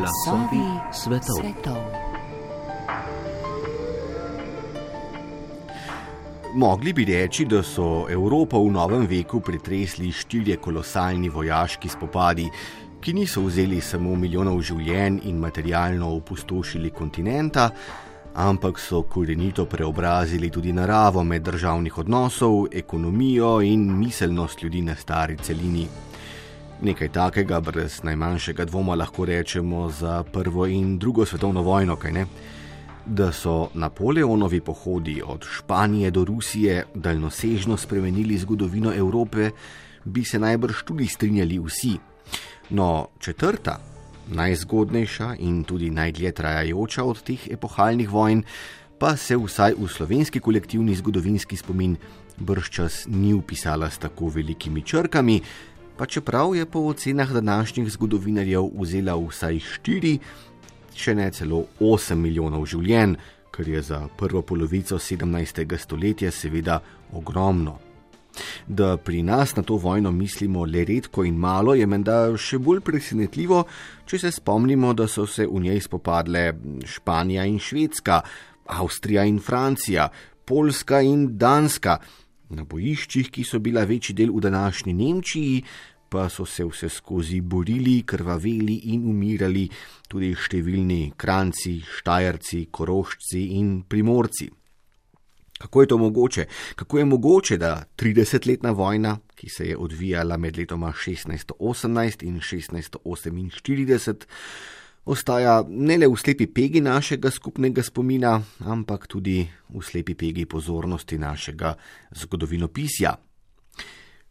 Glasovi 0.00 0.64
svetov. 0.92 1.36
svetov. 1.36 1.76
Mogli 6.54 6.92
bi 6.92 7.04
reči, 7.04 7.44
da 7.44 7.60
so 7.62 8.08
Evropo 8.08 8.64
v 8.64 8.72
novem 8.72 9.04
veku 9.04 9.44
pretresli 9.44 10.08
štirje 10.08 10.56
kolosalni 10.56 11.28
vojaški 11.28 11.88
spopadi, 11.88 12.48
ki 13.00 13.12
niso 13.12 13.44
vzeli 13.44 13.80
samo 13.84 14.16
milijonov 14.16 14.62
življenj 14.64 15.20
in 15.28 15.36
materialno 15.36 16.14
opustošili 16.16 16.90
kontinenta, 16.90 17.68
ampak 18.34 18.80
so 18.80 19.02
korenito 19.02 19.66
preobrazili 19.68 20.48
tudi 20.48 20.72
naravo 20.72 21.20
meddržavnih 21.24 21.98
odnosov, 21.98 22.72
ekonomijo 22.72 23.60
in 23.60 23.84
miselnost 23.98 24.62
ljudi 24.62 24.80
na 24.80 24.96
stari 24.96 25.36
celini. 25.36 26.09
Nekaj 26.80 27.10
takega, 27.12 27.58
brez 27.60 27.98
najmanjšega 28.08 28.64
dvoma, 28.64 28.94
lahko 28.96 29.26
rečemo 29.28 29.90
za 29.92 30.22
prvo 30.32 30.64
in 30.66 30.94
drugo 30.98 31.26
svetovno 31.26 31.60
vojno, 31.62 31.96
kaj 31.96 32.12
ne? 32.12 32.24
Da 33.06 33.32
so 33.32 33.68
Napoleonovi 33.74 34.60
pohodi 34.60 35.20
od 35.26 35.44
Španije 35.44 36.10
do 36.10 36.24
Rusije 36.24 36.86
daljnosežno 36.94 37.76
spremenili 37.76 38.38
zgodovino 38.38 38.94
Evrope, 38.96 39.50
bi 40.04 40.24
se 40.24 40.38
najbrž 40.38 40.82
tudi 40.84 41.06
strinjali 41.06 41.58
vsi. 41.58 41.98
No, 42.70 43.08
četrta, 43.18 43.76
najzgodnejša 44.28 45.34
in 45.38 45.64
tudi 45.64 45.90
najdlje 45.90 46.32
trajajoča 46.32 47.04
od 47.04 47.22
teh 47.22 47.48
epohalnih 47.50 48.10
vojn, 48.10 48.42
pa 48.98 49.16
se 49.16 49.36
vsaj 49.36 49.76
v 49.76 49.88
slovenski 49.88 50.40
kolektivni 50.40 50.94
zgodovinski 50.94 51.56
spomin 51.56 51.96
brščas 52.40 53.04
ni 53.08 53.34
upisala 53.34 53.90
s 53.90 53.98
tako 53.98 54.28
velikimi 54.28 54.82
črkami, 54.82 55.40
pa 56.00 56.06
čeprav 56.06 56.54
je 56.56 56.66
po 56.66 56.78
ocenah 56.78 57.32
današnjih 57.32 57.90
zgodovinarjev 57.92 58.70
vzela 58.80 59.14
vsaj 59.20 59.58
4, 59.84 60.18
če 60.94 61.14
ne 61.14 61.26
celo 61.30 61.58
8 61.80 62.14
milijonov 62.14 62.64
življenj, 62.72 63.18
kar 63.52 63.68
je 63.68 63.82
za 63.82 63.98
prvo 64.16 64.40
polovico 64.42 64.96
17. 64.96 65.76
stoletja 65.76 66.30
seveda 66.30 66.78
ogromno. 67.12 67.74
Da 68.66 68.96
pri 68.96 69.20
nas 69.22 69.52
na 69.56 69.62
to 69.62 69.76
vojno 69.76 70.12
mislimo 70.12 70.64
le 70.64 70.86
redko 70.88 71.26
in 71.28 71.36
malo, 71.36 71.74
je 71.76 71.86
menda 71.86 72.32
še 72.32 72.56
bolj 72.58 72.80
presenetljivo, 72.80 73.66
če 74.08 74.22
se 74.24 74.30
spomnimo, 74.32 74.94
da 74.96 75.04
so 75.04 75.26
se 75.26 75.44
v 75.44 75.60
njej 75.66 75.84
spopadle 75.84 76.46
Španija 76.86 77.44
in 77.44 77.60
Švedska, 77.60 78.22
Avstrija 78.72 79.28
in 79.28 79.36
Francija, 79.38 80.08
Poljska 80.48 81.04
in 81.04 81.36
Danska. 81.36 81.98
Na 82.50 82.64
bojiščih, 82.66 83.30
ki 83.30 83.44
so 83.46 83.60
bila 83.62 83.84
večji 83.86 84.14
del 84.18 84.32
v 84.34 84.40
današnji 84.42 84.92
Nemčiji, 84.92 85.62
pa 86.10 86.28
so 86.28 86.44
se 86.46 86.64
vse 86.66 86.88
skozi 86.88 87.40
borili, 87.40 88.02
krvaveli 88.02 88.80
in 88.90 89.04
umirali 89.06 89.68
tudi 90.10 90.32
številni 90.34 91.12
kranci, 91.16 91.76
štajerci, 92.00 92.64
koroščci 92.74 93.44
in 93.60 93.76
primorci. 93.86 94.50
Kako 95.60 95.82
je 95.82 95.86
to 95.86 95.98
mogoče? 95.98 96.46
Kako 96.74 96.98
je 96.98 97.04
mogoče, 97.04 97.56
da 97.60 97.84
30-letna 97.96 98.70
vojna, 98.70 99.18
ki 99.36 99.48
se 99.48 99.68
je 99.68 99.76
odvijala 99.76 100.36
med 100.36 100.58
letoma 100.58 100.92
1618 100.92 102.24
in 102.24 102.40
1648, 102.40 104.26
ostaja 105.04 105.64
ne 105.68 105.96
le 105.98 106.08
v 106.08 106.16
slepi 106.16 106.46
pegi 106.46 106.80
našega 106.80 107.30
skupnega 107.30 107.82
spomina, 107.82 108.36
ampak 108.66 109.06
tudi 109.06 109.42
v 109.44 109.82
slepi 109.82 110.14
pegi 110.14 110.46
pozornosti 110.46 111.18
našega 111.18 111.74
zgodovinopisja? 112.12 113.16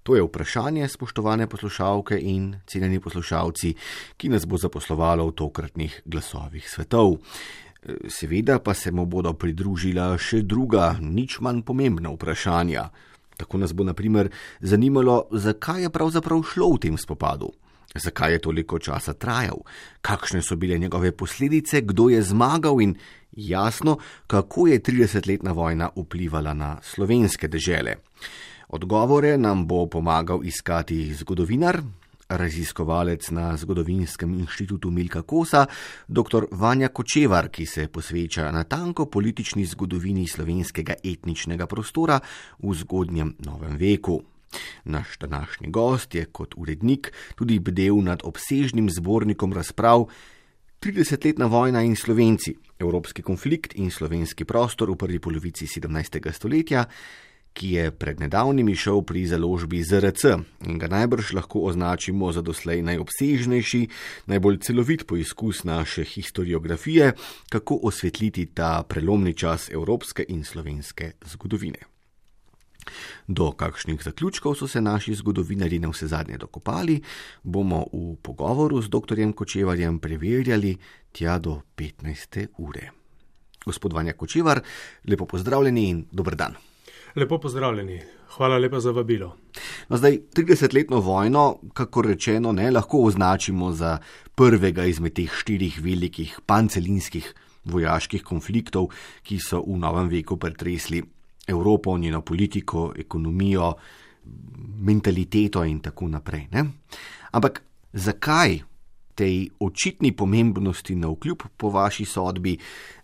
To 0.04 0.16
je 0.16 0.24
vprašanje, 0.24 0.88
spoštovane 0.88 1.48
poslušalke 1.48 2.18
in 2.18 2.56
cenjeni 2.66 3.00
poslušalci, 3.00 3.74
ki 4.18 4.30
nas 4.30 4.46
bo 4.46 4.58
zaposlovalo 4.58 5.28
v 5.28 5.36
tokratnih 5.36 6.02
glasovih 6.06 6.70
svetov. 6.70 7.20
Seveda 8.08 8.60
pa 8.60 8.74
se 8.74 8.92
mu 8.92 9.06
bodo 9.06 9.34
pridružila 9.34 10.18
še 10.18 10.42
druga, 10.42 10.98
nič 11.00 11.40
manj 11.40 11.62
pomembna 11.62 12.10
vprašanja. 12.10 12.90
Tako 13.38 13.62
nas 13.62 13.72
bo 13.74 13.84
naprimer 13.84 14.32
zanimalo, 14.60 15.28
zakaj 15.32 15.86
je 15.86 15.90
pravzaprav 15.90 16.44
šlo 16.44 16.74
v 16.76 16.80
tem 16.88 16.98
spopadu. 16.98 17.54
Zakaj 17.96 18.34
je 18.34 18.40
toliko 18.40 18.80
časa 18.80 19.14
trajal, 19.14 19.64
kakšne 20.02 20.42
so 20.42 20.56
bile 20.56 20.78
njegove 20.78 21.12
posledice, 21.12 21.82
kdo 21.82 22.10
je 22.10 22.22
zmagal 22.22 22.82
in 22.82 22.96
jasno, 23.32 23.98
kako 24.28 24.68
je 24.68 24.80
30-letna 24.80 25.52
vojna 25.52 25.90
vplivala 25.96 26.54
na 26.54 26.78
slovenske 26.82 27.48
dežele. 27.48 27.96
Odgovore 28.70 29.38
nam 29.38 29.66
bo 29.68 29.88
pomagal 29.90 30.46
iskati 30.46 31.14
zgodovinar, 31.14 31.82
raziskovalec 32.30 33.32
na 33.32 33.58
Zgodovinskem 33.58 34.34
inštitutu 34.40 34.92
Milka 34.92 35.22
Kosa, 35.22 35.66
dr. 36.08 36.46
Vanja 36.52 36.88
Kočevar, 36.88 37.50
ki 37.50 37.66
se 37.66 37.88
posveča 37.88 38.52
na 38.52 38.64
tanko 38.64 39.06
politični 39.06 39.66
zgodovini 39.66 40.28
slovenskega 40.28 40.94
etničnega 41.04 41.66
prostora 41.68 42.20
v 42.60 42.74
zgodnjem 42.74 43.34
novem 43.40 43.78
veku. 43.78 44.22
Naš 44.84 45.18
današnji 45.20 45.70
gost 45.70 46.16
je 46.16 46.26
kot 46.26 46.54
urednik 46.58 47.12
tudi 47.36 47.60
bdel 47.60 48.04
nad 48.04 48.22
obsežnim 48.24 48.90
zbornikom 48.90 49.54
razprav 49.54 50.08
30-letna 50.82 51.46
vojna 51.46 51.82
in 51.84 51.96
Slovenci, 51.96 52.56
evropski 52.80 53.22
konflikt 53.22 53.76
in 53.76 53.92
slovenski 53.92 54.46
prostor 54.46 54.92
v 54.92 54.96
prvi 54.96 55.20
polovici 55.20 55.68
17. 55.68 56.32
stoletja, 56.32 56.86
ki 57.54 57.72
je 57.74 57.92
pred 57.92 58.20
nedavnimi 58.20 58.76
šel 58.76 59.02
pri 59.04 59.26
založbi 59.28 59.82
ZRC 59.84 60.38
in 60.70 60.80
ga 60.80 60.88
najbrž 60.88 61.34
lahko 61.36 61.66
označimo 61.68 62.32
za 62.32 62.42
doslej 62.42 62.80
najobsežnejši, 62.88 63.82
najbolj 64.32 64.62
celovit 64.64 65.04
poizkus 65.08 65.66
naše 65.68 66.08
historiografije, 66.08 67.12
kako 67.50 67.80
osvetliti 67.84 68.46
ta 68.56 68.84
prelomni 68.88 69.34
čas 69.34 69.68
evropske 69.68 70.24
in 70.30 70.44
slovenske 70.48 71.12
zgodovine. 71.26 71.89
Do 73.28 73.52
kakšnih 73.52 74.04
zaključkov 74.04 74.56
so 74.56 74.68
se 74.68 74.82
naši 74.82 75.14
zgodovinari 75.16 75.80
na 75.80 75.90
vse 75.90 76.08
zadnje 76.08 76.38
dokopali, 76.38 77.02
bomo 77.44 77.86
v 77.94 78.16
pogovoru 78.22 78.82
z 78.82 78.90
dr. 78.90 79.34
Kočevarjem 79.36 80.00
preverjali 80.00 80.78
tja 81.12 81.40
do 81.40 81.62
15. 81.78 82.48
ure. 82.58 82.92
Gospod 83.66 83.94
Vanja 83.94 84.14
Kočevar, 84.14 84.62
lepo 85.08 85.26
pozdravljeni 85.26 85.90
in 85.90 86.06
dober 86.12 86.36
dan. 86.36 86.56
Lepo 87.16 87.40
pozdravljeni, 87.40 88.02
hvala 88.36 88.58
lepa 88.58 88.80
za 88.80 88.92
vabilo. 88.92 89.36
No, 89.90 89.98
zdaj, 89.98 90.20
30-letno 90.36 91.00
vojno, 91.00 91.60
kako 91.74 92.02
rečeno, 92.02 92.52
ne 92.52 92.72
lahko 92.72 93.02
označimo 93.04 93.72
za 93.72 93.98
prvega 94.36 94.86
izmed 94.86 95.14
teh 95.14 95.34
štirih 95.34 95.82
velikih 95.84 96.40
pancelinskih 96.46 97.34
vojaških 97.66 98.24
konfliktov, 98.24 98.90
ki 99.24 99.40
so 99.44 99.62
v 99.66 99.78
novem 99.78 100.10
veku 100.10 100.38
pretresli 100.38 101.04
Evropo, 101.50 101.98
njeno 101.98 102.22
politiko, 102.22 102.94
ekonomijo, 102.98 103.74
mentaliteto 104.80 105.64
in 105.66 105.80
tako 105.80 106.08
naprej. 106.08 106.48
Ne? 106.52 106.66
Ampak 107.32 107.64
zakaj? 107.94 108.60
Tej 109.20 109.50
očitni 109.60 110.14
pomembnosti 110.16 110.96
na 110.96 111.10
vkljub 111.12 111.42
po 111.58 111.70
vaši 111.70 112.06
sodbi, 112.06 112.54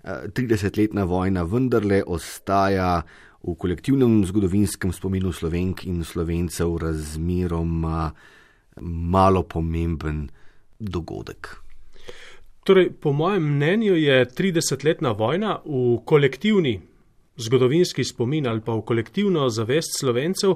30-letna 0.03 1.01
eh, 1.01 1.05
vojna 1.05 1.43
vendarle 1.43 2.03
ostaja 2.07 3.01
v 3.43 3.55
kolektivnem 3.59 4.23
zgodovinskem 4.25 4.93
spominu 4.95 5.33
slovenk 5.33 5.83
in 5.85 6.03
slovencev 6.03 6.77
razmeroma 6.77 8.13
malo 8.81 9.43
pomemben 9.43 10.29
dogodek. 10.79 11.55
Torej, 12.65 12.89
po 12.97 13.11
mojem 13.13 13.43
mnenju 13.43 13.95
je 13.95 14.25
30-letna 14.25 15.11
vojna 15.11 15.59
v 15.65 15.99
kolektivni 16.05 16.79
zgodovinski 17.37 18.03
spomin 18.03 18.47
ali 18.47 18.61
pa 18.61 18.73
v 18.75 18.81
kolektivno 18.81 19.49
zavest 19.49 19.99
slovencev 19.99 20.55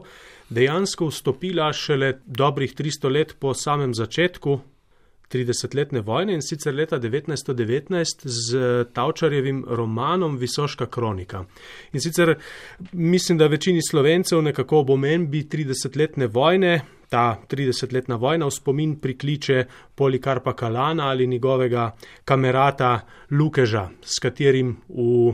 dejansko 0.49 1.07
vstopila 1.07 1.73
šele 1.73 2.19
dobrih 2.25 2.75
300 2.75 3.11
let 3.11 3.35
po 3.39 3.53
samem 3.53 3.93
začetku 3.93 4.59
30-letne 5.29 6.01
vojne 6.01 6.33
in 6.33 6.41
sicer 6.41 6.73
leta 6.73 6.99
1919 6.99 8.25
z 8.25 8.61
Tavčarjevim 8.93 9.63
romanom 9.67 10.37
Visoška 10.37 10.85
kronika. 10.85 11.45
In 11.93 12.01
sicer 12.01 12.35
mislim, 12.91 13.37
da 13.37 13.47
večini 13.47 13.81
slovencev 13.89 14.41
nekako 14.41 14.79
ob 14.79 14.89
omembi 14.89 15.43
30-letne 15.43 16.27
vojne, 16.27 16.81
ta 17.09 17.41
30-letna 17.49 18.15
vojna 18.15 18.45
v 18.45 18.51
spomin 18.51 18.95
prikliče 18.99 19.65
Polikarpa 19.95 20.53
Kalana 20.53 21.09
ali 21.09 21.27
njegovega 21.27 21.91
kamerata 22.25 22.99
Lukeža, 23.31 23.89
s 24.01 24.19
katerim 24.19 24.77
v 24.89 25.33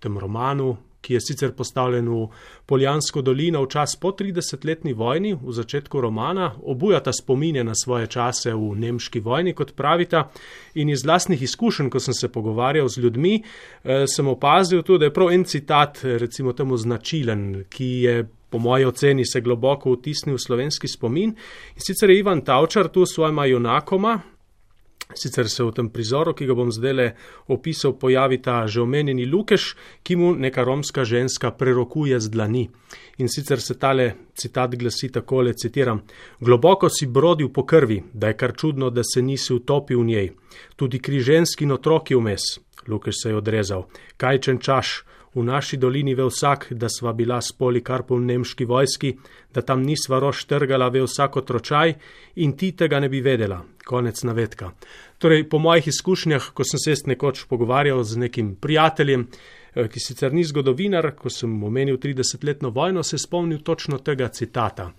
tem 0.00 0.18
romanu 0.18 0.76
ki 1.00 1.14
je 1.14 1.20
sicer 1.20 1.52
postavljen 1.52 2.08
v 2.08 2.26
Poljansko 2.66 3.22
dolino 3.22 3.62
v 3.62 3.70
čas 3.72 3.96
po 4.00 4.10
30-letni 4.12 4.92
vojni, 4.92 5.34
v 5.34 5.52
začetku 5.52 6.00
romana, 6.00 6.52
obujata 6.62 7.12
spomine 7.12 7.64
na 7.64 7.74
svoje 7.74 8.06
čase 8.06 8.52
v 8.54 8.74
nemški 8.76 9.20
vojni, 9.20 9.54
kot 9.54 9.72
pravita. 9.76 10.26
In 10.74 10.90
iz 10.90 11.06
vlastnih 11.06 11.42
izkušenj, 11.42 11.90
ko 11.90 12.00
sem 12.00 12.14
se 12.14 12.28
pogovarjal 12.28 12.88
z 12.88 12.98
ljudmi, 12.98 13.34
eh, 13.84 14.06
sem 14.06 14.28
opazil 14.28 14.82
tudi, 14.82 14.98
da 14.98 15.04
je 15.06 15.14
prav 15.14 15.32
en 15.32 15.44
citat, 15.44 16.02
recimo 16.02 16.52
temu 16.52 16.76
značilen, 16.76 17.64
ki 17.70 17.92
je. 18.02 18.26
Po 18.48 18.58
moji 18.58 18.84
oceni 18.88 19.26
se 19.28 19.42
globoko 19.44 19.92
vtisnil 19.92 20.38
slovenski 20.40 20.88
spomin 20.88 21.34
in 21.76 21.82
sicer 21.84 22.10
je 22.10 22.18
Ivan 22.18 22.40
Tavčar 22.40 22.88
tu 22.88 23.04
s 23.06 23.12
svojima 23.12 23.44
junakoma, 23.44 24.20
Sicer 25.18 25.48
se 25.50 25.64
v 25.64 25.72
tem 25.74 25.88
prizoru, 25.90 26.34
ki 26.34 26.46
ga 26.46 26.54
bom 26.54 26.70
zdaj 26.70 27.12
opisal, 27.50 27.96
pojavi 27.98 28.38
ta 28.42 28.66
že 28.66 28.80
omenjeni 28.80 29.26
Lukeš, 29.26 29.74
ki 30.02 30.16
mu 30.16 30.34
neka 30.34 30.62
romska 30.62 31.04
ženska 31.04 31.50
prerokuje 31.50 32.20
z 32.20 32.30
dlani. 32.30 32.68
In 33.18 33.28
sicer 33.28 33.60
se 33.60 33.74
tale 33.74 34.30
citat 34.34 34.76
glasi 34.78 35.10
takole: 35.10 35.54
citiram, 35.54 36.02
Globoko 36.40 36.88
si 36.88 37.06
brodil 37.06 37.48
po 37.48 37.66
krvi, 37.66 38.02
da 38.12 38.28
je 38.28 38.36
kar 38.36 38.54
čudno, 38.56 38.90
da 38.90 39.02
se 39.02 39.22
nisi 39.22 39.54
utopil 39.54 40.00
v 40.00 40.04
njej. 40.04 40.32
Tudi 40.76 40.98
križenski 40.98 41.66
otrok 41.66 42.10
je 42.10 42.16
vmes. 42.16 42.42
Lukeš 42.86 43.14
se 43.22 43.28
je 43.28 43.36
odrezal. 43.36 43.88
Kajčen 44.16 44.58
čaš. 44.58 45.04
V 45.34 45.44
naši 45.44 45.76
dolini 45.76 46.14
ve 46.14 46.24
vsak, 46.24 46.66
da 46.70 46.88
sva 46.88 47.12
bila 47.12 47.40
s 47.40 47.52
polikarpom 47.52 48.22
v 48.22 48.26
nemški 48.32 48.64
vojski, 48.64 49.12
da 49.54 49.62
tam 49.62 49.82
nisva 49.82 50.18
rož 50.18 50.44
trgala 50.48 50.88
ve 50.88 51.02
vsako 51.04 51.40
tročaj 51.40 51.94
in 52.36 52.56
ti 52.56 52.72
tega 52.72 53.00
ne 53.00 53.08
bi 53.08 53.20
vedela. 53.20 53.62
Konec 53.86 54.22
navedka. 54.22 54.72
Torej, 55.18 55.48
po 55.48 55.58
mojih 55.58 55.88
izkušnjah, 55.88 56.50
ko 56.54 56.64
sem 56.64 56.78
se 56.78 56.94
nekoč 57.06 57.44
pogovarjal 57.48 58.02
z 58.04 58.16
nekim 58.16 58.54
prijateljem, 58.56 59.26
eh, 59.74 59.88
ki 59.88 60.00
sicer 60.00 60.32
ni 60.32 60.44
zgodovinar, 60.44 61.14
ko 61.14 61.30
sem 61.30 61.62
omenil 61.64 61.98
30-letno 61.98 62.70
vojno, 62.70 63.02
se 63.02 63.18
spomnil 63.18 63.58
točno 63.58 63.98
tega 63.98 64.28
citata. 64.28 64.92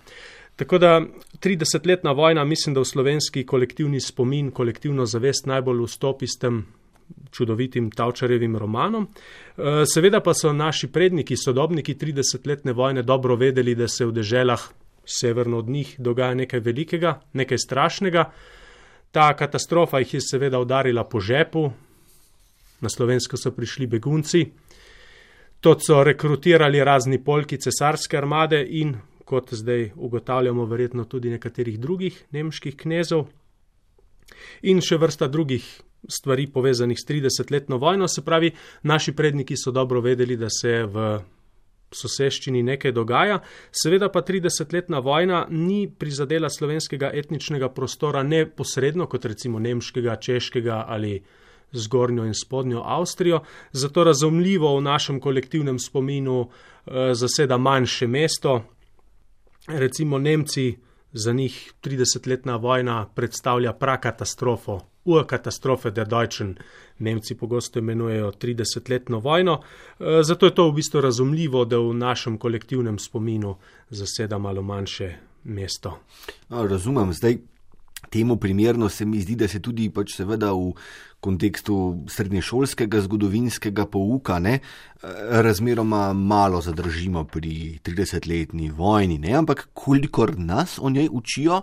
Tako 0.56 0.78
da 0.78 1.00
30-letna 1.40 2.12
vojna, 2.12 2.44
mislim, 2.44 2.74
da 2.74 2.80
v 2.80 2.84
slovenski 2.84 3.46
kolektivni 3.46 4.00
spomin, 4.00 4.50
kolektivno 4.50 5.06
zavest 5.06 5.46
najbolj 5.46 5.86
vstopi 5.86 6.26
s 6.26 6.38
tem 6.38 6.66
čudovitim 7.30 7.90
Tavčarjevim 7.90 8.56
romanom. 8.56 9.08
Eh, 9.08 9.84
seveda 9.86 10.20
pa 10.20 10.34
so 10.34 10.52
naši 10.52 10.88
predniki, 10.92 11.36
sodobniki 11.36 11.94
30-letne 11.94 12.72
vojne 12.72 13.02
dobro 13.02 13.36
vedeli, 13.36 13.74
da 13.74 13.88
se 13.88 14.06
v 14.06 14.12
deželah 14.12 14.68
severno 15.04 15.58
od 15.58 15.68
njih 15.68 15.94
dogaja 15.98 16.34
nekaj 16.34 16.60
velikega, 16.60 17.20
nekaj 17.32 17.58
strašnega. 17.58 18.30
Ta 19.10 19.36
katastrofa 19.36 19.98
jih 19.98 20.14
je 20.14 20.20
seveda 20.20 20.58
udarila 20.58 21.04
po 21.04 21.20
žepu, 21.20 21.70
na 22.80 22.88
slovensko 22.88 23.36
so 23.36 23.50
prišli 23.50 23.86
begunci, 23.86 24.46
to 25.60 25.76
so 25.80 26.04
rekrutirali 26.04 26.84
razni 26.84 27.24
polki 27.24 27.58
cesarske 27.60 28.16
armade 28.16 28.62
in, 28.68 28.94
kot 29.24 29.52
zdaj 29.54 29.90
ugotavljamo, 29.96 30.64
verjetno 30.64 31.04
tudi 31.04 31.30
nekaterih 31.30 31.78
drugih 31.80 32.24
nemških 32.30 32.76
knezov 32.76 33.28
in 34.62 34.80
še 34.80 34.96
vrsta 34.96 35.28
drugih 35.28 35.66
stvari 36.10 36.46
povezanih 36.46 36.98
s 36.98 37.06
30-letno 37.08 37.76
vojno, 37.76 38.08
se 38.08 38.24
pravi, 38.24 38.52
naši 38.82 39.12
predniki 39.12 39.56
so 39.56 39.70
dobro 39.70 40.00
vedeli, 40.00 40.36
da 40.36 40.50
se 40.50 40.82
v 40.84 41.20
soseščini 41.90 42.62
nekaj 42.62 42.92
dogaja. 42.92 43.40
Seveda 43.72 44.08
pa 44.12 44.22
30-letna 44.22 45.00
vojna 45.02 45.46
ni 45.50 45.88
prizadela 45.98 46.50
slovenskega 46.50 47.10
etničnega 47.14 47.68
prostora 47.74 48.22
neposredno, 48.22 49.06
kot 49.06 49.24
recimo 49.24 49.58
nemškega, 49.58 50.16
češkega 50.16 50.84
ali 50.88 51.20
zgornjo 51.72 52.24
in 52.26 52.34
spodnjo 52.34 52.82
Avstrijo, 52.84 53.40
zato 53.72 54.04
razumljivo 54.04 54.76
v 54.76 54.82
našem 54.82 55.20
kolektivnem 55.20 55.78
spominu 55.78 56.42
eh, 56.46 57.14
zaseda 57.14 57.58
manjše 57.58 58.06
mesto. 58.06 58.62
Recimo 59.66 60.18
Nemci, 60.18 60.76
za 61.12 61.32
njih 61.32 61.72
30-letna 61.82 62.56
vojna 62.56 63.06
predstavlja 63.14 63.72
prakatastrofo 63.72 64.80
Urkatastrofe 65.10 65.90
der 65.90 66.08
Deutschen, 66.08 66.54
Nemci 66.98 67.34
pogosto 67.34 67.78
imenujejo 67.78 68.32
30-letno 68.32 69.20
vojno, 69.20 69.60
eh, 69.60 70.22
zato 70.22 70.46
je 70.46 70.54
to 70.54 70.68
v 70.70 70.74
bistvu 70.74 71.00
razumljivo, 71.00 71.64
da 71.64 71.78
v 71.78 71.94
našem 71.94 72.38
kolektivnem 72.38 72.98
spominu 72.98 73.56
zaseda 73.90 74.38
malo 74.38 74.62
manjše 74.62 75.14
mesto. 75.44 75.98
Razumem, 76.50 77.12
zdaj 77.12 77.38
temu 78.10 78.36
primerno 78.36 78.88
se 78.88 79.04
mi 79.04 79.20
zdi, 79.20 79.36
da 79.36 79.48
se 79.48 79.60
tudi 79.60 79.90
pač 79.90 80.16
seveda 80.16 80.52
v 80.52 80.72
kontekstu 81.20 81.76
srednješolskega 82.08 83.00
zgodovinskega 83.00 83.86
pouka 83.86 84.38
ne, 84.38 84.54
eh, 84.54 85.08
razmeroma 85.42 86.12
malo 86.12 86.60
zadržimo 86.60 87.24
pri 87.24 87.78
30-letni 87.84 88.70
vojni, 88.70 89.18
ne, 89.18 89.34
ampak 89.34 89.68
kolikor 89.74 90.38
nas 90.38 90.78
o 90.78 90.90
njej 90.90 91.08
učijo, 91.12 91.62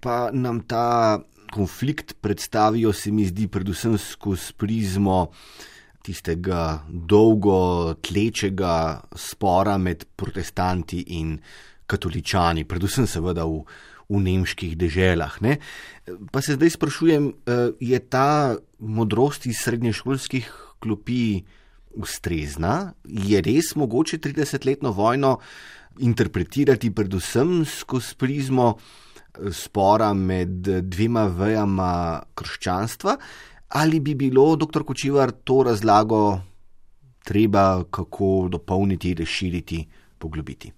pa 0.00 0.30
nam 0.32 0.60
ta 0.60 1.20
konflikt 1.52 2.16
predstavijo, 2.20 2.92
se 2.92 3.12
mi 3.12 3.26
zdi, 3.28 3.48
predvsem 3.52 3.98
skozi 4.00 4.54
prizmo 4.56 5.26
tistega 6.02 6.82
dolgo 6.88 7.94
tlečega 8.02 9.02
spora 9.14 9.76
med 9.78 10.06
protestanti 10.16 11.04
in 11.18 11.36
katoličani, 11.86 12.64
predvsem 12.66 13.06
seveda 13.06 13.44
v, 13.46 13.62
v 14.08 14.22
nemških 14.24 14.74
deželah. 14.80 15.38
Ne? 15.44 15.58
Pa 16.32 16.42
se 16.42 16.56
zdaj 16.58 16.74
sprašujem, 16.78 17.28
eh, 17.28 17.70
je 17.80 18.00
ta 18.00 18.56
modrost 18.78 19.46
iz 19.46 19.62
srednješolskih 19.62 20.48
klopi 20.82 21.44
ustrezna? 21.94 22.94
Je 23.04 23.40
res 23.44 23.74
mogoče 23.76 24.18
30-letno 24.18 24.90
vojno 24.96 25.38
interpretirati 26.00 26.90
predvsem 26.90 27.62
skozi 27.68 28.16
prizmo? 28.18 28.74
Spora 29.52 30.12
med 30.14 30.68
dvema 30.82 31.26
vejama 31.26 32.22
krščanstva, 32.34 33.16
ali 33.68 34.00
bi 34.00 34.14
bilo, 34.14 34.56
dr. 34.56 34.84
Kočivar, 34.84 35.32
to 35.44 35.62
razlago 35.62 36.40
treba 37.24 37.84
kako 37.90 38.48
dopolniti, 38.50 39.14
razširiti, 39.14 39.86
poglobiti? 40.18 40.72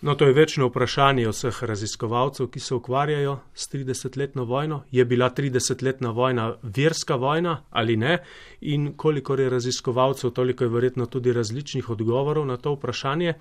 No, 0.00 0.14
to 0.14 0.24
je 0.24 0.32
večno 0.32 0.66
vprašanje 0.70 1.28
vseh 1.28 1.58
raziskovalcev, 1.68 2.48
ki 2.48 2.60
se 2.60 2.74
ukvarjajo 2.74 3.38
s 3.54 3.68
30-letno 3.72 4.44
vojno. 4.44 4.82
Je 4.90 5.04
bila 5.04 5.30
30-letna 5.30 6.10
vojna 6.10 6.54
verska 6.62 7.16
vojna 7.16 7.62
ali 7.70 7.96
ne? 7.96 8.18
In 8.60 8.92
koliko 8.96 9.34
je 9.34 9.50
raziskovalcev, 9.50 10.30
toliko 10.30 10.64
je 10.64 10.70
verjetno 10.70 11.06
tudi 11.06 11.32
različnih 11.32 11.90
odgovorov 11.90 12.46
na 12.46 12.56
to 12.56 12.72
vprašanje. 12.74 13.34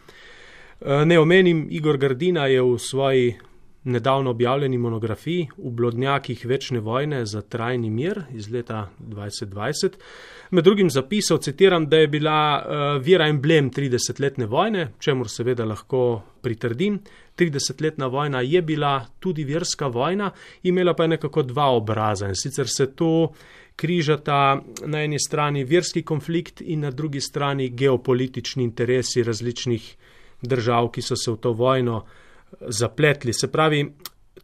Ne 1.06 1.20
omenim, 1.20 1.68
Igor 1.70 1.98
Gardina 1.98 2.46
je 2.48 2.62
v 2.62 2.78
svoji 2.80 3.38
nedavno 3.84 4.30
objavljeni 4.30 4.78
monografiji 4.78 5.48
v 5.58 5.72
blodnjakih 5.72 6.46
večne 6.46 6.80
vojne 6.80 7.26
za 7.26 7.42
trajni 7.42 7.90
mir 7.90 8.22
iz 8.34 8.50
leta 8.52 8.90
2020. 9.00 9.90
Med 10.52 10.64
drugim 10.64 10.90
zapisal, 10.90 11.38
citiram, 11.38 11.90
da 11.90 11.98
je 11.98 12.08
bila 12.08 12.64
uh, 12.66 13.06
vira 13.06 13.28
emblem 13.28 13.72
30-letne 13.72 14.46
vojne, 14.46 14.92
čemu 15.00 15.26
seveda 15.26 15.66
lahko 15.66 16.22
pritrdim. 16.42 17.00
30-letna 17.38 18.08
vojna 18.08 18.42
je 18.42 18.62
bila 18.62 19.06
tudi 19.20 19.44
verska 19.44 19.88
vojna, 19.88 20.32
imela 20.64 20.94
pa 20.94 21.04
je 21.04 21.08
nekako 21.08 21.44
dva 21.44 21.70
obraza 21.72 22.28
in 22.28 22.36
sicer 22.36 22.68
se 22.68 22.96
to 22.96 23.32
križata 23.76 24.62
na 24.86 25.04
eni 25.04 25.20
strani 25.20 25.64
verski 25.64 26.02
konflikt 26.04 26.62
in 26.62 26.80
na 26.80 26.92
drugi 26.92 27.22
strani 27.22 27.70
geopolitični 27.70 28.64
interesi 28.64 29.24
različnih 29.24 29.96
držav, 30.42 30.92
ki 30.92 31.02
so 31.02 31.16
se 31.16 31.32
v 31.32 31.38
to 31.38 31.54
vojno 31.54 32.04
zapletli. 32.62 33.34
Se 33.34 33.52
pravi, 33.52 33.84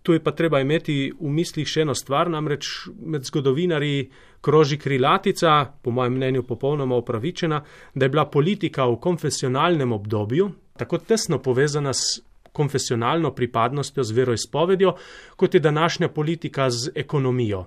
tu 0.03 0.13
je 0.13 0.23
pa 0.23 0.31
treba 0.31 0.59
imeti 0.61 1.11
v 1.19 1.31
mislih 1.33 1.67
še 1.67 1.85
eno 1.85 1.95
stvar, 1.95 2.29
namreč 2.29 2.89
med 3.01 3.25
zgodovinari 3.25 4.09
kroži 4.45 4.77
krilatica, 4.77 5.65
po 5.81 5.91
mojem 5.91 6.13
mnenju 6.19 6.43
popolnoma 6.43 6.95
upravičena, 7.01 7.63
da 7.93 8.05
je 8.05 8.13
bila 8.13 8.27
politika 8.29 8.85
v 8.85 8.99
konfesionalnem 9.01 9.91
obdobju 9.91 10.51
tako 10.77 10.97
tesno 10.97 11.39
povezana 11.39 11.93
s 11.93 12.19
konfesionalno 12.51 13.31
pripadnostjo, 13.35 14.03
z 14.03 14.11
veroizpovedjo, 14.15 14.95
kot 15.35 15.53
je 15.53 15.59
današnja 15.59 16.09
politika 16.09 16.69
z 16.69 16.91
ekonomijo. 16.95 17.65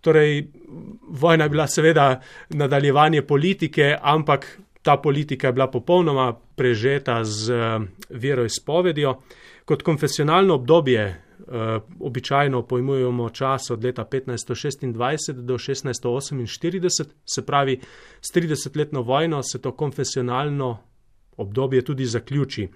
Torej, 0.00 0.46
vojna 1.08 1.44
je 1.44 1.50
bila 1.50 1.66
seveda 1.66 2.20
nadaljevanje 2.50 3.22
politike, 3.22 3.96
ampak 4.02 4.58
ta 4.82 4.96
politika 4.96 5.46
je 5.46 5.52
bila 5.52 5.70
popolnoma 5.70 6.34
prežeta 6.56 7.24
z 7.24 7.52
uh, 7.54 7.82
veroizpovedjo. 8.10 9.14
Kot 9.64 9.82
konfesionalno 9.82 10.54
obdobje 10.54 11.24
uh, 11.38 11.82
običajno 12.00 12.62
pojmujemo 12.62 13.30
čas 13.30 13.70
od 13.70 13.84
leta 13.84 14.04
1526 14.12 15.32
do 15.32 15.54
1648, 15.54 17.04
se 17.34 17.46
pravi, 17.46 17.80
s 18.20 18.34
30-letno 18.34 19.02
vojno 19.02 19.42
se 19.42 19.62
to 19.62 19.72
konfesionalno 19.72 20.78
obdobje 21.36 21.84
tudi 21.84 22.06
zaključi. 22.06 22.68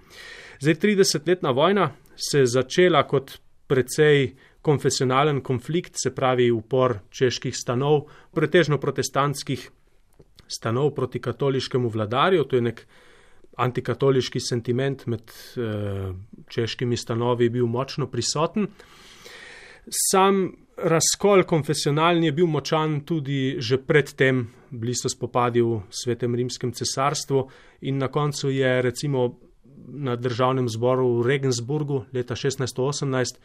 Zdaj, 0.59 0.75
30-letna 0.75 1.51
vojna 1.51 1.91
se 2.15 2.39
je 2.39 2.45
začela 2.45 3.07
kot 3.07 3.39
precej 3.67 4.35
konfesionalen 4.61 5.41
konflikt, 5.41 5.93
se 6.03 6.15
pravi 6.15 6.51
upor 6.51 6.97
čeških 7.09 7.55
stanov, 7.55 8.01
pretežno 8.33 8.77
protestantskih 8.77 9.69
stanov 10.47 10.91
proti 10.95 11.21
katoliškemu 11.21 11.89
vladarju, 11.89 12.43
to 12.43 12.55
je 12.55 12.61
nek 12.61 12.87
antikatoliški 13.59 14.39
sentiment 14.39 15.05
med 15.07 15.21
uh, 15.29 16.09
češkimi 16.49 16.97
stanovi 16.97 17.49
bil 17.49 17.67
močno 17.67 18.07
prisoten. 18.07 18.67
Sam 19.89 20.47
razkol 20.77 21.43
konfesionalni 21.43 22.29
je 22.29 22.31
bil 22.31 22.47
močan 22.47 23.01
tudi 23.05 23.57
že 23.59 23.77
predtem, 23.77 24.47
bili 24.69 24.95
so 24.95 25.09
spopadi 25.09 25.61
v 25.61 25.81
svetem 25.89 26.35
rimskem 26.35 26.71
cesarstvu 26.71 27.47
in 27.81 27.97
na 27.97 28.07
koncu 28.07 28.49
je 28.49 28.81
recimo 28.81 29.39
na 29.87 30.15
državnem 30.15 30.69
zboru 30.69 31.19
v 31.19 31.27
Regensburgu 31.27 32.05
leta 32.13 32.35
1618 32.35 33.39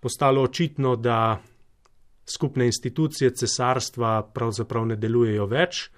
postalo 0.00 0.42
očitno, 0.42 0.96
da 0.96 1.42
skupne 2.26 2.66
institucije 2.66 3.30
cesarstva 3.34 4.22
pravzaprav 4.34 4.86
ne 4.86 4.96
delujejo 4.96 5.46
več, 5.46 5.88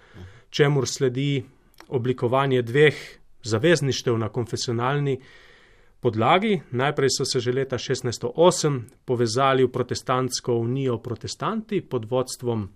čemu 0.50 0.86
sledi 0.86 1.42
oblikovanje 1.88 2.62
dveh 2.62 3.19
zavezništev 3.42 4.18
na 4.18 4.28
konfesionalni 4.28 5.20
podlagi. 6.00 6.60
Najprej 6.70 7.08
so 7.10 7.24
se 7.24 7.40
že 7.40 7.52
leta 7.52 7.78
1608 7.78 8.80
povezali 9.04 9.64
v 9.64 9.72
protestantsko 9.72 10.54
unijo 10.54 10.98
protestanti 10.98 11.80
pod 11.80 12.04
vodstvom 12.10 12.68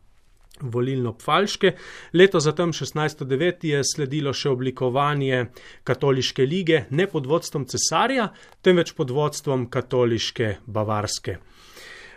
volilno-pfalške. 0.60 1.72
Leto 2.12 2.40
zatem, 2.40 2.72
1609, 2.72 3.64
je 3.64 3.80
sledilo 3.84 4.32
še 4.32 4.52
oblikovanje 4.54 5.46
katoliške 5.84 6.46
lige, 6.46 6.84
ne 6.90 7.06
pod 7.10 7.26
vodstvom 7.26 7.66
cesarja, 7.66 8.28
temveč 8.62 8.94
pod 8.94 9.10
vodstvom 9.10 9.66
katoliške 9.70 10.56
bavarske. 10.66 11.36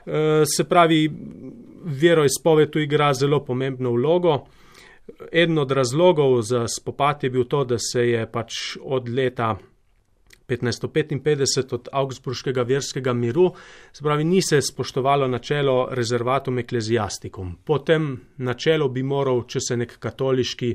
E, 0.06 0.22
se 0.46 0.68
pravi, 0.70 1.08
veroizpoved 1.84 2.72
tu 2.72 2.80
igra 2.80 3.14
zelo 3.14 3.42
pomembno 3.46 3.96
vlogo. 3.96 4.44
Eden 5.32 5.58
od 5.58 5.72
razlogov 5.72 6.42
za 6.42 6.66
spopad 6.68 7.24
je 7.24 7.30
bil 7.30 7.46
to, 7.46 7.64
da 7.64 7.78
se 7.80 8.10
je 8.10 8.26
pač 8.32 8.78
od 8.82 9.10
leta 9.10 9.58
1555 10.48 11.74
od 11.74 11.90
Augsburškega 11.92 12.64
verskega 12.64 13.14
miru, 13.14 13.52
se 13.94 14.04
pravi, 14.04 14.24
ni 14.24 14.42
se 14.42 14.62
spoštovalo 14.62 15.28
načelo 15.28 15.88
rezervatum 15.92 16.60
ecclesiasticum. 16.60 17.58
Po 17.64 17.80
tem 17.80 18.22
načelu 18.38 18.90
bi 18.90 19.04
moral, 19.04 19.44
če 19.48 19.60
se 19.60 19.78
nek 19.78 19.98
katoliški 20.00 20.72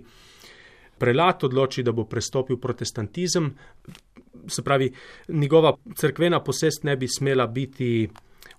prelat 0.99 1.45
odloči, 1.45 1.83
da 1.83 1.93
bo 1.93 2.05
prestopil 2.05 2.61
protestantizem, 2.61 3.49
se 4.49 4.63
pravi, 4.63 4.93
njegova 5.29 5.77
crkvena 5.97 6.43
posest 6.45 6.85
ne 6.85 6.97
bi 6.97 7.09
smela 7.09 7.47
biti 7.47 8.09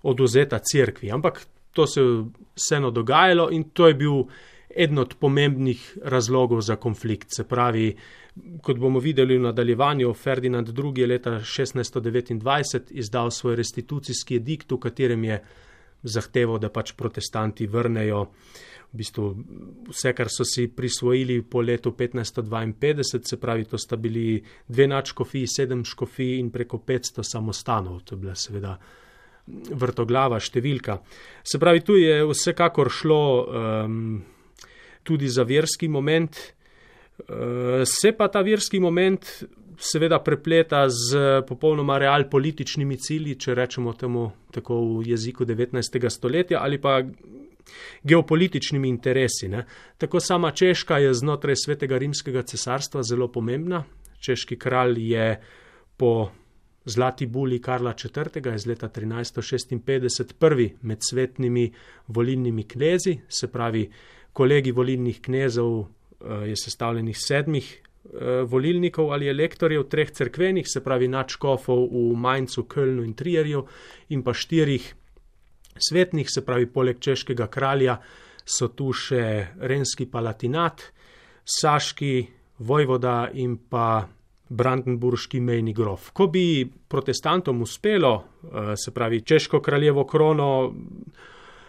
oduzeta 0.02 0.58
cerkvi, 0.58 1.10
ampak 1.12 1.46
to 1.72 1.86
se 1.86 2.00
je 2.00 2.24
vseeno 2.54 2.90
dogajalo 2.90 3.48
in 3.50 3.70
to 3.70 3.88
je 3.88 3.94
bil 3.94 4.24
eden 4.76 4.98
od 4.98 5.14
pomembnih 5.20 5.98
razlogov 6.02 6.60
za 6.60 6.76
konflikt. 6.76 7.34
Se 7.36 7.44
pravi, 7.44 7.94
kot 8.62 8.78
bomo 8.78 9.00
videli 9.00 9.38
v 9.38 9.46
nadaljevanju, 9.48 10.14
Ferdinand 10.14 10.68
II. 10.68 10.92
je 10.96 11.06
leta 11.06 11.38
1629 11.40 12.90
izdal 12.90 13.30
svoj 13.30 13.56
restitucijski 13.56 14.36
edikt, 14.36 14.72
v 14.72 14.78
katerem 14.78 15.24
je 15.24 15.40
zahteval, 16.02 16.58
da 16.58 16.68
pač 16.68 16.92
protestanti 16.92 17.66
vrnejo 17.66 18.26
v 18.94 18.98
bistvu 18.98 19.28
vse, 19.88 20.12
kar 20.14 20.28
so 20.30 20.44
si 20.46 20.68
prisvojili 20.70 21.40
po 21.42 21.62
letu 21.62 21.90
1552, 21.98 23.02
se 23.28 23.40
pravi, 23.40 23.64
to 23.64 23.78
sta 23.78 23.96
bili 23.96 24.42
dve 24.68 24.86
načkofiji, 24.86 25.46
sedem 25.50 25.84
škofij 25.84 26.38
in 26.38 26.50
preko 26.50 26.78
500 26.78 27.22
samostanov. 27.26 28.04
To 28.04 28.14
je 28.14 28.20
bila 28.20 28.34
seveda 28.38 28.76
vrtoglava 29.74 30.38
številka. 30.40 31.00
Se 31.42 31.58
pravi, 31.58 31.82
tu 31.84 31.98
je 31.98 32.22
vsekakor 32.24 32.90
šlo 32.90 33.24
um, 33.42 33.98
tudi 35.04 35.28
za 35.28 35.42
verski 35.42 35.88
moment. 35.88 36.36
Eh, 37.18 37.84
se 37.84 38.12
pa 38.12 38.28
ta 38.28 38.42
verski 38.42 38.80
moment 38.80 39.44
seveda 39.78 40.18
prepleta 40.22 40.88
z 40.88 41.42
popolnoma 41.48 41.98
real 41.98 42.28
političnimi 42.30 42.96
cilji, 42.98 43.38
če 43.38 43.54
rečemo 43.54 43.92
temu 43.98 44.30
tako 44.54 44.80
v 44.98 45.08
jeziku 45.08 45.44
19. 45.44 46.10
stoletja 46.10 46.62
ali 46.62 46.80
pa 46.80 47.00
geopolitičnimi 48.02 48.88
interesi. 48.88 49.48
Ne. 49.48 49.64
Tako 49.98 50.20
sama 50.20 50.50
Češka 50.50 50.98
je 50.98 51.14
znotraj 51.14 51.56
svetega 51.64 51.98
rimskega 51.98 52.42
cesarstva 52.42 53.02
zelo 53.02 53.28
pomembna. 53.32 53.84
Češki 54.20 54.58
kralj 54.58 55.00
je 55.12 55.28
po 55.96 56.30
zlati 56.84 57.26
buli 57.26 57.60
Karla 57.62 57.94
IV. 58.04 58.54
iz 58.54 58.66
leta 58.66 58.88
1356 58.88 60.32
prvi 60.38 60.76
med 60.82 60.98
svetnimi 61.00 61.72
volilnimi 62.08 62.62
knezi, 62.68 63.18
se 63.28 63.48
pravi 63.52 63.90
kolegi 64.34 64.74
volilnih 64.74 65.22
knezov 65.22 65.80
eh, 65.80 66.50
je 66.50 66.56
sestavljenih 66.58 67.16
sedmih 67.18 67.70
eh, 67.72 68.42
volilnikov 68.50 69.12
ali 69.14 69.30
elektorjev, 69.30 69.86
treh 69.88 70.10
cerkvenih, 70.10 70.66
se 70.68 70.82
pravi 70.84 71.08
načkofov 71.08 71.86
v 71.92 72.04
Mainzu, 72.18 72.66
Kölnu 72.68 73.06
in 73.06 73.14
Trierju 73.14 73.64
in 74.10 74.22
pa 74.26 74.34
štirih 74.34 74.90
svetnih, 75.78 76.28
se 76.30 76.44
pravi 76.44 76.66
poleg 76.66 77.00
češkega 77.00 77.46
kralja 77.46 77.98
so 78.44 78.68
tu 78.68 78.92
še 78.92 79.56
renski 79.64 80.06
palatinat, 80.10 80.82
saški 81.44 82.26
vojvoda 82.64 83.30
in 83.40 83.56
pa 83.70 84.04
brandenburški 84.54 85.40
mejni 85.40 85.72
grof. 85.72 86.10
Ko 86.12 86.28
bi 86.28 86.64
protestantom 86.64 87.62
uspelo, 87.62 88.14
eh, 88.44 88.74
se 88.76 88.92
pravi 88.94 89.22
češko 89.22 89.60
kraljevo 89.60 90.04
krono, 90.04 90.74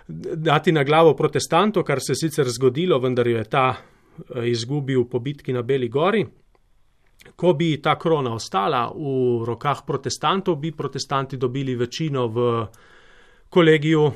dati 0.07 0.71
na 0.71 0.83
glavo 0.83 1.13
protestantov, 1.13 1.83
kar 1.83 1.99
se 1.99 2.11
je 2.11 2.15
sicer 2.15 2.49
zgodilo, 2.49 2.99
vendar 2.99 3.27
jo 3.27 3.37
je 3.37 3.43
ta 3.43 3.75
eh, 3.75 4.49
izgubil 4.49 5.05
po 5.09 5.19
bitki 5.19 5.53
na 5.53 5.61
Beli 5.61 5.89
gori. 5.89 6.25
Ko 7.35 7.53
bi 7.53 7.81
ta 7.81 7.95
krona 7.97 8.33
ostala 8.33 8.85
v 8.93 9.45
rokah 9.45 9.81
protestantov, 9.85 10.59
bi 10.61 10.71
protestanti 10.71 11.37
dobili 11.37 11.75
večino 11.75 12.27
v 12.27 12.67
kolegiju 13.49 14.11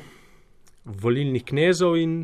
volilnih 0.84 1.44
knezov 1.44 1.96
in 1.96 2.20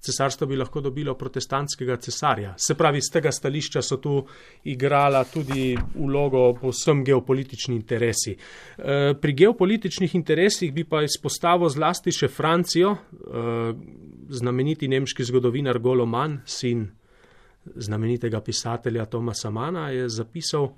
cesarstvo 0.00 0.46
bi 0.46 0.56
lahko 0.56 0.80
dobilo 0.80 1.14
protestantskega 1.14 1.96
cesarja. 1.96 2.54
Se 2.58 2.74
pravi, 2.74 3.00
z 3.00 3.12
tega 3.12 3.32
stališča 3.32 3.82
so 3.82 3.96
tu 4.02 4.16
igrala 4.64 5.24
tudi 5.24 5.76
vlogo 5.94 6.52
povsem 6.60 7.04
geopolitični 7.04 7.76
interesi. 7.76 8.36
E, 8.36 9.14
pri 9.20 9.32
geopolitičnih 9.32 10.14
interesih 10.14 10.72
bi 10.72 10.84
pa 10.84 11.02
izpostavil 11.02 11.68
zlasti 11.72 12.12
še 12.12 12.28
Francijo, 12.28 12.94
e, 12.94 13.74
znameniti 14.28 14.88
nemški 14.88 15.24
zgodovinar 15.24 15.78
Goloman, 15.78 16.40
sin 16.46 16.86
znamenitega 17.74 18.40
pisatelja 18.40 19.06
Tomasa 19.10 19.50
Mana, 19.50 19.88
je 19.90 20.08
zapisal, 20.08 20.70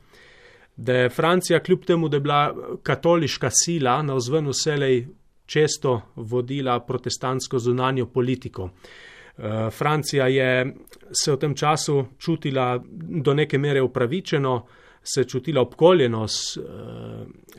da 0.77 0.95
je 0.95 1.11
Francija 1.11 1.61
kljub 1.61 1.85
temu, 1.85 2.09
da 2.09 2.17
je 2.17 2.21
bila 2.21 2.55
katoliška 2.83 3.51
sila 3.53 4.03
na 4.03 4.15
vzven 4.15 4.49
vselej 4.49 5.07
često 5.47 6.01
vodila 6.17 6.81
protestantsko 6.81 7.59
zunanjo 7.59 8.07
politiko. 8.07 8.71
Eh, 9.38 9.71
Francija 9.71 10.26
je 10.26 10.75
se 11.12 11.33
v 11.33 11.37
tem 11.37 11.54
času 11.54 12.04
čutila 12.18 12.83
do 13.23 13.35
neke 13.35 13.59
mere 13.59 13.83
upravičeno, 13.83 14.66
se 15.02 15.25
čutila 15.25 15.62
obkoljeno 15.62 16.28
s 16.28 16.57
uh, 16.57 16.64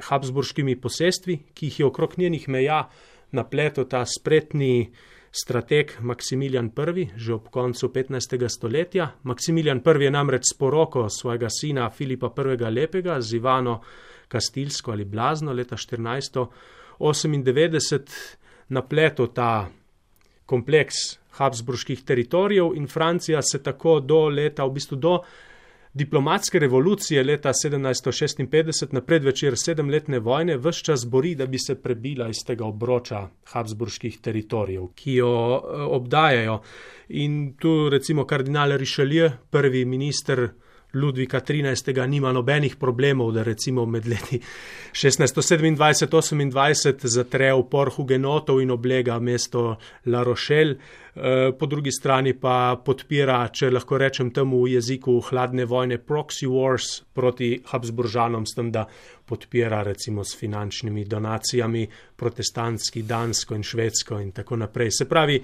habsburškimi 0.02 0.82
posestvi, 0.82 1.40
ki 1.54 1.66
jih 1.66 1.80
je 1.80 1.86
okrog 1.86 2.14
njenih 2.18 2.50
meja 2.50 2.90
napletel 3.32 3.86
ta 3.90 4.06
spretni 4.06 4.92
strateg 5.32 5.92
Maksimilijan 6.00 6.72
I. 6.98 7.10
že 7.16 7.34
ob 7.34 7.50
koncu 7.50 7.88
15. 7.88 8.50
stoletja. 8.50 9.12
Maksimilijan 9.24 9.82
I. 10.00 10.04
je 10.04 10.12
namreč 10.12 10.42
sporoko 10.54 11.10
svojega 11.10 11.50
sina 11.50 11.90
Filipa 11.90 12.34
I. 12.38 12.42
Lepega 12.72 13.22
z 13.22 13.36
Ivano 13.36 13.82
Kastilsko 14.28 14.92
ali 14.92 15.06
Blazno 15.06 15.54
leta 15.54 15.76
1498 15.76 18.10
napletel 18.68 19.28
ta 19.28 19.70
kompleks 20.46 20.96
habsburških 21.40 22.04
teritorijev 22.04 22.76
in 22.76 22.88
Francija 22.88 23.42
se 23.42 23.64
tako 23.64 24.00
do 24.00 24.28
leta, 24.30 24.66
v 24.66 24.76
bistvu 24.78 24.98
do 24.98 25.20
diplomatske 25.94 26.60
revolucije 26.60 27.24
leta 27.24 27.50
1756 27.50 28.94
na 28.94 29.02
predvečer 29.02 29.58
sedemletne 29.58 30.20
vojne, 30.20 30.58
vse 30.58 30.84
čas 30.84 31.06
bori, 31.06 31.36
da 31.36 31.46
bi 31.46 31.60
se 31.60 31.76
prebila 31.82 32.30
iz 32.30 32.44
tega 32.46 32.66
obroča 32.66 33.28
habsburških 33.54 34.20
teritorijev, 34.22 34.88
ki 34.96 35.14
jo 35.14 35.34
eh, 35.58 35.84
obdajajo. 36.00 36.62
In 37.10 37.54
tu 37.58 37.90
recimo 37.90 38.26
kardinal 38.26 38.78
Richelieu, 38.78 39.32
prvi 39.50 39.86
minister 39.86 40.50
Ludvika 40.94 41.40
XIII. 41.40 42.08
nima 42.08 42.34
nobenih 42.34 42.76
problemov, 42.76 43.32
da 43.32 43.44
recimo 43.44 43.86
med 43.86 44.08
leti 44.08 44.42
1627-28 44.94 47.08
zatre 47.08 47.54
upor 47.54 47.90
hugenotov 47.96 48.62
in 48.62 48.72
oblega 48.72 49.20
mesto 49.20 49.76
La 50.06 50.24
Rochelle. 50.24 50.76
Eh, 51.16 51.52
po 51.60 51.66
drugi 51.66 51.92
strani 51.92 52.36
pa 52.38 52.78
podpira, 52.86 53.40
če 53.50 53.72
lahko 53.74 53.98
rečem 53.98 54.30
temu 54.30 54.62
v 54.62 54.76
jeziku 54.76 55.16
hladne 55.26 55.66
vojne, 55.66 55.98
proxy 56.06 56.46
wars 56.46 57.00
proti 57.18 57.56
Habsburžanom, 57.66 58.46
s 58.46 58.54
tem, 58.54 58.70
da 58.72 58.86
podpira 59.26 59.82
recimo 59.84 60.24
s 60.24 60.38
finančnimi 60.38 61.06
donacijami 61.10 61.88
protestantski 62.16 63.02
Dansko 63.10 63.58
in 63.58 63.66
Švedsko 63.66 64.20
in 64.22 64.32
tako 64.38 64.60
naprej. 64.62 64.92
Se 65.00 65.10
pravi, 65.10 65.40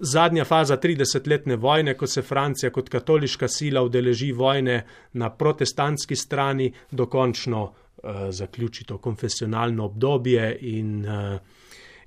zadnja 0.00 0.44
faza 0.44 0.76
30-letne 0.76 1.56
vojne, 1.56 1.94
ko 1.94 2.06
se 2.06 2.22
Francija 2.22 2.70
kot 2.74 2.90
katoliška 2.90 3.48
sila 3.48 3.82
udeleži 3.86 4.32
vojne 4.32 4.82
na 5.12 5.30
protestantski 5.30 6.16
strani, 6.16 6.72
dokončno 6.90 7.62
uh, 7.62 8.26
zaključi 8.30 8.84
to 8.84 8.98
konfesionalno 8.98 9.84
obdobje 9.84 10.56
in 10.60 11.06
uh, 11.06 11.38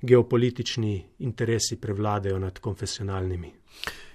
geopolitični 0.02 1.06
interesi 1.18 1.76
prevladajo 1.76 2.38
nad 2.38 2.58
konfesionalnimi. 2.58 3.52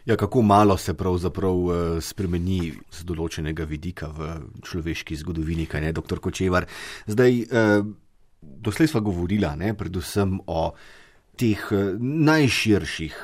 Ja, 0.06 0.16
kako 0.16 0.42
malo 0.42 0.78
se 0.78 0.94
pravzaprav 0.94 1.56
eh, 1.56 2.02
spremeni 2.02 2.74
z 2.94 3.06
določenega 3.10 3.66
vidika 3.66 4.12
v 4.14 4.36
človeški 4.62 5.18
zgodovini, 5.18 5.66
kaj 5.66 5.82
ne, 5.82 5.94
doktor 5.98 6.22
Kočevar. 6.22 6.68
Zdaj, 7.10 7.40
eh, 7.42 7.82
doslej 8.42 8.92
smo 8.92 9.02
govorili 9.02 9.50
predvsem 9.74 10.38
o 10.46 10.76
teh 11.38 11.58
eh, 11.72 11.98
najširših, 11.98 13.18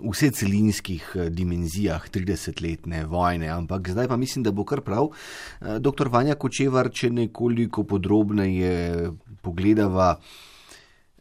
vse 0.00 0.30
celinskih 0.32 1.30
dimenzijah 1.30 2.10
30-letne 2.10 3.04
vojne. 3.06 3.46
Ampak 3.46 3.92
zdaj 3.92 4.08
pa 4.08 4.16
mislim, 4.16 4.42
da 4.42 4.50
bo 4.50 4.64
kar 4.64 4.80
prav. 4.80 5.12
Doktor 5.60 6.08
Vanja 6.08 6.34
Kočevar, 6.34 6.88
če 6.90 7.10
nekoliko 7.10 7.84
podrobneje 7.84 9.12
pogledava, 9.44 10.16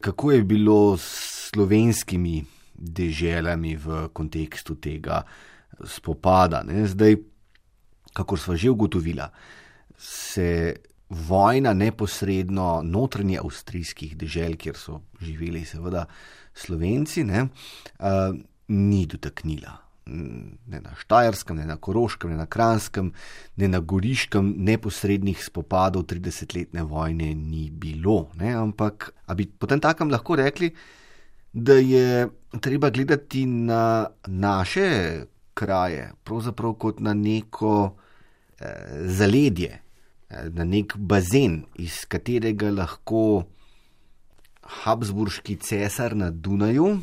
kako 0.01 0.31
je 0.31 0.43
bilo 0.43 0.97
s 0.97 1.49
slovenskimi 1.49 2.43
deželami 2.73 3.75
v 3.75 4.07
kontekstu 4.13 4.75
tega 4.75 5.23
spopada. 5.83 6.63
Ne? 6.63 6.87
Zdaj, 6.87 7.17
kako 8.13 8.37
smo 8.37 8.55
že 8.55 8.69
ugotovili, 8.69 9.23
se 9.97 10.75
vojna 11.09 11.73
neposredno 11.73 12.81
notranje 12.83 13.39
avstrijskih 13.43 14.17
dežel, 14.17 14.55
kjer 14.55 14.77
so 14.77 15.01
živeli 15.21 15.65
seveda 15.65 16.05
slovenci, 16.53 17.23
ne, 17.23 17.47
uh, 17.99 18.35
ni 18.67 19.05
dotaknila. 19.05 19.88
Ne 20.09 20.81
na 20.81 20.95
Štajerskem, 20.97 21.57
ne 21.57 21.65
na 21.69 21.77
Koroškem, 21.77 22.31
ne 22.31 22.37
na 22.37 22.45
Kranskem, 22.45 23.11
ne 23.57 23.67
na 23.67 23.79
Goriškem, 23.79 24.53
neposrednih 24.57 25.43
spopadov 25.43 26.07
30-letne 26.09 26.83
vojne 26.83 27.33
ni 27.35 27.69
bilo. 27.69 28.29
Ne? 28.39 28.55
Ampak, 28.57 29.11
bi 29.37 29.45
potem 29.45 29.81
takem 29.83 30.09
lahko 30.09 30.39
rekli, 30.39 30.71
da 31.53 31.77
je 31.77 32.27
treba 32.61 32.89
gledati 32.89 33.45
na 33.45 34.07
naše 34.25 34.89
kraje, 35.53 36.11
pravzaprav 36.23 36.73
kot 36.73 36.99
na 36.99 37.13
neko 37.13 37.95
eh, 38.59 39.05
zaledje, 39.05 39.81
na 40.29 40.63
nek 40.63 40.93
bazen, 40.97 41.63
iz 41.81 42.05
katerega 42.07 42.69
lahko 42.71 43.43
Habsburški 44.83 45.55
cesar 45.55 46.15
na 46.15 46.29
Dunaju, 46.29 46.97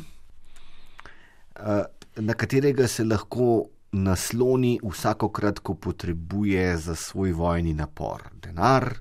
eh, 1.55 1.83
na 2.17 2.33
katerega 2.33 2.87
se 2.87 3.03
lahko 3.03 3.65
nasloni 3.91 4.79
vsakokrat, 4.83 5.59
ko 5.59 5.75
potrebuje 5.75 6.77
za 6.77 6.95
svoj 6.95 7.31
vojni 7.31 7.73
napor 7.73 8.29
denar, 8.41 8.93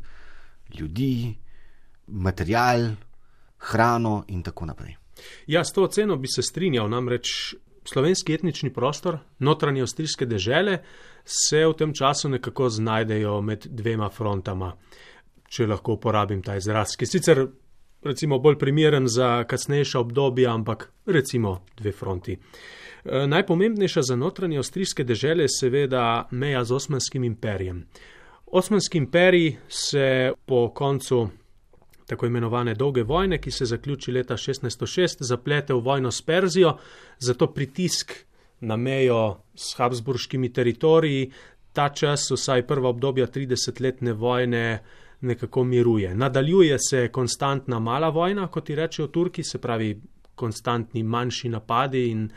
ljudi, 0.79 1.37
material, 2.07 2.91
hrano 3.59 4.25
in 4.29 4.43
tako 4.43 4.67
naprej. 4.67 4.97
Ja, 5.47 5.65
s 5.65 5.73
to 5.73 5.83
oceno 5.83 6.17
bi 6.17 6.29
se 6.29 6.43
strinjal, 6.43 6.89
namreč 6.89 7.55
slovenski 7.85 8.35
etnični 8.35 8.73
prostor, 8.73 9.19
notranje 9.39 9.83
avstrijske 9.83 10.27
dežele, 10.27 10.79
se 11.25 11.67
v 11.67 11.75
tem 11.79 11.95
času 11.95 12.29
nekako 12.29 12.69
znajdejo 12.71 13.41
med 13.43 13.67
dvema 13.71 14.11
frontama, 14.11 14.73
če 15.49 15.67
lahko 15.67 15.97
uporabim 15.97 16.43
ta 16.43 16.57
izraz, 16.57 16.97
ki 16.99 17.07
sicer 17.07 17.47
recimo 18.07 18.39
bolj 18.39 18.59
primeren 18.59 19.09
za 19.09 19.45
kasnejša 19.49 20.01
obdobja, 20.01 20.55
ampak 20.55 20.91
recimo 21.07 21.61
dve 21.79 21.93
fronti. 21.93 22.33
E, 22.33 22.39
najpomembnejša 23.27 24.03
za 24.03 24.17
notranje 24.17 24.59
avstrijske 24.59 25.05
dežele 25.05 25.45
je 25.45 25.49
seveda 25.61 26.29
meja 26.31 26.65
z 26.65 26.75
Osmanskim 26.75 27.25
imperijem. 27.25 27.87
Osmanski 28.47 28.99
imperij 28.99 29.57
se 29.69 30.33
po 30.47 30.71
koncu 30.75 31.29
tako 32.07 32.27
imenovane 32.27 32.75
dolge 32.75 33.03
vojne, 33.03 33.41
ki 33.41 33.51
se 33.51 33.65
zaključi 33.65 34.13
leta 34.13 34.37
1606, 34.37 35.17
zaplete 35.21 35.75
v 35.75 35.81
vojno 35.81 36.11
s 36.11 36.23
Perzijo, 36.23 36.77
zato 37.19 37.47
pritisk 37.47 38.13
na 38.61 38.77
mejo 38.77 39.41
s 39.55 39.75
Habsburškimi 39.77 40.53
teritoriji, 40.53 41.31
ta 41.73 41.89
čas, 41.89 42.31
vsaj 42.31 42.67
prva 42.67 42.89
obdobja 42.89 43.27
30-letne 43.27 44.13
vojne, 44.13 44.83
nekako 45.21 45.65
miruje. 45.65 46.15
Nadaljuje 46.15 46.79
se 46.91 47.09
konstantna 47.13 47.79
mala 47.79 48.09
vojna, 48.09 48.47
kot 48.49 48.71
ji 48.71 48.77
rečejo 48.77 49.09
Turki, 49.09 49.43
se 49.43 49.59
pravi 49.59 50.01
konstantni 50.35 51.03
manjši 51.03 51.49
napadi 51.49 52.09
in 52.11 52.29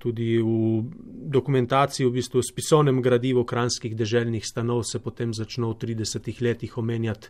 tudi 0.00 0.40
v 0.40 0.82
dokumentaciji, 1.30 2.08
v 2.08 2.16
bistvu 2.16 2.40
v 2.40 2.48
spisovnem 2.48 3.02
gradivu 3.04 3.44
kranskih 3.44 3.92
deželnih 3.92 4.40
stanov 4.40 4.88
se 4.88 4.98
potem 4.98 5.34
začno 5.36 5.74
v 5.74 5.78
30 5.84 6.40
letih 6.40 6.78
omenjati 6.80 7.28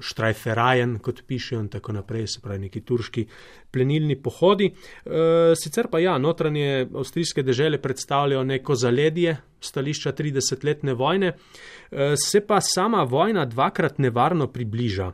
štrajferajen, 0.00 0.98
kot 0.98 1.22
pišejo 1.26 1.60
in 1.60 1.68
tako 1.72 1.92
naprej, 1.92 2.26
se 2.26 2.40
pravi 2.42 2.66
neki 2.66 2.80
turški 2.86 3.26
plenilni 3.72 4.16
pohodi. 4.22 4.70
E, 4.72 5.54
sicer 5.58 5.88
pa 5.90 6.00
ja, 6.02 6.18
notranje 6.18 6.88
avstrijske 6.94 7.42
dežele 7.42 7.80
predstavljajo 7.82 8.44
neko 8.44 8.74
zaledje 8.74 9.36
stališča 9.62 10.12
30-letne 10.12 10.94
vojne, 10.94 11.32
e, 11.32 12.14
se 12.16 12.40
pa 12.46 12.60
sama 12.60 13.02
vojna 13.02 13.46
dvakrat 13.46 13.98
nevarno 13.98 14.46
približa. 14.52 15.12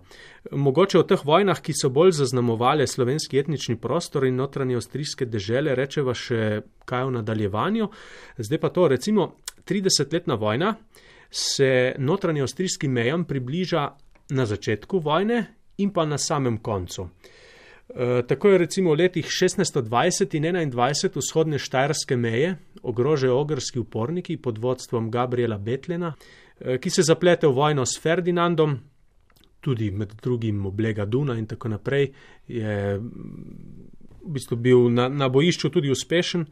Mogoče 0.53 0.99
v 0.99 1.07
teh 1.11 1.25
vojnah, 1.25 1.61
ki 1.61 1.75
so 1.77 1.91
bolj 1.93 2.15
zaznamovale 2.23 2.87
slovenski 2.87 3.39
etnični 3.39 3.77
prostor 3.77 4.25
in 4.27 4.39
notranje 4.41 4.79
avstrijske 4.79 5.29
dežele, 5.29 5.75
rečeva 5.77 6.15
še 6.17 6.63
kaj 6.89 7.05
v 7.11 7.19
nadaljevanju. 7.21 7.91
Zdaj 8.39 8.61
pa 8.63 8.73
to, 8.73 8.89
recimo 8.89 9.35
30-letna 9.69 10.39
vojna 10.41 10.75
se 11.31 11.95
notranje 11.99 12.43
avstrijskim 12.43 12.93
mejam 12.93 13.25
približa 13.25 13.91
na 14.31 14.47
začetku 14.47 14.99
vojne 14.99 15.47
in 15.79 15.91
pa 15.91 16.05
na 16.07 16.19
samem 16.19 16.59
koncu. 16.59 17.09
E, 17.89 18.23
tako 18.29 18.49
je 18.49 18.59
recimo 18.59 18.93
v 18.93 18.99
letih 18.99 19.27
1620 19.27 20.37
in 20.37 20.45
21 20.45 21.17
vzhodne 21.17 21.59
štajerske 21.59 22.17
meje 22.17 22.57
ogrožajo 22.83 23.39
ogrski 23.39 23.79
uporniki 23.79 24.37
pod 24.37 24.59
vodstvom 24.59 25.11
Gabriela 25.11 25.59
Betlena, 25.59 26.13
e, 26.61 26.79
ki 26.79 26.91
se 26.91 27.03
zaplete 27.03 27.47
v 27.47 27.53
vojno 27.53 27.87
s 27.87 28.01
Ferdinandom, 28.01 28.79
tudi 29.61 29.91
med 29.91 30.13
drugim 30.23 30.67
oblega 30.67 31.05
Duna 31.05 31.39
in 31.39 31.47
tako 31.47 31.69
naprej, 31.69 32.13
je 32.49 32.99
v 32.99 34.33
bistvu 34.33 34.57
bil 34.57 34.91
na, 34.93 35.09
na 35.09 35.29
bojišču 35.29 35.71
tudi 35.71 35.91
uspešen. 35.91 36.45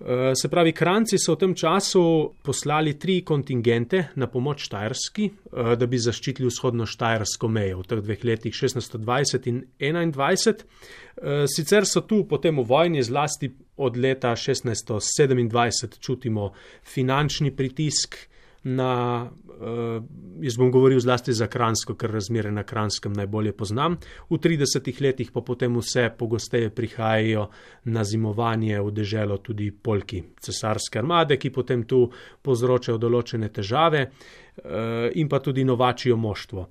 Eh, 0.00 0.32
se 0.34 0.48
pravi, 0.48 0.72
Kranci 0.72 1.18
so 1.22 1.36
v 1.36 1.38
tem 1.38 1.52
času 1.54 2.00
poslali 2.42 2.96
tri 2.98 3.20
kontingente 3.22 4.08
na 4.18 4.26
pomoč 4.26 4.66
Štajerski, 4.66 5.28
eh, 5.30 5.76
da 5.78 5.86
bi 5.86 5.98
zaščitili 6.02 6.50
vzhodno 6.50 6.82
Štajersko 6.86 7.48
mejo 7.48 7.78
v 7.78 7.86
teh 7.86 8.02
dveh 8.02 8.24
letih 8.26 8.54
1620 8.54 9.46
in 9.46 9.62
21. 9.78 10.66
Eh, 10.66 11.46
sicer 11.46 11.86
so 11.86 12.02
tu 12.02 12.24
potem 12.26 12.58
v 12.58 12.66
vojni 12.66 13.02
zlasti 13.06 13.52
od 13.76 13.96
leta 13.96 14.34
1627 14.34 15.98
čutimo 16.00 16.50
finančni 16.82 17.54
pritisk 17.54 18.18
na, 18.64 19.30
uh, 19.46 20.04
jaz 20.40 20.56
bom 20.56 20.70
govoril 20.72 21.00
zlasti 21.00 21.32
za 21.32 21.46
Kransko, 21.46 21.94
ker 22.00 22.10
razmere 22.10 22.50
na 22.52 22.64
Kranskem 22.64 23.12
najbolje 23.12 23.52
poznam. 23.52 23.96
V 24.30 24.38
30 24.40 25.02
letih 25.02 25.30
pa 25.32 25.40
potem 25.40 25.76
vse 25.76 26.08
pogosteje 26.18 26.70
prihajajo 26.70 27.48
na 27.84 28.04
zimovanje 28.04 28.80
v 28.80 28.90
deželo 28.90 29.38
tudi 29.38 29.70
polki 29.70 30.22
cesarske 30.40 30.98
armade, 30.98 31.36
ki 31.36 31.50
potem 31.50 31.84
tu 31.84 32.06
povzročajo 32.42 32.98
določene 32.98 33.52
težave 33.52 34.06
uh, 34.08 35.10
in 35.14 35.28
pa 35.28 35.40
tudi 35.44 35.64
novačijo 35.64 36.16
moštvo. 36.16 36.68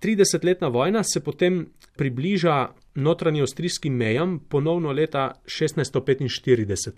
30-letna 0.00 0.68
vojna 0.68 1.02
se 1.04 1.20
potem 1.20 1.66
približa 1.96 2.70
notranji 2.94 3.40
avstrijskim 3.40 3.94
mejam 3.94 4.38
ponovno 4.48 4.92
leta 4.92 5.32
1645. 5.46 6.90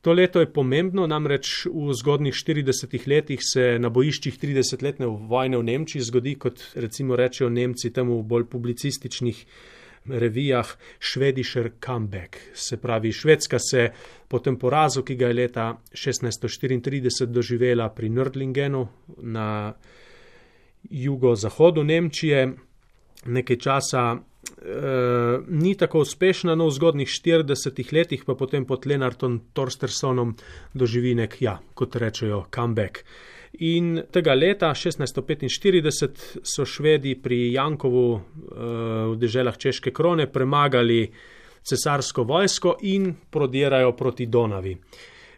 To 0.00 0.12
leto 0.12 0.40
je 0.40 0.52
pomembno, 0.52 1.06
namreč 1.06 1.66
v 1.66 1.94
zgodnih 1.94 2.34
40 2.34 3.08
letih 3.08 3.40
se 3.42 3.78
na 3.78 3.88
bojiščih 3.88 4.38
30-letne 4.42 5.06
vojne 5.06 5.58
v 5.58 5.62
Nemčiji 5.62 6.02
zgodi, 6.02 6.34
kot 6.34 6.62
recimo 6.74 7.16
rečejo 7.16 7.50
Nemci 7.50 7.92
temu 7.92 8.20
v 8.20 8.26
bolj 8.26 8.48
publicističnih 8.50 9.46
revijah, 10.08 10.76
švedišer 10.98 11.70
comeback. 11.84 12.36
Se 12.54 12.76
pravi, 12.76 13.12
Švedska 13.12 13.58
se 13.58 13.90
po 14.28 14.38
tem 14.38 14.58
porazu, 14.58 15.02
ki 15.02 15.16
ga 15.16 15.26
je 15.26 15.34
leta 15.34 15.66
1634 15.92 17.26
doživela 17.26 17.88
pri 17.88 18.10
Nördlingenu 18.10 18.86
na 19.22 19.74
jugozahodu 20.90 21.84
Nemčije, 21.84 22.52
nekaj 23.26 23.56
časa 23.56 24.16
Eh, 24.56 25.38
ni 25.48 25.74
tako 25.76 26.00
uspešna, 26.00 26.54
no 26.56 26.70
v 26.70 26.72
zgodnih 26.72 27.08
40 27.08 27.92
letih 27.92 28.22
pa 28.24 28.34
potem 28.34 28.64
pod 28.64 28.86
Lenartom 28.88 29.52
Torstersonom 29.52 30.32
doživi 30.72 31.12
nek, 31.14 31.36
ja, 31.44 31.58
kot 31.74 31.96
rečejo, 32.00 32.46
comeback. 32.54 33.04
In 33.60 34.00
tega 34.12 34.32
leta 34.34 34.72
1645 34.72 36.40
so 36.40 36.64
Švedi 36.64 37.14
pri 37.20 37.52
Jankovu 37.52 38.08
uh, 38.12 38.22
v 39.12 39.20
deželah 39.20 39.56
Češke 39.56 39.92
krone 39.92 40.26
premagali 40.32 41.04
cesarsko 41.62 42.24
vojsko 42.24 42.78
in 42.88 43.12
prodirajo 43.30 43.92
proti 43.92 44.26
Donavi. 44.26 44.76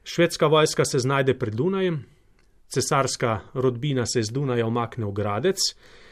Švedska 0.05 0.47
vojska 0.47 0.85
se 0.85 0.99
znajde 0.99 1.35
pred 1.39 1.55
Dunajem, 1.55 2.05
cesarska 2.69 3.41
rodbina 3.55 4.07
se 4.07 4.23
z 4.23 4.31
Dunaja 4.31 4.67
omakne 4.67 5.07
v 5.07 5.13
Gradec, 5.13 5.59
Eh, 5.59 6.08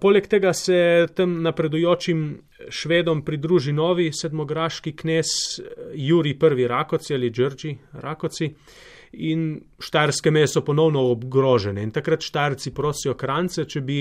poleg 0.00 0.26
tega 0.30 0.52
se 0.54 1.06
tem 1.14 1.40
napredujočim 1.42 2.26
švedom 2.68 3.22
pridruži 3.24 3.72
novi 3.72 4.10
sedmograški 4.12 4.92
knes 4.96 5.26
eh, 5.58 5.62
Juri 5.94 6.36
I. 6.36 6.66
Rakoci 6.66 7.14
ali 7.14 7.30
Đrđi 7.30 7.76
Rakoci 7.92 8.54
in 9.12 9.60
štajerske 9.78 10.30
meje 10.30 10.46
so 10.48 10.64
ponovno 10.64 11.10
obgrožene. 11.10 11.82
In 11.82 11.90
takrat 11.90 12.20
štajerci 12.20 12.74
prosijo 12.74 13.14
krance, 13.14 13.64
če 13.64 13.80
bi 13.80 14.00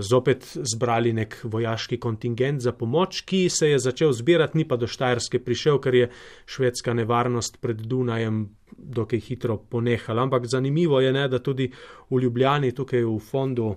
zopet 0.00 0.44
zbrali 0.72 1.12
nek 1.12 1.36
vojaški 1.44 1.98
kontingent 2.00 2.62
za 2.64 2.72
pomoč, 2.72 3.20
ki 3.28 3.48
se 3.52 3.68
je 3.70 3.78
začel 3.78 4.12
zbirati, 4.12 4.58
ni 4.58 4.64
pa 4.68 4.76
do 4.76 4.86
Štajerske 4.86 5.42
prišel, 5.44 5.78
ker 5.78 5.94
je 5.94 6.10
švedska 6.46 6.94
nevarnost 6.94 7.60
pred 7.60 7.76
Dunajem 7.76 8.46
dokaj 8.78 9.20
hitro 9.20 9.58
ponehala. 9.58 10.22
Ampak 10.22 10.46
zanimivo 10.46 11.00
je, 11.00 11.12
ne, 11.12 11.28
da 11.28 11.38
tudi 11.38 11.68
v 12.10 12.22
Ljubljani, 12.22 12.72
tukaj 12.72 13.04
v 13.04 13.18
fondu 13.20 13.74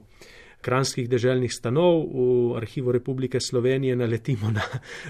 kranskih 0.61 1.09
deželnih 1.09 1.51
stanov 1.53 2.05
v 2.11 2.57
Arhivu 2.57 2.91
Republike 2.91 3.39
Slovenije 3.41 3.95
naletimo 3.95 4.51
na 4.51 4.63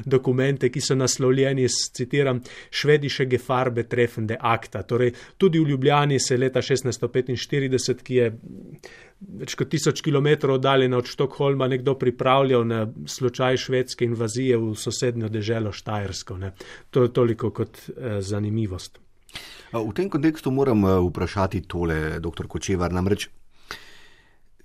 dokumente, 0.06 0.70
ki 0.70 0.82
so 0.82 0.96
naslovljeni 0.96 1.68
s, 1.70 1.92
citiram, 1.94 2.42
švediše 2.70 3.26
gefarbe 3.26 3.84
trefende 3.84 4.38
akta. 4.40 4.84
Torej, 4.84 5.14
tudi 5.38 5.60
v 5.60 5.70
Ljubljani 5.70 6.20
se 6.20 6.38
leta 6.38 6.62
1645, 6.62 8.04
ki 8.04 8.16
je 8.16 8.32
več 9.22 9.56
kot 9.56 9.70
tisoč 9.70 10.02
kilometrov 10.02 10.58
oddaljena 10.58 10.98
od 10.98 11.10
Štokholma, 11.10 11.68
nekdo 11.70 11.96
pripravljal 12.00 12.66
na 12.68 12.82
slučaj 13.06 13.58
švedske 13.68 14.06
invazije 14.06 14.58
v 14.58 14.74
sosednjo 14.76 15.30
deželo 15.30 15.72
Štajersko. 15.72 16.38
Ne. 16.42 16.54
To 16.90 17.06
je 17.06 17.14
toliko 17.14 17.52
kot 17.52 17.78
eh, 17.90 18.22
zanimivost. 18.22 19.00
V 19.72 19.94
tem 19.96 20.10
kontekstu 20.10 20.52
moram 20.52 20.84
eh, 20.86 20.98
vprašati 21.10 21.62
tole, 21.68 22.20
dr. 22.20 22.48
Kočevar, 22.48 22.92
namreč 22.92 23.30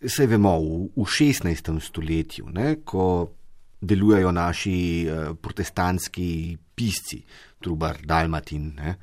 Vse 0.00 0.26
vemo, 0.26 0.58
v, 0.60 0.88
v 0.96 1.04
16. 1.08 1.80
stoletju, 1.80 2.50
ne, 2.52 2.76
ko 2.84 3.32
delujejo 3.80 4.32
naši 4.32 4.78
uh, 5.08 5.32
protestantski 5.40 6.56
pisci, 6.76 7.22
Trubar, 7.60 8.02
Dalmatin, 8.04 8.72
ne, 8.76 8.96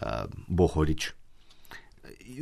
uh, 0.00 0.24
Bohorič. 0.48 1.12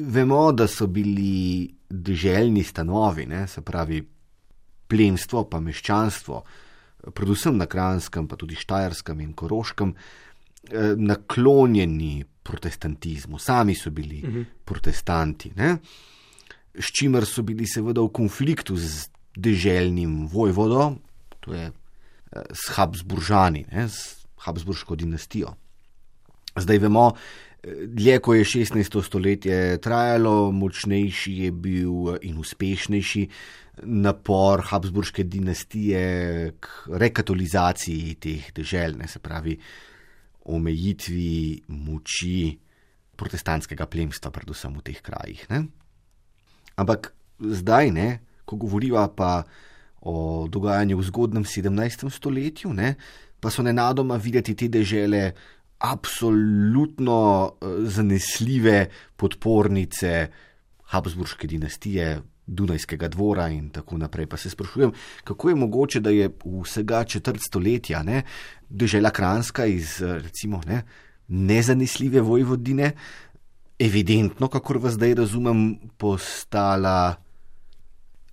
Vemo, 0.09 0.53
da 0.53 0.67
so 0.71 0.87
bili 0.87 1.69
deželjni 1.89 2.63
stanovi, 2.65 3.27
ne, 3.29 3.45
se 3.49 3.61
pravi 3.61 4.01
plemstvo, 4.89 5.45
pa 5.51 5.61
meščanstvo, 5.61 6.43
predvsem 7.13 7.59
na 7.59 7.67
Kranskem, 7.67 8.29
pa 8.29 8.39
tudi 8.41 8.57
Štajerskem 8.57 9.21
in 9.21 9.35
Koroškem, 9.37 9.93
uh, 9.93 10.95
naklonjeni 10.97 12.23
protestantizmu, 12.43 13.39
sami 13.39 13.77
so 13.77 13.91
bili 13.91 14.23
uh 14.23 14.29
mhm. 14.29 14.39
-huh. 14.39 14.65
protestanti. 14.65 15.53
Ne 15.57 15.77
s 16.75 16.93
čimer 16.93 17.27
so 17.29 17.43
bili 17.43 17.67
seveda 17.69 18.03
v 18.05 18.13
konfliktu 18.15 18.77
z 18.77 19.09
deželnim 19.37 20.27
vojvodom, 20.29 20.99
to 21.41 21.55
je 21.55 21.69
eh, 21.69 21.75
s 22.53 22.73
Habsburžani, 22.77 23.67
ne, 23.73 23.89
s 23.89 24.25
Habsburško 24.45 24.97
dinastijo. 24.97 25.55
Zdaj 26.57 26.79
vemo, 26.79 27.13
eh, 27.13 27.87
dlje 27.87 28.19
ko 28.19 28.35
je 28.35 28.45
16. 28.45 29.03
stoletje 29.03 29.79
trajalo, 29.81 30.53
močnejši 30.53 31.37
je 31.45 31.53
bil 31.53 32.17
in 32.23 32.39
uspešnejši 32.39 33.29
napor 33.83 34.61
Habsburške 34.69 35.25
dinastije 35.25 36.53
k 36.61 36.69
rekatolizaciji 36.89 38.15
teh 38.21 38.53
dežel, 38.53 38.99
ne, 39.01 39.09
se 39.09 39.19
pravi 39.19 39.57
omejitvi 40.45 41.63
moči 41.69 42.59
protestantskega 43.17 43.87
plemstva, 43.87 44.33
predvsem 44.35 44.75
v 44.77 44.85
teh 44.85 45.01
krajih. 45.01 45.47
Ne. 45.51 45.65
Ampak 46.77 47.13
zdaj, 47.39 47.91
ne, 47.91 48.09
ko 48.45 48.57
govoriva 48.57 49.09
pa 49.09 49.43
o 50.03 50.47
dogajanju 50.51 50.99
v 50.99 51.07
zgodnem 51.07 51.45
17. 51.45 52.11
stoletju, 52.11 52.73
ne, 52.75 52.95
pa 53.41 53.51
so 53.51 53.63
nenadoma 53.63 54.17
videti 54.17 54.55
te 54.59 54.69
dežele 54.69 55.33
absolutno 55.83 57.19
uh, 57.47 57.71
zanesljive 57.87 58.87
podpornice 59.17 60.29
Habsburške 60.93 61.47
dinastije, 61.47 62.21
Dunajskega 62.47 63.09
dvora 63.09 63.47
in 63.55 63.69
tako 63.71 63.97
naprej. 63.99 64.27
Pa 64.27 64.37
se 64.37 64.51
sprašujem, 64.51 64.91
kako 65.25 65.49
je 65.49 65.55
mogoče, 65.55 66.01
da 66.01 66.11
je 66.11 66.29
vsega 66.65 67.05
četrt 67.05 67.41
stoletja 67.41 68.03
ne, 68.03 68.23
dežela 68.69 69.11
Kranska 69.11 69.67
iz 69.67 70.01
recimo 70.03 70.61
ne, 70.67 70.83
nezanesljive 71.29 72.21
vojvodine 72.21 72.93
evidentno, 73.83 74.49
kako 74.49 74.79
vas 74.79 74.95
zdaj 74.95 75.15
razumem, 75.15 75.77
postala 75.99 77.15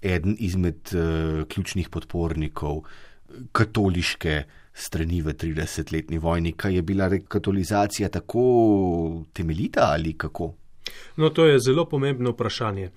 eden 0.01 0.35
izmed 0.39 0.93
uh, 0.93 1.47
ključnih 1.47 1.89
podpornikov 1.89 2.83
katoliške 3.51 4.43
strani 4.73 5.21
v 5.21 5.33
30-letni 5.33 6.17
vojni. 6.17 6.51
Kaj 6.51 6.75
je 6.75 6.81
bila 6.81 7.07
rekatolizacija 7.07 8.09
tako 8.09 8.43
temeljita 9.33 9.89
ali 9.91 10.13
kako? 10.17 10.53
No, 11.15 11.29
to 11.29 11.45
je 11.45 11.59
zelo 11.59 11.85
pomembno 11.85 12.31
vprašanje. 12.31 12.89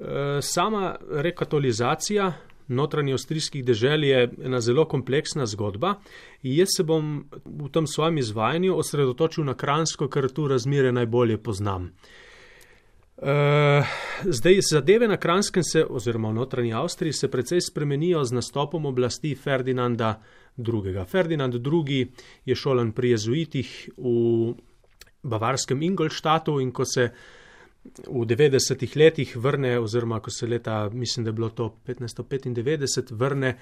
Eh, 0.00 0.42
sama 0.42 0.96
rekatolizacija 1.10 2.32
notranje 2.68 3.12
avstrijskih 3.12 3.64
dežel 3.64 4.04
je 4.04 4.28
ena 4.44 4.60
zelo 4.60 4.84
kompleksna 4.88 5.46
zgodba. 5.46 5.94
Jaz 6.42 6.76
se 6.76 6.84
bom 6.84 7.24
v 7.44 7.68
tem 7.72 7.86
svojem 7.86 8.18
izvajanju 8.18 8.76
osredotočil 8.76 9.44
na 9.44 9.54
Kransko, 9.54 10.08
ker 10.08 10.28
tu 10.28 10.48
razmere 10.48 10.92
najbolje 10.92 11.38
poznam. 11.42 11.92
Uh, 13.18 13.86
zdaj, 14.22 14.60
zadeve 14.70 15.08
na 15.08 15.16
Kranskem 15.16 15.64
se, 15.64 15.82
oziroma 15.84 16.28
v 16.30 16.34
notranji 16.34 16.72
Avstriji, 16.72 17.12
se 17.12 17.30
precej 17.30 17.60
spremenijo 17.60 18.22
z 18.24 18.32
nastopom 18.32 18.86
oblasti 18.86 19.34
Ferdinanda 19.34 20.20
II. 20.58 21.04
Ferdinand 21.06 21.54
II. 21.54 22.06
je 22.44 22.54
šolan 22.54 22.92
pri 22.92 23.10
jezuitih 23.10 23.90
v 23.96 24.54
bavarskem 25.22 25.82
Ingolštatu 25.82 26.60
in 26.60 26.70
ko 26.72 26.84
se 26.84 27.10
v 28.06 28.26
90-ih 28.26 28.96
letih 28.96 29.36
vrne, 29.36 29.78
oziroma 29.80 30.20
ko 30.20 30.30
se 30.30 30.46
leta, 30.46 30.88
mislim, 30.92 31.24
da 31.24 31.28
je 31.28 31.32
bilo 31.32 31.48
to 31.50 31.74
1595, 31.86 33.12
vrne 33.12 33.56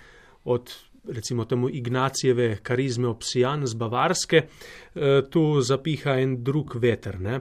od 0.45 0.73
recimo 1.09 1.45
temu 1.45 1.69
Ignacijeve 1.71 2.59
karizme 2.62 3.09
obsijan 3.09 3.67
z 3.67 3.75
Bavarske, 3.75 4.37
eh, 4.37 5.23
tu 5.31 5.61
zapiha 5.61 6.19
en 6.21 6.43
drug 6.45 6.75
veter. 6.75 7.21
Ne. 7.21 7.41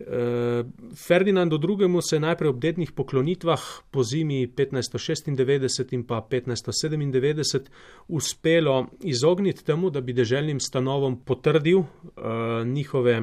Eh, 0.00 0.64
Ferdinandu 1.06 1.56
II. 1.56 2.02
se 2.02 2.16
je 2.16 2.20
najprej 2.20 2.48
ob 2.48 2.58
dednih 2.58 2.92
poklonitvah 2.92 3.60
po 3.90 4.02
zimi 4.02 4.46
1596 4.46 5.92
in 5.92 6.04
pa 6.06 6.20
1597 6.20 7.70
uspelo 8.08 8.86
izogniti 9.00 9.64
temu, 9.64 9.90
da 9.90 10.00
bi 10.00 10.12
deželnim 10.12 10.60
stanovom 10.60 11.20
potrdil 11.24 11.78
uh, 11.78 11.86
njihove 12.66 13.22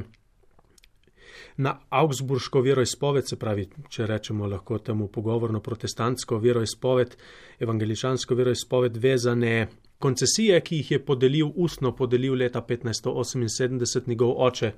na 1.58 1.80
Augsburško 1.90 2.62
veroizpoved, 2.62 3.28
se 3.28 3.36
pravi, 3.40 3.68
če 3.90 4.08
rečemo 4.08 4.48
lahko 4.48 4.78
temu 4.80 5.08
pogovorno 5.08 5.60
protestantsko 5.60 6.40
veroizpoved, 6.40 7.16
evangeličansko 7.60 8.36
veroizpoved, 8.36 8.98
vezane 8.98 9.68
koncesije, 10.00 10.60
ki 10.62 10.82
jih 10.82 10.92
je 10.92 11.00
podelil, 11.06 11.52
ustno 11.56 11.96
podelil 11.96 12.34
leta 12.34 12.62
1578 12.62 14.08
njegov 14.08 14.34
oče 14.38 14.72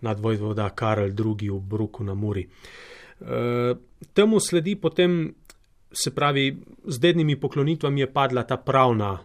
nadvojvoda 0.00 0.70
Karel 0.74 1.10
II. 1.10 1.50
v 1.50 1.60
Bruku 1.60 2.04
na 2.04 2.14
Muri. 2.14 2.46
E, 3.20 3.74
temu 4.12 4.40
sledi 4.40 4.76
potem, 4.76 5.34
se 5.92 6.14
pravi, 6.14 6.62
z 6.86 6.98
dednimi 6.98 7.36
poklonitvami 7.40 8.00
je 8.00 8.12
padla 8.12 8.42
ta 8.42 8.56
pravna 8.56 9.18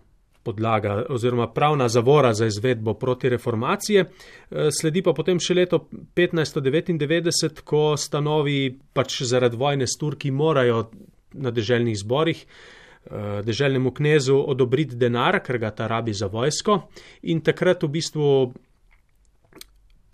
podlaga 0.46 1.04
oziroma 1.10 1.48
pravna 1.54 1.88
zavora 1.90 2.34
za 2.34 2.46
izvedbo 2.46 2.94
protireformacije. 2.94 4.06
Eh, 4.06 4.70
sledi 4.80 5.02
pa 5.02 5.14
potem 5.14 5.40
še 5.42 5.58
leto 5.58 5.88
1599, 6.16 7.64
ko 7.66 7.98
stanovi 7.98 8.78
pač 8.94 9.22
zaradi 9.26 9.58
vojne 9.58 9.88
s 9.88 9.98
Turki 10.00 10.32
morajo 10.32 10.90
na 11.34 11.52
deželnih 11.52 11.98
zborih 11.98 12.46
eh, 12.46 13.42
deželnemu 13.46 13.92
knezu 13.92 14.38
odobriti 14.54 14.96
denar, 14.96 15.42
ker 15.44 15.58
ga 15.58 15.74
ta 15.76 15.90
rabi 15.92 16.14
za 16.14 16.30
vojsko 16.32 16.80
in 17.24 17.42
takrat 17.42 17.84
v 17.84 17.92
bistvu 17.98 18.30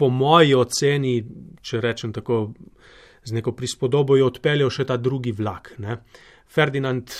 po 0.01 0.09
moji 0.09 0.55
oceni, 0.57 1.19
če 1.61 1.81
rečem 1.81 2.13
tako, 2.13 2.47
z 3.23 3.37
neko 3.37 3.53
prispodobo 3.53 4.17
je 4.17 4.25
odpeljal 4.25 4.71
še 4.73 4.87
ta 4.89 4.97
drugi 4.97 5.33
vlak. 5.37 5.75
Ne. 5.77 5.99
Ferdinand 6.49 7.13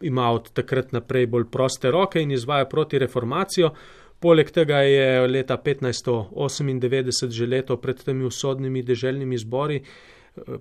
ima 0.00 0.30
od 0.30 0.52
takrat 0.52 0.92
naprej 0.92 1.26
bolj 1.26 1.44
proste 1.50 1.90
roke 1.90 2.22
in 2.22 2.30
izvaja 2.30 2.64
proti 2.64 2.98
reformacijo. 2.98 3.70
Poleg 4.20 4.50
tega 4.50 4.76
je 4.84 5.28
leta 5.28 5.56
1598, 5.56 7.30
že 7.30 7.46
leto 7.46 7.76
pred 7.80 8.02
temi 8.04 8.24
usodnimi 8.24 8.82
deželnimi 8.82 9.38
zbori, 9.38 9.76
eh, 9.80 9.82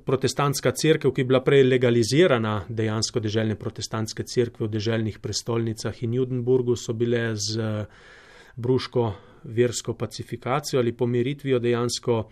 protestantska 0.05 0.71
crkva, 0.71 1.11
ki 1.11 1.21
je 1.21 1.25
bila 1.25 1.43
prej 1.43 1.63
legalizirana, 1.63 2.65
dejansko 2.69 3.19
deželne 3.19 3.55
protestantske 3.55 4.23
crkve 4.23 4.67
v 4.67 4.69
deželnih 4.71 5.19
prestolnicah 5.19 6.03
in 6.03 6.13
Judenburgu, 6.13 6.75
so 6.75 6.93
bile 6.93 7.35
z 7.35 7.59
eh, 7.59 7.85
bruško 8.55 9.13
versko 9.43 9.93
pacifikacijo 9.93 10.79
ali 10.79 10.91
pomiritvijo 10.91 11.59
dejansko 11.59 12.29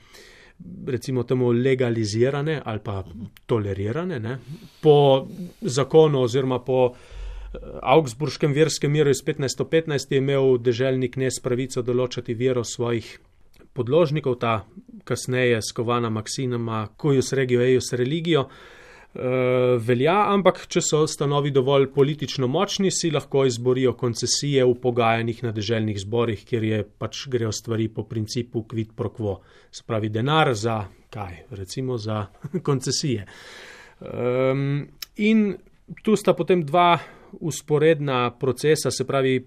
recimo 0.87 1.23
temu 1.23 1.51
legalizirane 1.51 2.61
ali 2.65 2.79
pa 2.83 3.03
tolerirane 3.45 4.19
ne? 4.19 4.37
po 4.81 5.27
zakonu 5.61 6.21
oziroma 6.21 6.59
po 6.59 6.93
eh, 6.93 7.57
Augsburškem 7.81 8.53
verskem 8.53 8.91
miru 8.91 9.09
iz 9.09 9.23
1515 9.25 10.11
je 10.11 10.17
imel 10.17 10.57
deželni 10.57 11.11
knez 11.11 11.39
pravico 11.43 11.81
določati 11.81 12.33
vero 12.33 12.63
svojih 12.63 13.17
podložnikov, 13.77 14.39
ta 14.41 14.65
kasneje 15.05 15.61
skovana 15.61 16.09
maksinama, 16.09 16.87
kujus 16.97 17.33
regio 17.37 17.61
eius 17.61 17.93
religio. 17.93 18.47
Uh, 19.17 19.79
velja, 19.81 20.13
ampak 20.29 20.59
če 20.69 20.81
so 20.83 20.99
stanovi 21.09 21.49
dovolj 21.49 21.87
politično 21.95 22.45
močni, 22.51 22.91
si 22.93 23.09
lahko 23.09 23.47
izborijo 23.49 23.95
koncesije 23.97 24.65
v 24.67 24.75
pogajanjih 24.83 25.39
na 25.47 25.53
deželnih 25.55 25.97
zborih, 26.03 26.43
kjer 26.45 26.67
je 26.67 26.81
pač 26.85 27.23
grejo 27.31 27.49
stvari 27.55 27.87
po 27.89 28.03
principu 28.05 28.61
quid 28.69 28.91
pro 28.93 29.09
quo, 29.09 29.39
se 29.71 29.87
pravi 29.87 30.11
denar 30.13 30.53
za 30.53 30.83
kaj, 31.09 31.47
recimo 31.57 31.97
za 31.97 32.27
koncesije. 32.67 33.25
Um, 34.01 34.85
in 35.15 35.55
tu 36.03 36.13
sta 36.19 36.35
potem 36.37 36.61
dva 36.61 36.99
usporedna 37.39 38.35
procesa, 38.37 38.91
se 38.91 39.07
pravi 39.07 39.39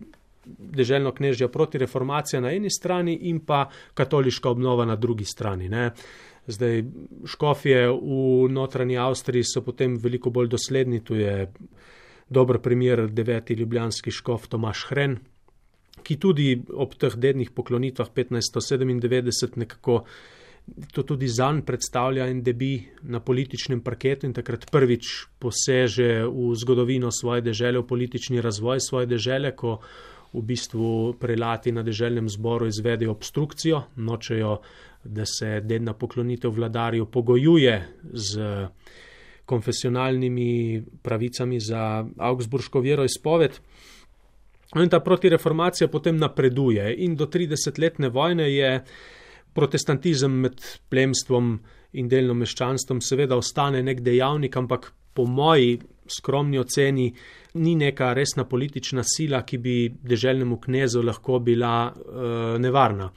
deželno 0.58 1.12
knežja 1.12 1.48
proti 1.48 1.78
reformacija 1.78 2.40
na 2.40 2.52
eni 2.52 2.70
strani 2.70 3.14
in 3.30 3.40
pa 3.46 3.68
katoliška 3.94 4.50
obnova 4.50 4.84
na 4.84 4.96
drugi 4.96 5.24
strani. 5.24 5.68
Ne. 5.68 5.90
Zdaj, 6.50 6.82
škofje 7.30 7.86
v 7.88 8.48
notranji 8.50 8.98
Avstriji 8.98 9.46
so 9.46 9.62
potem 9.62 9.94
veliko 10.02 10.32
bolj 10.34 10.50
dosledni, 10.50 11.00
tu 11.04 11.14
je 11.14 11.46
dober 12.30 12.58
primer 12.62 13.06
deveti 13.10 13.54
ljubljanski 13.54 14.10
škof 14.10 14.48
Tomaš 14.48 14.84
Hren, 14.90 15.18
ki 16.02 16.16
tudi 16.16 16.50
ob 16.74 16.94
teh 16.98 17.16
dednih 17.16 17.50
poklonitvah 17.54 18.10
1597 18.16 19.58
nekako 19.62 20.04
to 20.92 21.02
tudi 21.02 21.28
zanj 21.28 21.62
predstavlja 21.66 22.28
en 22.30 22.42
debi 22.42 22.74
na 23.02 23.20
političnem 23.20 23.80
parketu 23.82 24.26
in 24.26 24.34
takrat 24.36 24.68
prvič 24.70 25.08
poseže 25.38 26.26
v 26.26 26.54
zgodovino 26.54 27.10
svoje 27.10 27.42
dežele, 27.42 27.80
v 27.80 27.86
politični 27.86 28.40
razvoj 28.40 28.80
svoje 28.80 29.08
dežele, 29.10 29.54
ko 29.56 29.80
v 30.32 30.42
bistvu 30.46 31.14
prelati 31.18 31.72
na 31.72 31.82
deželnem 31.82 32.28
zboru 32.30 32.68
izvedejo 32.70 33.16
obstrukcijo, 33.16 33.82
nočejo 33.96 34.60
da 35.04 35.24
se 35.26 35.60
dedna 35.60 35.94
poklonitev 35.94 36.50
vladarju 36.50 37.06
pogojuje 37.06 37.76
z 38.12 38.40
konfesionalnimi 39.44 40.82
pravicami 41.02 41.60
za 41.60 42.06
Augsburško 42.18 42.80
veroizpoved. 42.80 43.58
In 44.76 44.88
ta 44.88 45.00
protireformacija 45.00 45.88
potem 45.88 46.16
napreduje 46.16 46.94
in 47.04 47.16
do 47.16 47.26
30-letne 47.26 48.08
vojne 48.08 48.46
je 48.54 48.84
protestantizem 49.54 50.32
med 50.44 50.62
plemstvom 50.88 51.56
in 51.92 52.08
delno 52.08 52.36
meščanstvom 52.38 53.00
seveda 53.02 53.36
ostane 53.36 53.82
nek 53.82 54.00
dejavnik, 54.06 54.56
ampak 54.56 54.92
po 55.14 55.26
moji 55.26 55.80
skromni 56.06 56.58
oceni 56.58 57.08
ni 57.54 57.74
neka 57.74 58.12
resna 58.14 58.44
politična 58.44 59.02
sila, 59.02 59.42
ki 59.42 59.58
bi 59.58 59.76
deželnemu 59.90 60.60
knezu 60.62 61.02
lahko 61.02 61.38
bila 61.38 61.90
uh, 61.90 62.54
nevarna. 62.62 63.10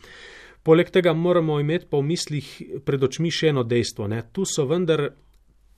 Poleg 0.63 0.89
tega 0.95 1.11
moramo 1.13 1.59
imeti 1.59 1.89
pa 1.91 1.99
v 1.99 2.07
mislih 2.07 2.49
pred 2.87 3.03
očmi 3.03 3.31
še 3.31 3.51
eno 3.51 3.65
dejstvo. 3.67 4.07
Ne. 4.07 4.21
Tu 4.31 4.45
so 4.47 4.63
vendar 4.69 5.09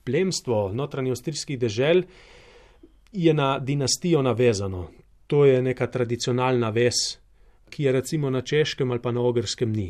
plemstvo 0.06 0.70
notranji 0.72 1.10
avstrijskih 1.10 1.58
dežel 1.58 2.04
je 3.12 3.34
na 3.34 3.56
dinastijo 3.58 4.22
navezano. 4.22 4.86
To 5.26 5.44
je 5.44 5.58
neka 5.62 5.88
tradicionalna 5.90 6.70
vez, 6.70 7.18
ki 7.70 7.88
je 7.88 7.92
recimo 7.92 8.30
na 8.30 8.44
češkem 8.46 8.90
ali 8.90 9.02
pa 9.02 9.10
na 9.10 9.24
ogrskem 9.26 9.72
ni. 9.72 9.88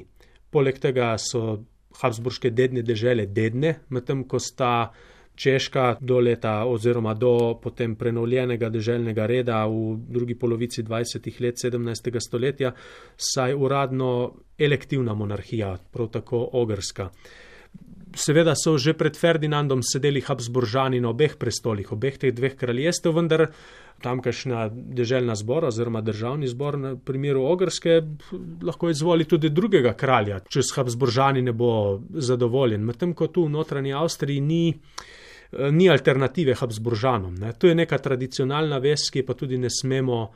Poleg 0.51 0.79
tega 0.81 1.13
so 1.21 1.59
Habsburške 2.01 2.51
dedne 2.51 2.83
dežele 2.83 3.27
dedne, 3.27 3.81
medtem 3.93 4.25
ko 4.25 4.41
sta 4.41 4.93
Češka 5.37 5.97
do 6.01 6.21
leta 6.21 6.65
oziroma 6.65 7.13
do 7.15 7.59
potem 7.63 7.95
prenovljenega 7.97 8.71
deželnega 8.73 9.27
reda 9.27 9.59
v 9.69 9.97
drugi 10.09 10.35
polovici 10.35 10.83
20. 10.83 11.29
let 11.45 11.61
17. 11.65 12.21
stoletja, 12.21 12.73
saj 13.17 13.55
uradno 13.55 14.33
elektivna 14.59 15.15
monarhija, 15.15 15.77
prav 15.93 16.09
tako 16.09 16.49
ogrska. 16.53 17.11
Seveda 18.17 18.55
so 18.57 18.79
že 18.81 18.95
pred 18.97 19.17
Ferdinandom 19.17 19.83
sedeli 19.85 20.23
Habsburžani 20.25 21.01
na 21.05 21.11
obeh 21.13 21.37
prestolih, 21.37 21.93
obeh 21.93 22.17
teh 22.17 22.33
dveh 22.33 22.57
kraljestev, 22.57 23.13
vendar 23.13 23.51
tamkajšnja 24.03 24.71
deželna 24.73 25.35
zbor 25.37 25.67
oziroma 25.69 26.01
državni 26.01 26.49
zbor 26.49 26.79
na 26.79 26.95
primeru 26.97 27.45
ogrske 27.45 28.01
lahko 28.63 28.89
izvoli 28.91 29.29
tudi 29.29 29.51
drugega 29.53 29.93
kralja, 29.93 30.41
če 30.49 30.65
s 30.65 30.77
Habsburžani 30.77 31.45
ne 31.45 31.53
bo 31.53 32.01
zadovoljen. 32.09 32.85
Medtem 32.85 33.13
ko 33.13 33.29
tu 33.29 33.45
v 33.45 33.53
notranji 33.53 33.93
Avstriji 33.93 34.41
ni 34.41 34.63
ni 35.53 35.91
alternative 35.91 36.55
Habsburžanom. 36.55 37.35
Ne. 37.35 37.53
To 37.53 37.67
je 37.67 37.75
neka 37.75 37.99
tradicionalna 37.99 38.79
ves, 38.79 39.11
ki 39.11 39.23
pa 39.27 39.35
tudi 39.35 39.59
ne 39.59 39.71
smemo 39.71 40.27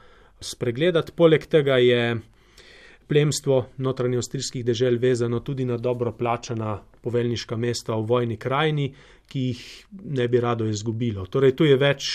spregledati. 0.40 1.12
Poleg 1.16 1.46
tega 1.46 1.78
je 1.82 2.20
plemstvo 3.10 3.64
notranje 3.82 4.20
avstrijskih 4.20 4.64
dežel 4.64 4.98
vezano 4.98 5.40
tudi 5.40 5.64
na 5.64 5.76
dobro 5.76 6.12
plačana 6.12 6.78
poveljniška 7.02 7.56
mesta 7.56 7.96
v 7.96 8.06
vojni 8.06 8.36
krajini, 8.36 8.92
ki 9.26 9.40
jih 9.40 9.64
ne 10.04 10.28
bi 10.28 10.40
rado 10.40 10.66
izgubilo. 10.66 11.26
Torej, 11.26 11.56
tu 11.58 11.66
je 11.66 11.76
več, 11.76 12.06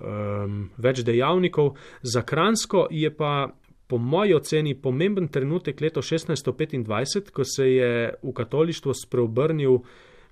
um, 0.00 0.68
več 0.76 1.00
dejavnikov. 1.06 1.72
Za 2.02 2.22
Kransko 2.22 2.86
je 2.90 3.10
pa 3.16 3.48
po 3.90 3.98
moji 3.98 4.34
oceni 4.34 4.74
pomemben 4.74 5.28
trenutek 5.28 5.80
leto 5.80 6.02
1625, 6.02 7.32
ko 7.32 7.44
se 7.44 7.70
je 7.72 7.90
v 8.22 8.32
katolištvo 8.36 8.94
spreobrnil 8.94 9.80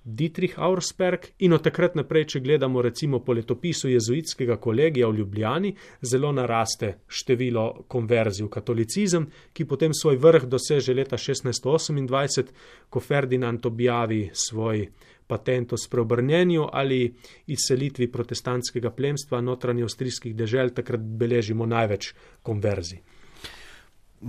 Dietrich 0.03 0.59
Auersperg 0.59 1.25
in 1.39 1.53
od 1.53 1.63
takrat 1.63 1.95
naprej, 1.95 2.25
če 2.33 2.39
gledamo 2.39 2.81
recimo 2.81 3.19
po 3.19 3.33
letopisu 3.33 3.89
jezuitskega 3.89 4.57
kolegija 4.57 5.07
v 5.07 5.19
Ljubljani, 5.19 5.73
zelo 6.01 6.31
naraste 6.31 6.95
število 7.07 7.85
konverzij 7.87 8.45
v 8.45 8.49
katolicizem, 8.49 9.27
ki 9.53 9.65
potem 9.65 9.93
svoj 9.93 10.17
vrh 10.17 10.47
doseže 10.47 10.93
leta 10.93 11.17
1628, 11.17 12.51
ko 12.89 12.99
Ferdinand 12.99 13.65
objavi 13.65 14.29
svoj 14.33 14.87
patent 15.29 15.73
o 15.73 15.77
spreobrnjenju 15.77 16.67
ali 16.73 17.13
izselitvi 17.47 18.07
protestantskega 18.11 18.89
plemstva 18.89 19.41
notranje 19.41 19.85
avstrijskih 19.85 20.35
dežel, 20.35 20.73
takrat 20.73 21.01
beležimo 21.01 21.65
največ 21.69 22.13
konverzij. 22.41 23.03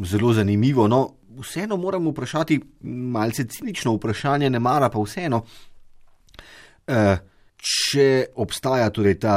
Zelo 0.05 0.33
zanimivo. 0.33 0.89
No, 0.89 1.01
vseeno 1.39 1.77
moram 1.77 2.09
vprašati, 2.09 2.61
malce 2.83 3.45
cinično 3.49 3.95
vprašanje, 3.95 4.51
ne 4.51 4.59
mara 4.59 4.91
pa 4.91 5.03
vseeno. 5.03 5.43
E, 6.87 7.01
če 7.61 8.07
obstaja 8.41 8.91
torej 8.95 9.19
ta 9.23 9.37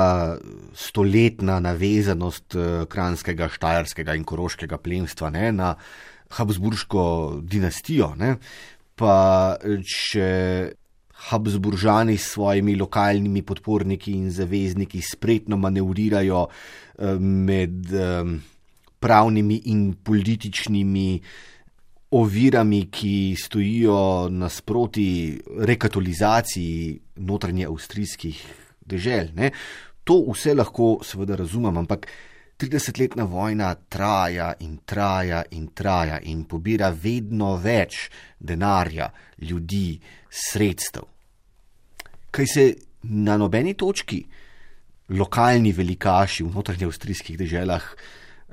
stoletna 0.77 1.59
navezanost 1.63 2.55
e, 2.55 2.67
kranskega, 2.89 3.49
štajerskega 3.51 4.15
in 4.17 4.23
koroškega 4.27 4.79
plemstva 4.81 5.29
ne, 5.33 5.51
na 5.51 5.73
Habsburško 6.33 7.03
dinastijo, 7.43 8.13
ne, 8.17 8.37
pa 8.95 9.57
če 9.61 10.29
Habsburžani 11.23 12.17
s 12.17 12.33
svojimi 12.33 12.73
lokalnimi 12.75 13.45
podporniki 13.47 14.11
in 14.17 14.31
zavezniki 14.33 14.99
spretno 15.05 15.55
manevrirajo 15.61 16.47
e, 16.47 17.13
med 17.19 17.93
pravnimi 19.03 19.61
in 19.71 19.93
političnimi 20.03 21.07
ovirami, 22.13 22.85
ki 22.93 23.35
stojijo 23.39 24.29
nasproti 24.29 25.39
rekatolizaciji 25.65 26.99
notranje 27.15 27.65
avstrijskih 27.65 28.43
dežel. 28.85 29.33
Ne? 29.35 29.51
To 30.03 30.19
vse 30.29 30.53
lahko 30.53 30.99
seveda 31.03 31.35
razumem, 31.39 31.77
ampak 31.77 32.07
30-letna 32.59 33.25
vojna 33.27 33.73
traja 33.89 34.53
in 34.59 34.77
traja 34.85 35.43
in 35.51 35.67
traja 35.73 36.19
in 36.21 36.45
pobira 36.45 36.91
vedno 36.93 37.55
več 37.57 38.09
denarja, 38.39 39.09
ljudi, 39.41 39.99
sredstev. 40.29 41.09
Kaj 42.31 42.47
se 42.47 42.65
na 43.03 43.37
nobeni 43.37 43.73
točki 43.73 44.23
lokalni 45.09 45.73
velikaši 45.73 46.43
v 46.43 46.53
notranje 46.53 46.87
avstrijskih 46.87 47.37
deželah 47.37 47.89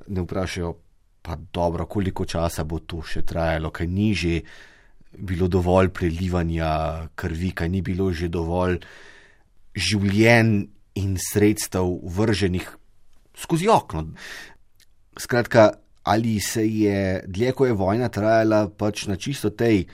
ne 0.09 0.25
vprašajo, 0.25 0.75
pa 1.23 1.37
dobro, 1.53 1.87
koliko 1.87 2.25
časa 2.25 2.65
bo 2.65 2.81
to 2.81 3.03
še 3.03 3.23
trajalo, 3.23 3.71
kaj 3.71 3.87
ni 3.87 4.15
že 4.15 4.41
bilo 5.19 5.49
dovolj 5.49 5.91
prelivanja 5.91 7.09
krvi, 7.15 7.53
kaj 7.53 7.69
ni 7.69 7.83
bilo 7.83 8.13
že 8.13 8.29
dovolj 8.29 8.81
življenj 9.75 10.55
in 11.01 11.17
sredstev 11.21 11.87
vrženih 12.03 12.67
skozi 13.37 13.69
okno. 13.69 14.07
Skratka, 15.19 15.71
ali 16.03 16.41
se 16.41 16.65
je 16.67 17.23
dlje, 17.27 17.53
ko 17.53 17.67
je 17.67 17.77
vojna 17.77 18.09
trajala, 18.09 18.69
pač 18.69 19.07
na 19.07 19.17
čisto 19.17 19.51
tej 19.51 19.85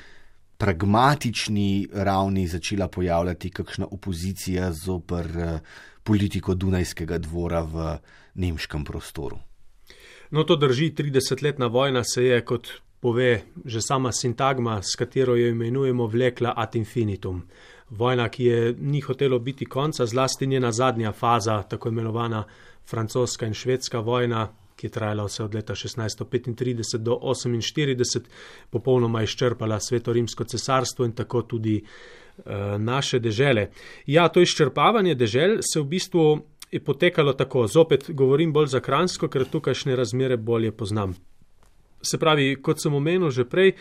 pragmatični 0.56 1.88
ravni 1.92 2.46
začela 2.48 2.88
pojavljati 2.88 3.50
kakšna 3.50 3.86
opozicija 3.90 4.70
zoper 4.72 5.26
eh, 5.36 5.58
politiko 6.02 6.54
Dunajskega 6.54 7.18
dvora 7.18 7.60
v 7.60 7.98
nemškem 8.34 8.84
prostoru. 8.84 9.38
No, 10.30 10.44
to 10.44 10.56
drži, 10.56 10.90
30-letna 10.90 11.66
vojna 11.66 12.04
se 12.04 12.24
je, 12.24 12.44
kot 12.44 12.68
pove 13.00 13.42
že 13.64 13.80
sama 13.82 14.12
sintagma, 14.12 14.82
s 14.82 14.96
katero 14.96 15.36
jo 15.36 15.48
imenujemo, 15.48 16.06
vlekla 16.06 16.54
ad 16.56 16.76
infinitum. 16.76 17.42
Vojna, 17.90 18.28
ki 18.28 18.44
je 18.44 18.74
ni 18.78 19.00
hotelo 19.00 19.38
biti 19.38 19.64
konca, 19.64 20.06
zlasti 20.06 20.46
njena 20.46 20.72
zadnja 20.72 21.12
faza, 21.12 21.62
tako 21.62 21.88
imenovana 21.88 22.44
francoska 22.86 23.46
in 23.46 23.54
švedska 23.54 24.00
vojna, 24.00 24.48
ki 24.76 24.86
je 24.86 24.90
trajala 24.90 25.24
vse 25.24 25.44
od 25.44 25.54
leta 25.54 25.74
1635 25.74 26.96
do 26.98 27.20
1948, 27.22 28.20
popolnoma 28.70 29.22
izčrpala 29.22 29.80
sveto 29.80 30.12
rimsko 30.12 30.44
cesarstvo 30.44 31.04
in 31.04 31.12
tako 31.12 31.42
tudi 31.42 31.84
naše 32.78 33.18
dežele. 33.18 33.70
Ja, 34.06 34.28
to 34.28 34.40
izčrpavanje 34.40 35.14
dežel 35.14 35.58
se 35.62 35.80
v 35.80 35.84
bistvu 35.84 36.24
je 36.76 36.84
potekalo 36.84 37.32
tako, 37.32 37.66
zopet 37.66 38.10
govorim 38.12 38.52
bolj 38.52 38.74
za 38.76 38.80
Kransko, 38.84 39.28
ker 39.32 39.46
tukajšnje 39.48 39.96
razmere 39.96 40.36
bolje 40.36 40.72
poznam. 40.72 41.14
Se 42.02 42.18
pravi, 42.20 42.56
kot 42.62 42.82
sem 42.82 42.94
omenil 42.94 43.32
že 43.32 43.48
prej, 43.48 43.72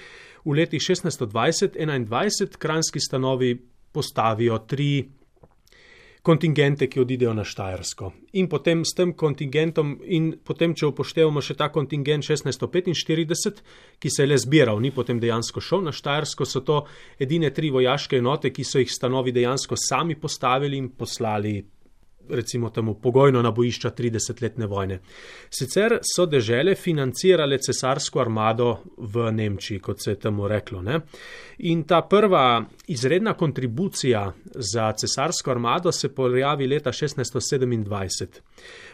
v 0.46 0.56
letih 0.56 0.82
1620-21 0.82 2.58
kranski 2.58 3.00
stanovi 3.00 3.58
postavijo 3.92 4.60
tri 4.68 5.10
kontingente, 6.26 6.88
ki 6.90 7.00
odidejo 7.04 7.34
na 7.38 7.44
Štajersko. 7.46 8.10
In 8.42 8.48
potem 8.50 8.82
s 8.86 8.96
tem 8.98 9.12
kontingentom, 9.14 10.00
in 10.10 10.32
potem, 10.42 10.74
če 10.74 10.90
upoštevamo 10.90 11.42
še 11.42 11.54
ta 11.60 11.70
kontingent 11.70 12.26
1645, 12.26 13.62
ki 14.02 14.10
se 14.10 14.24
je 14.24 14.30
le 14.32 14.40
zbiral, 14.42 14.82
ni 14.82 14.90
potem 14.96 15.22
dejansko 15.22 15.62
šel 15.62 15.86
na 15.86 15.94
Štajersko, 15.94 16.48
so 16.50 16.64
to 16.66 16.82
edine 17.22 17.54
tri 17.54 17.70
vojaške 17.70 18.18
enote, 18.18 18.50
ki 18.50 18.66
so 18.66 18.82
jih 18.82 18.90
stanovi 18.90 19.36
dejansko 19.36 19.78
sami 19.78 20.18
postavili 20.18 20.82
in 20.82 20.90
poslali 20.98 21.60
recimo 22.30 22.70
temu 22.70 22.94
pogojno 22.94 23.42
na 23.42 23.52
bojišča 23.52 23.92
30-letne 23.92 24.66
vojne. 24.66 25.00
Sicer 25.50 26.00
so 26.16 26.26
dežele 26.26 26.76
financirale 26.76 27.58
cesarsko 27.58 28.20
armado 28.20 28.78
v 28.98 29.32
Nemčiji, 29.32 29.80
kot 29.80 30.02
se 30.04 30.12
je 30.12 30.20
temu 30.20 30.48
reklo. 30.48 30.82
Ne? 30.82 31.00
In 31.58 31.84
ta 31.84 32.02
prva 32.02 32.66
izredna 32.88 33.34
kontribucija 33.34 34.34
za 34.56 34.92
cesarsko 34.92 35.52
armado 35.52 35.92
se 35.92 36.16
pojavi 36.16 36.68
leta 36.68 36.92
1627. 36.92 38.28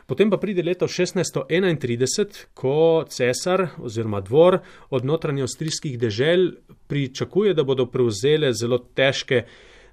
Potem 0.05 0.29
pa 0.29 0.37
pride 0.37 0.63
leto 0.63 0.87
1631, 0.87 2.45
ko 2.53 3.05
cesar 3.09 3.67
oziroma 3.77 4.21
dvor 4.21 4.59
od 4.89 5.05
notranje 5.05 5.41
avstrijskih 5.41 5.99
dežel 5.99 6.51
pričakuje, 6.87 7.53
da 7.53 7.63
bodo 7.63 7.85
prevzele 7.85 8.53
zelo 8.53 8.77
težke 8.77 9.45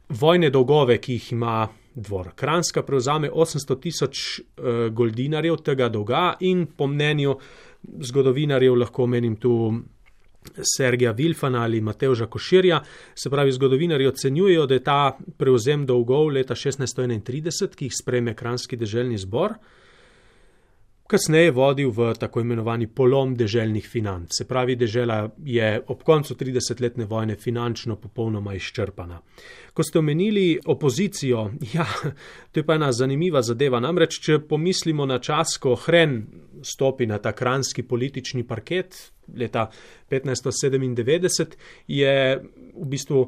vojne 0.08 0.50
dolgove, 0.50 0.98
ki 0.98 1.12
jih 1.12 1.32
ima 1.32 1.68
dvor. 1.98 2.32
Kranska 2.34 2.82
prevzame 2.82 3.30
800 3.30 3.80
tisoč 3.80 4.18
uh, 4.38 4.88
goldinarjev 4.94 5.60
tega 5.66 5.88
dolga 5.88 6.36
in 6.40 6.66
po 6.66 6.86
mnenju 6.86 7.36
zgodovinarjev 8.00 8.74
lahko 8.74 9.04
omenim 9.04 9.36
tu 9.36 9.54
Sergeja 10.62 11.12
Vilfana 11.12 11.62
ali 11.62 11.80
Mateuža 11.80 12.26
Koširja, 12.26 12.80
se 13.14 13.30
pravi 13.30 13.52
zgodovinarji 13.52 14.06
ocenjujejo, 14.06 14.66
da 14.66 14.74
je 14.74 14.84
ta 14.84 15.18
prevzem 15.36 15.86
dolgov 15.86 16.30
leta 16.32 16.54
1631, 16.54 17.74
ki 17.74 17.88
jih 17.88 17.96
spreme 18.02 18.34
Kranski 18.34 18.76
deželni 18.76 19.18
zbor, 19.18 19.58
kasneje 21.08 21.50
vodil 21.56 21.88
v 21.90 22.12
tako 22.20 22.42
imenovani 22.44 22.86
polom 22.86 23.32
deželnih 23.36 23.86
financ. 23.88 24.36
Se 24.36 24.44
pravi, 24.44 24.76
dežela 24.76 25.22
je 25.44 25.70
ob 25.88 26.02
koncu 26.04 26.36
30-letne 26.36 27.06
vojne 27.08 27.36
finančno 27.36 27.96
popolnoma 27.96 28.52
izčrpana. 28.54 29.20
Ko 29.72 29.82
ste 29.82 29.98
omenili 29.98 30.58
opozicijo, 30.66 31.46
ja, 31.76 31.86
to 32.52 32.60
je 32.60 32.66
pa 32.66 32.76
ena 32.76 32.92
zanimiva 32.92 33.42
zadeva. 33.42 33.80
Namreč, 33.80 34.20
če 34.20 34.38
pomislimo 34.44 35.06
na 35.08 35.18
čas, 35.18 35.56
ko 35.56 35.78
Hren 35.86 36.20
stopi 36.62 37.06
na 37.08 37.18
ta 37.18 37.32
kranski 37.32 37.82
politični 37.88 38.44
parket 38.44 39.00
leta 39.36 39.70
1597, 40.10 41.56
je 41.88 42.14
v 42.76 42.88
bistvu 42.88 43.24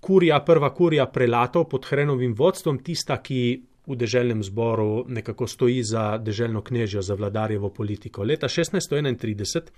kurja, 0.00 0.40
prva 0.44 0.74
kurja 0.74 1.06
prelatov 1.06 1.70
pod 1.70 1.86
Hrenovim 1.88 2.34
vodstvom 2.36 2.82
tista, 2.84 3.22
ki 3.22 3.62
v 3.92 3.96
deželnem 4.00 4.42
zboru 4.42 5.04
nekako 5.08 5.46
stoji 5.46 5.82
za 5.84 6.18
deželno 6.18 6.62
knežjo, 6.64 7.02
za 7.02 7.14
vladarjevo 7.14 7.70
politiko. 7.70 8.24
Leta 8.24 8.48
1631 8.48 9.70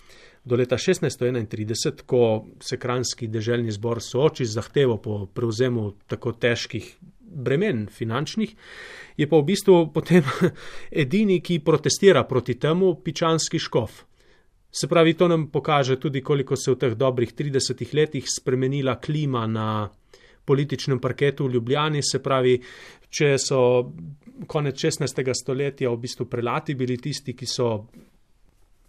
do 0.44 0.56
leta 0.56 0.76
1631, 0.76 2.04
ko 2.06 2.46
se 2.60 2.78
kranski 2.78 3.28
deželni 3.28 3.72
zbor 3.72 4.02
sooči 4.02 4.44
z 4.44 4.60
zahtevo 4.60 4.96
po 5.02 5.26
prevzemu 5.26 5.90
tako 6.06 6.32
težkih 6.32 6.94
bremen 7.34 7.86
finančnih, 7.90 8.54
je 9.16 9.26
pa 9.28 9.38
v 9.38 9.46
bistvu 9.50 9.90
potem 9.94 10.22
edini, 11.02 11.40
ki 11.42 11.60
protestira 11.66 12.24
proti 12.24 12.54
temu, 12.54 12.94
pičanski 13.02 13.58
škof. 13.58 14.04
Se 14.74 14.88
pravi, 14.90 15.14
to 15.14 15.28
nam 15.28 15.48
pokaže 15.50 16.00
tudi, 16.00 16.22
koliko 16.22 16.56
se 16.56 16.72
v 16.72 16.78
teh 16.78 16.94
dobrih 16.98 17.34
30 17.34 17.94
letih 17.94 18.26
spremenila 18.26 18.96
klima 18.98 19.46
na 19.46 19.88
političnem 20.44 21.00
parketu 21.00 21.46
v 21.46 21.56
Ljubljani, 21.56 22.02
se 22.02 22.20
pravi, 22.22 22.58
če 23.10 23.34
so 23.38 23.60
konec 24.50 24.80
16. 24.80 25.30
stoletja 25.34 25.90
v 25.90 26.00
bistvu 26.02 26.26
prelati 26.30 26.74
bili 26.74 26.98
tisti, 26.98 27.34
ki 27.36 27.46
so, 27.46 27.70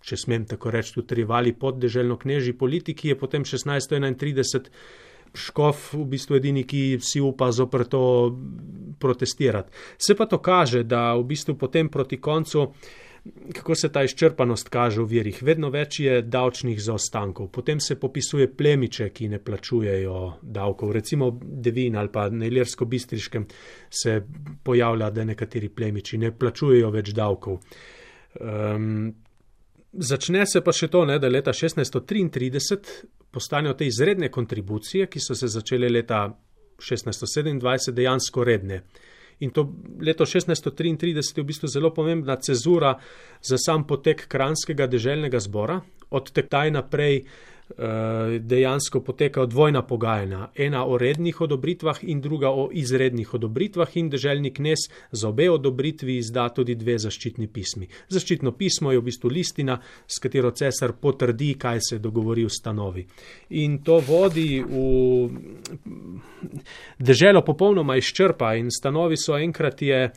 če 0.06 0.18
smem 0.18 0.46
tako 0.50 0.74
reči, 0.74 1.00
utrjevali 1.00 1.54
pod 1.54 1.80
deželno 1.82 2.18
knežji 2.18 2.56
politiki, 2.58 3.14
je 3.14 3.20
potem 3.20 3.46
1631 3.46 4.70
škof 5.36 5.94
v 5.94 6.06
bistvu 6.16 6.40
edini, 6.40 6.64
ki 6.64 6.98
si 7.04 7.22
upa 7.22 7.52
zopr 7.52 7.86
to 7.92 8.04
protestirati. 9.00 9.72
Se 9.98 10.16
pa 10.16 10.26
to 10.26 10.40
kaže, 10.40 10.84
da 10.84 11.14
v 11.16 11.26
bistvu 11.28 11.58
potem 11.60 11.90
proti 11.92 12.18
koncu 12.18 12.70
kako 13.54 13.76
se 13.76 13.92
ta 13.92 14.04
izčrpanost 14.04 14.70
kaže 14.70 15.02
v 15.02 15.06
virih. 15.10 15.42
Vedno 15.44 15.70
več 15.74 16.00
je 16.00 16.22
davčnih 16.22 16.78
zaostankov, 16.82 17.50
potem 17.52 17.80
se 17.80 17.98
popisuje 18.00 18.48
plemiče, 18.58 19.10
ki 19.10 19.30
ne 19.30 19.40
plačujejo 19.44 20.22
davkov. 20.42 20.92
Recimo 20.94 21.32
Devin 21.42 21.98
ali 21.98 22.12
pa 22.14 22.30
na 22.30 22.46
Ilirsko-Bistriškem 22.46 23.48
se 23.90 24.22
pojavlja, 24.64 25.10
da 25.10 25.26
nekateri 25.26 25.70
plemiči 25.70 26.18
ne 26.22 26.32
plačujejo 26.32 26.92
več 26.94 27.14
davkov. 27.18 27.60
Um, 28.40 29.14
začne 29.92 30.46
se 30.46 30.62
pa 30.62 30.74
še 30.76 30.92
to, 30.94 31.06
ne, 31.06 31.18
da 31.20 31.32
leta 31.32 31.54
1633 31.54 32.80
postanejo 33.32 33.74
te 33.74 33.88
izredne 33.88 34.30
kontribucije, 34.32 35.10
ki 35.10 35.20
so 35.20 35.36
se 35.36 35.48
začele 35.48 35.90
leta 35.90 36.28
1627 36.78 37.92
dejansko 37.96 38.44
redne. 38.44 38.82
In 39.40 39.52
to 39.52 39.68
leto 40.00 40.24
1633 40.24 41.12
je 41.12 41.44
v 41.44 41.46
bistvu 41.46 41.68
zelo 41.68 41.92
pomembna 41.94 42.38
cezura 42.40 42.96
za 43.42 43.58
sam 43.58 43.84
potek 43.88 44.28
kranskega 44.28 44.88
deželnega 44.88 45.40
zbora. 45.40 45.82
Od 46.10 46.32
tektaj 46.32 46.72
naprej 46.72 47.24
Eh, 47.70 48.40
dejansko 48.40 49.00
potekajo 49.02 49.46
dvojna 49.46 49.82
pogajanja. 49.82 50.50
Ena 50.56 50.86
o 50.86 50.98
rednih 50.98 51.42
odobritvah 51.42 51.98
in 52.02 52.22
druga 52.22 52.50
o 52.50 52.70
izrednih 52.72 53.34
odobritvah 53.34 53.98
in 53.98 54.10
državni 54.10 54.54
knes 54.54 54.80
za 55.12 55.30
obe 55.30 55.50
odobritvi 55.50 56.18
izda 56.18 56.50
tudi 56.50 56.76
dve 56.76 57.00
zaščitni 57.00 57.48
pismi. 57.48 57.88
Zaščitno 58.10 58.52
pismo 58.52 58.92
je 58.92 59.00
v 59.00 59.06
bistvu 59.10 59.34
listina, 59.34 59.80
s 60.08 60.22
katero 60.22 60.52
cesar 60.52 60.94
potrdi, 61.02 61.56
kaj 61.58 61.82
se 61.90 62.00
dogovori 62.00 62.46
v 62.46 62.54
stanovi. 62.54 63.08
In 63.50 63.82
to 63.84 63.98
vodi 63.98 64.62
v 64.62 65.30
državo 67.00 67.42
popolnoma 67.42 67.98
izčrpa 67.98 68.54
in 68.62 68.70
stanovi 68.70 69.18
so 69.18 69.42
enkrat 69.42 69.82
je 69.82 70.12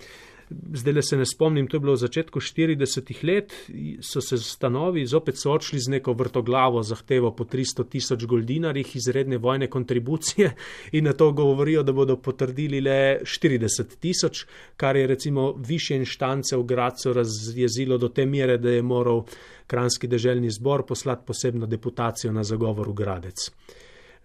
zdaj 0.51 0.93
le 0.93 1.03
se 1.03 1.17
ne 1.17 1.27
spomnim, 1.27 1.67
to 1.67 1.77
je 1.77 1.81
bilo 1.81 1.93
v 1.93 2.01
začetku 2.01 2.41
40-ih 2.41 3.25
let, 3.25 3.55
so 4.01 4.21
se 4.21 4.39
stanovi 4.39 5.07
zopet 5.07 5.39
soočili 5.39 5.81
z 5.81 5.89
neko 5.89 6.13
vrtoglavo 6.13 6.83
zahtevo 6.83 7.31
po 7.37 7.45
300 7.45 7.89
tisoč 7.89 8.25
goldinarjih 8.25 8.97
izredne 8.97 9.39
vojne 9.39 9.67
kontribucije 9.71 10.55
in 10.97 11.05
na 11.05 11.13
to 11.13 11.33
govorijo, 11.33 11.83
da 11.83 11.93
bodo 11.93 12.17
potrdili 12.17 12.81
le 12.81 13.21
40 13.23 13.99
tisoč, 14.01 14.45
kar 14.77 14.97
je 14.97 15.07
recimo 15.07 15.53
više 15.53 15.97
inštance 15.97 16.57
v 16.57 16.63
Gracu 16.63 17.13
razjezilo 17.13 17.99
do 17.99 18.09
te 18.09 18.27
mere, 18.27 18.59
da 18.59 18.71
je 18.71 18.83
moral 18.83 19.25
Kranski 19.67 20.09
deželni 20.09 20.51
zbor 20.51 20.87
poslati 20.87 21.27
posebno 21.27 21.67
deputacijo 21.67 22.33
na 22.33 22.45
zagovor 22.45 22.89
v 22.89 22.93
Gradec. 22.93 23.51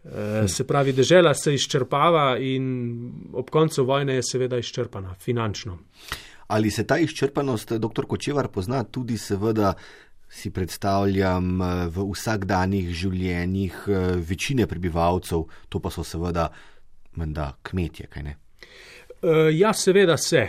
Eh, 0.04 0.48
se 0.48 0.68
pravi, 0.68 0.92
država 0.94 1.34
se 1.34 1.54
izčrpava 1.54 2.38
in 2.38 3.12
ob 3.34 3.50
koncu 3.50 3.86
vojne 3.86 4.15
je 4.15 4.23
seveda 4.23 4.58
izčrpana, 4.58 5.13
finančno. 5.13 5.77
Ali 6.48 6.71
se 6.71 6.88
ta 6.88 6.98
izčrpanost, 6.98 7.71
dr. 7.71 8.06
Kočevar, 8.08 8.48
pozna 8.48 8.84
tudi, 8.84 9.17
seveda, 9.17 9.73
si 10.30 10.52
predstavljam, 10.52 11.62
eh, 11.62 11.88
v 11.88 12.04
vsakdanjih 12.12 12.90
življenjih 12.92 13.80
eh, 13.88 14.12
večine 14.30 14.67
prebivalcev, 14.67 15.46
to 15.69 15.80
pa 15.80 15.90
so 15.90 16.04
seveda 16.04 16.50
menda 17.15 17.54
kmetje, 17.63 18.08
kaj 18.08 18.23
ne? 18.23 18.38
Ja, 19.56 19.69
seveda 19.73 20.17
se. 20.17 20.42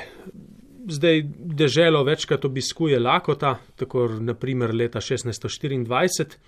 Zdaj 0.91 1.21
deželo 1.55 2.01
večkrat 2.05 2.45
obiskuje 2.45 2.99
lakota, 2.99 3.53
tako 3.77 4.09
naprimer 4.19 4.75
leta 4.75 4.99
1624. 4.99 6.41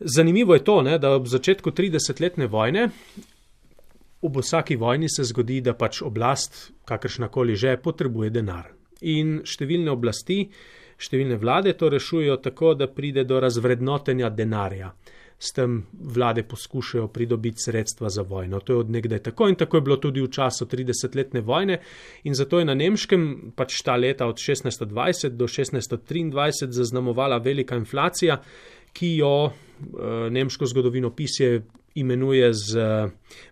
Zanimivo 0.00 0.54
je 0.54 0.64
to, 0.64 0.82
ne, 0.82 0.98
da 0.98 1.14
ob 1.16 1.26
začetku 1.26 1.70
30-letne 1.70 2.46
vojne, 2.46 2.90
v 4.22 4.40
vsaki 4.40 4.76
vojni 4.76 5.08
se 5.08 5.24
zgodi, 5.24 5.60
da 5.60 5.74
pač 5.74 6.02
oblast, 6.02 6.72
kakršnakoli 6.84 7.56
že, 7.56 7.76
potrebuje 7.80 8.30
denar. 8.30 8.72
In 9.06 9.42
številne 9.44 9.92
oblasti, 9.92 10.46
številne 10.96 11.36
vlade 11.40 11.76
to 11.76 11.90
rešujejo 11.92 12.40
tako, 12.42 12.74
da 12.74 12.88
pride 12.88 13.24
do 13.24 13.40
razvrednotenja 13.40 14.30
denarja. 14.32 14.92
S 15.36 15.52
tem 15.52 15.82
vlade 15.92 16.46
poskušajo 16.48 17.10
pridobiti 17.12 17.60
sredstva 17.60 18.08
za 18.08 18.22
vojno. 18.24 18.62
To 18.64 18.72
je 18.72 18.78
od 18.86 18.90
nekdaj 18.90 19.20
tako 19.28 19.50
in 19.52 19.58
tako 19.60 19.76
je 19.76 19.84
bilo 19.84 19.96
tudi 20.00 20.22
v 20.24 20.30
času 20.32 20.64
30-letne 20.64 21.42
vojne. 21.44 21.76
In 22.24 22.34
zato 22.34 22.58
je 22.58 22.64
na 22.64 22.74
nemškem 22.74 23.52
pač 23.52 23.82
ta 23.84 23.98
leta 24.00 24.24
od 24.26 24.40
1620 24.40 25.36
do 25.36 25.44
1623 25.44 26.72
zaznamovala 26.72 27.36
velika 27.44 27.76
inflacija, 27.76 28.40
ki 28.96 29.12
jo 29.20 29.34
nemško 30.30 30.66
zgodovino 30.66 31.10
pisje 31.10 31.62
imenuje 31.94 32.52
z 32.54 32.78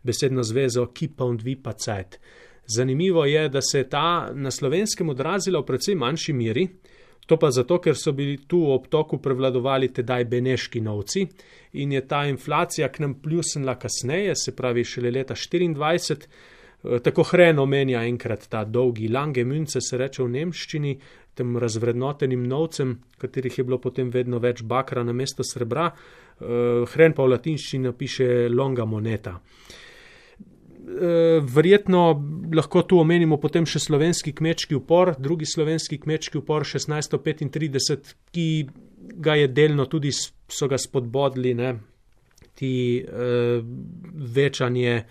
besedno 0.03 0.43
zvezo 0.43 0.87
Kipa 0.87 1.25
und 1.25 1.43
Vipa 1.43 1.73
Zeit. 1.73 2.19
Zanimivo 2.67 3.25
je, 3.25 3.49
da 3.49 3.61
se 3.63 3.79
je 3.79 3.89
ta 3.89 4.31
na 4.35 4.51
slovenskem 4.51 5.09
odrazila 5.09 5.61
v 5.61 5.67
precej 5.67 5.95
manjši 5.95 6.33
miri, 6.33 6.69
to 7.27 7.37
pa 7.37 7.51
zato, 7.51 7.79
ker 7.81 7.97
so 7.97 8.13
bili 8.13 8.39
tu 8.49 8.61
v 8.67 8.75
obtoku 8.75 9.19
prevladovali 9.19 9.89
tedaj 9.93 10.25
beneški 10.25 10.81
novci 10.81 11.27
in 11.73 11.93
je 11.93 12.01
ta 12.09 12.25
inflacija 12.29 12.89
k 12.89 13.01
nam 13.01 13.15
pljusnila 13.21 13.79
kasneje, 13.79 14.35
se 14.37 14.57
pravi 14.57 14.85
šele 14.85 15.11
leta 15.11 15.35
24. 15.35 16.27
Eh, 16.85 16.99
tako 17.01 17.23
hren 17.23 17.59
omenja 17.59 18.03
enkrat 18.05 18.47
ta 18.49 18.65
dolgi 18.65 19.09
lange 19.09 19.45
münce, 19.45 19.81
se 19.81 19.99
reče 19.99 20.23
v 20.23 20.29
nemščini, 20.29 20.99
tem 21.35 21.57
razvrednotenim 21.59 22.45
novcem, 22.49 22.99
katerih 23.19 23.59
je 23.59 23.65
bilo 23.65 23.79
potem 23.79 24.11
vedno 24.11 24.39
več 24.39 24.63
bakra 24.63 25.05
na 25.05 25.13
mesto 25.13 25.45
srebra, 25.45 25.91
eh, 25.91 26.85
hren 26.95 27.13
pa 27.13 27.23
v 27.23 27.35
latinščini 27.35 27.93
piše 27.93 28.49
longa 28.49 28.85
moneta. 28.85 29.41
Eh, 30.85 31.41
verjetno 31.41 32.23
lahko 32.53 32.83
tu 32.83 32.99
omenimo 33.01 33.39
potem 33.41 33.65
še 33.65 33.81
slovenski 33.81 34.35
kmečki 34.37 34.77
upor, 34.77 35.15
drugi 35.19 35.47
slovenski 35.49 35.99
kmečki 35.99 36.39
upor 36.39 36.67
1635, 36.69 38.15
ki 38.33 38.69
ga 39.25 39.35
je 39.41 39.49
delno 39.49 39.87
tudi 39.89 40.13
so 40.13 40.69
ga 40.69 40.77
spodbodli, 40.79 41.55
ne, 41.55 41.73
ti 42.55 43.03
uh, 43.03 43.65
večanje 44.15 45.05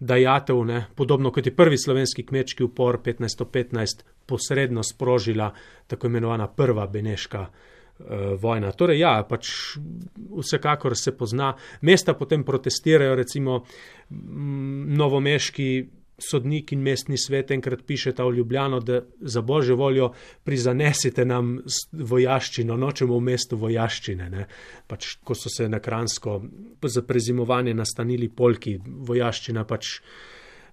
dajatev, 0.00 0.64
ne, 0.64 0.86
podobno 0.94 1.32
kot 1.32 1.46
je 1.46 1.56
prvi 1.56 1.78
slovenski 1.78 2.26
kmečki 2.26 2.64
upor 2.64 3.00
1515 3.04 4.04
posredno 4.26 4.82
sprožila 4.82 5.52
tako 5.86 6.06
imenovana 6.06 6.46
prva 6.48 6.86
beneška 6.86 7.40
uh, 7.40 8.06
vojna. 8.40 8.72
Torej, 8.72 9.00
ja, 9.00 9.24
pač 9.28 9.50
vsekakor 10.38 10.96
se 10.96 11.16
pozna. 11.16 11.54
Mesta 11.80 12.14
potem 12.14 12.44
protestirajo, 12.44 13.14
recimo 13.14 13.62
novomeški 15.00 15.88
sodnik 16.18 16.72
in 16.72 16.82
mestni 16.82 17.18
svet 17.18 17.50
enkrat 17.54 17.84
pišeta 17.86 18.24
v 18.26 18.34
Ljubljano, 18.40 18.80
da 18.80 19.00
za 19.20 19.42
božjo 19.42 19.76
voljo 19.76 20.10
prizanesite 20.44 21.24
nam 21.24 21.58
vojaščino, 21.92 22.76
nočemo 22.76 23.18
v 23.18 23.26
mestu 23.30 23.56
vojaščine. 23.56 24.30
Ne. 24.30 24.46
Pač, 24.86 25.14
ko 25.24 25.36
so 25.38 25.52
se 25.52 25.68
na 25.68 25.78
Kransko 25.80 26.40
za 26.82 27.04
prezimovanje 27.06 27.74
nastanili 27.74 28.28
polki, 28.28 28.78
vojaščina 28.84 29.64
pač. 29.64 29.94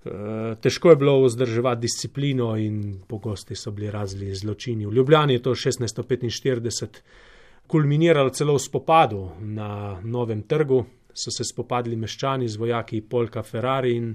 Eh, 0.05 0.55
težko 0.61 0.91
je 0.91 0.97
bilo 1.01 1.15
vzdrževati 1.23 1.81
disciplino 1.81 2.51
in 2.61 2.99
pogosti 3.07 3.55
so 3.55 3.71
bili 3.71 3.91
razli 3.91 4.33
zločini. 4.35 4.85
V 4.85 4.93
Ljubljani 4.93 5.33
je 5.33 5.41
to 5.41 5.55
1645 5.55 7.01
kulminiralo 7.67 8.29
celo 8.29 8.53
v 8.53 8.61
spopadu 8.61 9.29
na 9.39 9.99
novem 10.03 10.43
trgu, 10.45 10.83
so 11.13 11.31
se 11.31 11.43
spopadli 11.47 11.95
meščani 11.95 12.47
z 12.47 12.59
vojaki 12.59 13.01
Polka 13.01 13.43
Ferrari 13.43 13.95
in 13.95 14.11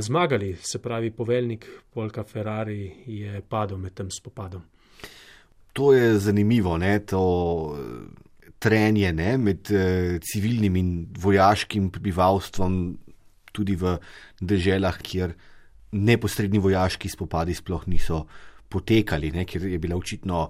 zmagali, 0.00 0.56
se 0.60 0.78
pravi 0.82 1.10
poveljnik 1.10 1.66
Polka 1.94 2.24
Ferrari 2.24 2.92
je 3.06 3.40
padel 3.48 3.78
med 3.78 3.94
tem 3.94 4.10
spopadom. 4.10 4.62
To 5.72 5.92
je 5.92 6.18
zanimivo, 6.18 6.76
ne, 6.78 6.98
to 6.98 7.22
eh, 7.72 8.42
trenje 8.58 9.12
ne, 9.12 9.36
med 9.38 9.70
uh, 9.72 10.18
civilnim 10.22 10.76
in 10.76 10.90
vojaškim 11.18 11.88
prebivalstvom 11.90 12.76
tudi 13.52 13.74
v 13.76 13.96
državah, 14.40 15.00
kjer 15.02 15.32
neposredni 15.92 16.60
vojaški 16.62 17.10
spopadi 17.10 17.56
sploh 17.58 17.88
niso 17.90 18.20
potekali, 18.70 19.32
ne, 19.34 19.44
ker 19.48 19.66
je 19.66 19.80
bila 19.82 19.96
očitno 19.98 20.44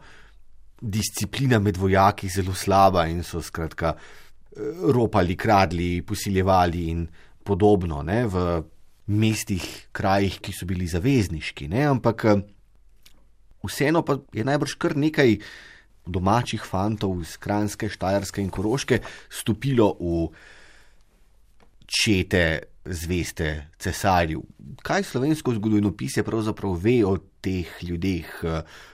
disciplina 0.82 1.58
med 1.62 1.78
vojaki 1.78 2.28
zelo 2.28 2.52
slaba 2.54 3.06
in 3.08 3.22
so 3.24 3.40
skratka 3.42 3.94
ropali, 4.92 5.36
kradli, 5.36 6.02
posiljevali 6.02 6.84
in 6.90 7.06
podobno 7.42 8.02
ne, 8.02 8.26
v 8.26 8.44
mestih, 9.06 9.64
krajih, 9.92 10.38
ki 10.42 10.54
so 10.54 10.66
bili 10.68 10.86
zavezniški. 10.86 11.68
Ne, 11.72 11.86
ampak 11.90 12.26
vseeno 13.66 14.02
pa 14.06 14.18
je 14.34 14.44
najbrž 14.46 14.76
kar 14.78 14.96
nekaj 14.96 15.38
domačih 16.06 16.62
fantov 16.66 17.20
iz 17.22 17.36
Kranske, 17.38 17.88
Štajerske 17.90 18.42
in 18.42 18.50
Koroške 18.50 19.00
stopilo 19.30 19.92
v 20.00 20.26
čete 21.86 22.72
zveste 22.84 23.70
cesarju. 23.78 24.42
Kaj 24.82 25.06
slovensko 25.06 25.54
zgodovinopisje 25.54 26.24
pravzaprav 26.26 26.74
ve 26.82 27.04
o 27.06 27.16
teh 27.42 27.70
ljudeh, 27.82 28.26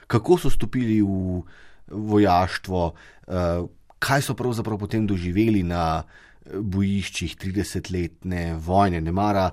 kako 0.07 0.37
so 0.37 0.49
stopili 0.53 1.01
v 1.01 1.41
vojaštvo, 1.89 2.93
kaj 3.99 4.21
so 4.21 4.35
pravzaprav 4.37 4.77
potem 4.77 5.07
doživeli 5.09 5.63
na 5.65 6.03
bojiščih 6.49 7.33
30-letne 7.37 8.53
vojne. 8.61 9.01
Ne 9.01 9.11
mara 9.11 9.49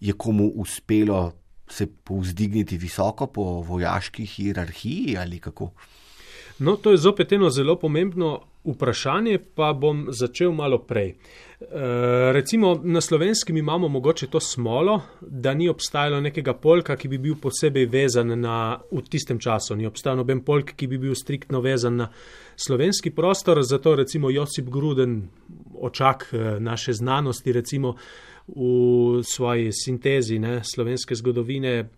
je 0.00 0.12
komu 0.12 0.52
uspelo 0.54 1.32
se 1.68 1.86
povzdigniti 1.86 2.78
visoko 2.78 3.26
po 3.26 3.42
vojaški 3.42 4.26
hierarhiji 4.26 5.16
ali 5.18 5.38
kako. 5.38 5.70
No, 6.58 6.76
to 6.76 6.90
je 6.90 6.96
zopet 6.96 7.32
eno 7.32 7.50
zelo 7.50 7.76
pomembno 7.78 8.40
vprašanje, 8.64 9.38
pa 9.54 9.72
bom 9.72 10.06
začel 10.10 10.52
malo 10.52 10.78
prej. 10.78 11.08
E, 11.08 11.14
recimo 12.32 12.80
na 12.84 13.00
slovenskem 13.00 13.56
imamo 13.56 13.88
mogoče 13.88 14.26
to 14.26 14.40
smolo, 14.40 15.00
da 15.20 15.54
ni 15.54 15.68
obstajalo 15.68 16.20
nekega 16.20 16.54
polka, 16.54 16.96
ki 16.96 17.08
bi 17.08 17.18
bil 17.18 17.36
posebej 17.40 17.86
vezan 17.86 18.34
na, 18.40 18.80
v 18.90 19.02
tistem 19.08 19.38
času, 19.38 19.76
ni 19.76 19.86
obstajal 19.86 20.18
noben 20.18 20.42
polk, 20.44 20.74
ki 20.76 20.86
bi 20.86 20.98
bil 20.98 21.14
striktno 21.14 21.60
vezan 21.60 21.96
na 21.96 22.10
slovenski 22.56 23.10
prostor, 23.10 23.62
zato 23.62 23.94
recimo 23.94 24.30
Josip 24.30 24.68
Gruden, 24.68 25.22
očak 25.80 26.28
e, 26.32 26.56
naše 26.60 26.92
znanosti, 26.92 27.52
recimo 27.52 27.94
v 28.48 29.22
svoji 29.22 29.72
sintezi 29.72 30.38
ne, 30.38 30.60
slovenske 30.64 31.14
zgodovine, 31.14 31.88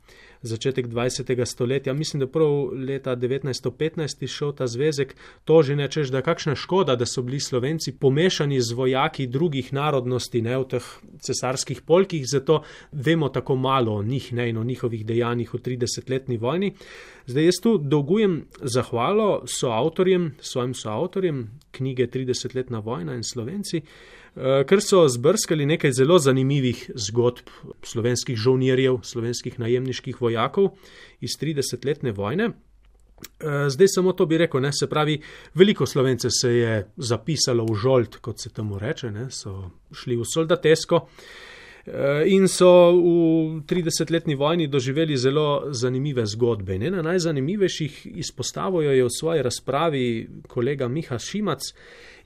začetek 0.42 0.86
20. 0.86 1.44
stoletja, 1.44 1.92
mislim, 1.94 2.20
da 2.20 2.26
prav 2.26 2.72
leta 2.72 3.16
1915 3.16 4.24
išel 4.24 4.52
ta 4.52 4.66
zvezek, 4.66 5.14
to 5.44 5.62
že 5.62 5.76
nečeš, 5.76 6.08
da 6.08 6.18
je 6.18 6.22
kakšna 6.22 6.54
škoda, 6.54 6.96
da 6.96 7.06
so 7.06 7.22
bili 7.22 7.40
slovenci 7.40 7.92
pomešani 7.92 8.60
z 8.60 8.72
vojaki 8.72 9.26
drugih 9.26 9.72
narodnosti 9.72 10.42
ne, 10.42 10.56
v 10.58 10.64
teh 10.64 10.86
cesarskih 11.20 11.82
polkih, 11.82 12.24
zato 12.26 12.62
vemo 12.92 13.28
tako 13.28 13.56
malo 13.56 13.94
o 13.94 14.02
njih 14.02 14.32
ne, 14.32 14.48
in 14.48 14.58
o 14.58 14.64
njihovih 14.64 15.06
dejanjih 15.06 15.54
v 15.54 15.58
30-letni 15.58 16.38
vojni. 16.38 16.72
Zdaj 17.26 17.44
jaz 17.44 17.60
tu 17.62 17.78
dolgujem 17.78 18.46
zahvalo 18.62 19.42
soavtorjem, 19.46 20.34
svojim 20.40 20.74
soavtorjem 20.74 21.50
knjige 21.70 22.06
30-letna 22.06 22.78
vojna 22.78 23.14
in 23.14 23.22
slovenci. 23.22 23.82
Eh, 24.36 24.62
ker 24.66 24.78
so 24.78 25.02
zbrskali 25.10 25.66
nekaj 25.66 25.92
zelo 25.92 26.18
zanimivih 26.18 26.84
zgodb 26.94 27.50
slovenskih 27.82 28.36
žovnirjev, 28.38 29.00
slovenskih 29.02 29.58
najemniških 29.58 30.20
vojakov 30.22 30.76
iz 31.20 31.34
30-letne 31.40 32.12
vojne. 32.14 32.52
Eh, 33.20 33.68
zdaj 33.68 33.88
samo 33.88 34.12
to 34.12 34.26
bi 34.26 34.38
rekel, 34.38 34.60
ne? 34.60 34.72
se 34.72 34.86
pravi, 34.86 35.18
veliko 35.54 35.86
slovence 35.86 36.30
se 36.30 36.54
je 36.54 36.86
zapisalo 36.96 37.64
v 37.64 37.74
žolt, 37.74 38.16
kot 38.16 38.40
se 38.40 38.50
temu 38.54 38.78
reče, 38.78 39.10
ne? 39.10 39.26
so 39.30 39.70
šli 39.92 40.16
v 40.16 40.24
soldatesko. 40.34 41.06
Eh, 41.86 42.28
in 42.28 42.44
so 42.48 42.92
v 42.92 43.62
30-letni 43.64 44.34
vojni 44.34 44.66
doživeli 44.68 45.16
zelo 45.16 45.72
zanimive 45.72 46.26
zgodbe. 46.26 46.74
In 46.74 46.82
ena 46.82 47.02
najzanimivejših 47.02 48.06
izpostavljajo 48.20 48.92
je 48.92 49.04
v 49.04 49.10
svoji 49.18 49.42
razpravi 49.42 50.28
kolega 50.48 50.88
Miha 50.88 51.18
Šimac. 51.18 51.72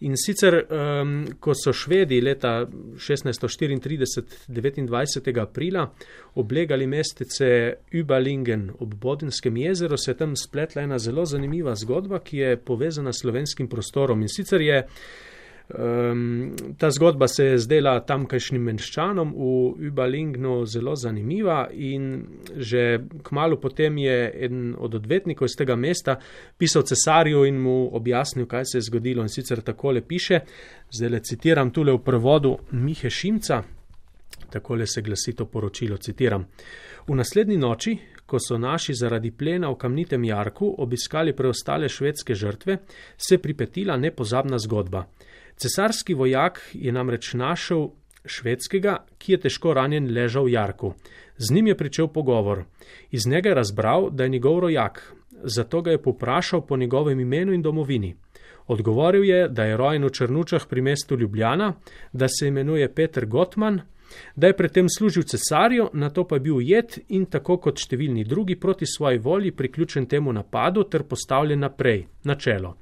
In 0.01 0.17
sicer, 0.19 0.57
um, 0.67 1.13
ko 1.41 1.55
so 1.55 1.73
švedi 1.73 2.19
leta 2.21 2.67
1634, 2.99 4.23
29. 4.49 5.41
aprila 5.41 5.87
oblegali 6.35 6.87
mestece 6.87 7.75
Überlingen 7.93 8.71
ob 8.79 8.95
Bodenskem 8.95 9.57
jezeru, 9.57 9.97
se 9.97 10.11
je 10.11 10.17
tam 10.17 10.37
spletla 10.37 10.83
ena 10.83 10.99
zelo 10.99 11.25
zanimiva 11.25 11.75
zgodba, 11.75 12.19
ki 12.19 12.37
je 12.39 12.57
povezana 12.57 13.13
s 13.13 13.23
slovenskim 13.23 13.69
prostorom. 13.69 14.23
In 14.23 14.29
sicer 14.29 14.61
je 14.61 14.83
Um, 15.65 16.53
ta 16.79 16.91
zgodba 16.91 17.29
se 17.29 17.45
je 17.45 17.59
zdela 17.59 17.95
tamkajšnjim 18.05 18.67
menščanom 18.69 19.31
v 19.33 19.87
Überlingnu 19.89 20.59
zelo 20.69 20.93
zanimiva 20.93 21.71
in 21.73 22.27
že 22.61 23.01
kmalo 23.25 23.57
potem 23.57 23.97
je 23.99 24.19
eden 24.45 24.75
od 24.79 24.95
odvetnikov 25.01 25.49
iz 25.49 25.57
tega 25.57 25.77
mesta 25.77 26.19
pisal 26.59 26.85
cesarju 26.85 27.47
in 27.49 27.63
mu 27.65 27.89
objasnil, 27.97 28.45
kaj 28.47 28.65
se 28.65 28.79
je 28.79 28.87
zgodilo 28.91 29.25
in 29.25 29.33
sicer 29.33 29.65
takole 29.65 30.05
piše, 30.05 30.43
zdaj 30.93 31.11
le 31.11 31.21
citiram 31.25 31.73
tule 31.73 31.97
v 31.97 32.05
prevodu 32.05 32.59
Mihe 32.73 33.11
Šimca, 33.11 33.63
takole 34.51 34.87
se 34.87 35.01
glasi 35.01 35.33
to 35.33 35.47
poročilo, 35.47 35.97
citiram. 35.97 36.45
V 37.09 37.17
naslednji 37.17 37.57
noči, 37.57 37.99
ko 38.27 38.37
so 38.39 38.59
naši 38.59 38.93
zaradi 38.95 39.31
plena 39.31 39.71
v 39.71 39.81
kamnitem 39.81 40.25
jarku 40.25 40.75
obiskali 40.79 41.33
preostale 41.33 41.89
švedske 41.89 42.35
žrtve, 42.35 42.79
se 43.17 43.39
pripetila 43.39 43.97
nepozabna 43.97 44.59
zgodba. 44.59 45.07
Cesarski 45.57 46.15
vojak 46.15 46.61
je 46.73 46.93
namreč 46.93 47.35
našel 47.35 47.89
švedskega, 48.27 49.05
ki 49.19 49.33
je 49.33 49.41
težko 49.47 49.75
ranjen 49.75 50.09
ležal 50.15 50.49
v 50.49 50.55
jarku. 50.57 50.95
Z 51.37 51.55
njim 51.55 51.67
je 51.67 51.77
pričel 51.77 52.09
pogovor. 52.09 52.65
Iz 53.11 53.27
njega 53.27 53.49
je 53.49 53.55
razbral, 53.55 54.11
da 54.11 54.25
je 54.25 54.29
njegov 54.29 54.61
rojak, 54.61 55.15
zato 55.43 55.83
ga 55.83 55.91
je 55.91 56.03
poprašal 56.03 56.67
po 56.67 56.77
njegovem 56.77 57.21
imenu 57.21 57.53
in 57.53 57.63
domovini. 57.63 58.15
Odgovoril 58.67 59.25
je, 59.25 59.49
da 59.49 59.65
je 59.65 59.77
rojen 59.77 60.05
v 60.05 60.11
Črnučah 60.11 60.67
pri 60.69 60.81
mestu 60.81 61.17
Ljubljana, 61.17 61.75
da 62.13 62.29
se 62.29 62.49
imenuje 62.49 62.95
Peter 62.95 63.27
Gottman, 63.27 63.81
da 64.37 64.47
je 64.47 64.57
predtem 64.57 64.89
služil 64.89 65.23
cesarju, 65.23 65.91
na 65.93 66.11
to 66.11 66.25
pa 66.29 66.37
je 66.37 66.41
bil 66.41 66.57
ujet 66.57 66.99
in 67.09 67.27
tako 67.27 67.57
kot 67.57 67.79
številni 67.79 68.25
drugi 68.25 68.57
proti 68.57 68.87
svoji 68.87 69.19
volji 69.19 69.51
priključen 69.51 70.07
temu 70.07 70.33
napadu 70.33 70.85
ter 70.85 71.03
postavljen 71.03 71.61
naprej, 71.61 72.07
na 72.25 72.35
čelo. 72.35 72.77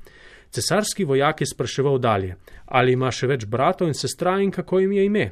Cesarski 0.52 1.04
vojak 1.04 1.40
je 1.40 1.46
spraševal 1.46 1.98
dalje, 1.98 2.36
ali 2.66 2.92
ima 2.92 3.08
še 3.10 3.26
več 3.26 3.46
bratov 3.48 3.88
in 3.88 3.96
sestra 3.96 4.36
in 4.44 4.50
kako 4.52 4.82
jim 4.82 4.92
je 4.92 5.04
ime. 5.04 5.26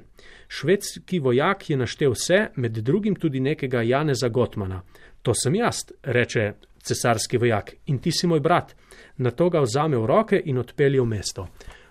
Švedski 0.48 1.20
vojak 1.20 1.68
je 1.70 1.76
naštel 1.76 2.14
vse, 2.16 2.38
med 2.56 2.78
drugim 2.80 3.14
tudi 3.14 3.40
nekega 3.40 3.82
Janeza 3.82 4.28
Gotmana. 4.28 4.80
To 5.22 5.34
sem 5.36 5.54
jaz, 5.54 5.84
reče 6.02 6.54
cesarski 6.82 7.38
vojak, 7.38 7.74
in 7.86 7.98
ti 8.00 8.12
si 8.12 8.26
moj 8.26 8.40
brat. 8.40 8.72
Na 9.20 9.30
to 9.30 9.50
ga 9.50 9.60
vzame 9.60 10.00
v 10.00 10.08
roke 10.08 10.40
in 10.40 10.58
odpelje 10.58 11.02
v 11.02 11.06
mesto. 11.12 11.46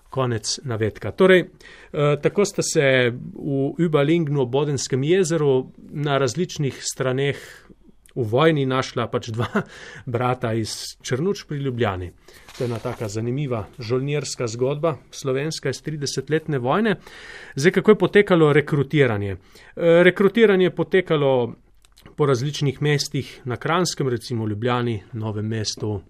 Konec 0.10 0.60
navedka. 0.66 1.12
Torej, 1.14 1.46
eh, 1.46 2.18
tako 2.22 2.46
sta 2.46 2.66
se 2.66 3.14
v 3.14 3.86
Ubalingnu, 3.86 4.46
Bodenskem 4.46 5.04
jezeru, 5.04 5.70
na 5.78 6.18
različnih 6.18 6.82
straneh 6.82 7.38
v 8.16 8.26
vojni 8.26 8.66
našla 8.66 9.08
pač 9.08 9.30
dva 9.30 9.64
brata 10.18 10.54
iz 10.54 10.98
Črnuč 11.02 11.46
pri 11.48 11.58
Ljubljani. 11.58 12.12
To 12.60 12.64
je 12.64 12.68
ena 12.68 12.80
taka 12.80 13.08
zanimiva 13.08 13.68
žolnirska 13.80 14.48
zgodba, 14.48 14.98
slovenska 15.12 15.70
iz 15.70 15.78
30-letne 15.84 16.58
vojne. 16.60 16.96
Zdaj, 17.56 17.72
kako 17.72 17.92
je 17.92 17.98
potekalo 17.98 18.54
rekrutiranje? 18.54 19.32
Eh, 19.32 19.38
rekrutiranje 20.04 20.66
je 20.66 20.76
potekalo 20.76 21.54
po 22.16 22.26
različnih 22.26 22.82
mestih 22.82 23.42
na 23.46 23.56
Kranskem, 23.56 24.10
recimo 24.10 24.48
Ljubljani, 24.48 25.04
Novem 25.14 25.48
mestu, 25.48 26.02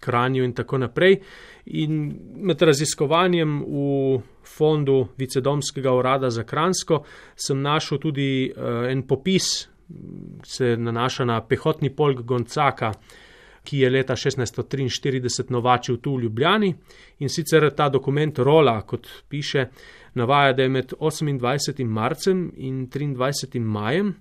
Kranju 0.00 0.44
in 0.44 0.52
tako 0.52 0.78
naprej. 0.78 1.20
In 1.66 2.14
med 2.36 2.62
raziskovanjem 2.62 3.64
v 3.66 4.20
fondu 4.56 5.08
Vicedomskega 5.16 5.92
urada 5.92 6.30
za 6.30 6.44
Kransko 6.44 7.02
sem 7.34 7.62
našel 7.62 7.98
tudi 7.98 8.52
uh, 8.56 8.86
en 8.90 9.02
popis, 9.02 9.68
se 10.44 10.76
nanaša 10.76 11.24
na 11.24 11.40
pehotni 11.40 11.90
polk 11.90 12.20
Goncaka, 12.20 12.92
ki 13.66 13.82
je 13.82 13.90
leta 13.90 14.14
1643 14.16 15.50
novačil 15.50 15.98
tu 15.98 16.14
v 16.16 16.26
Ljubljani. 16.26 16.72
In 17.18 17.28
sicer 17.28 17.66
ta 17.74 17.88
dokument 17.88 18.38
Rola, 18.38 18.78
kot 18.86 19.08
piše, 19.28 19.66
navaja, 20.14 20.52
da 20.52 20.62
je 20.62 20.68
med 20.68 20.92
28. 21.00 21.84
marcem 21.84 22.52
in 22.56 22.86
23. 22.88 23.60
majem 23.60 24.14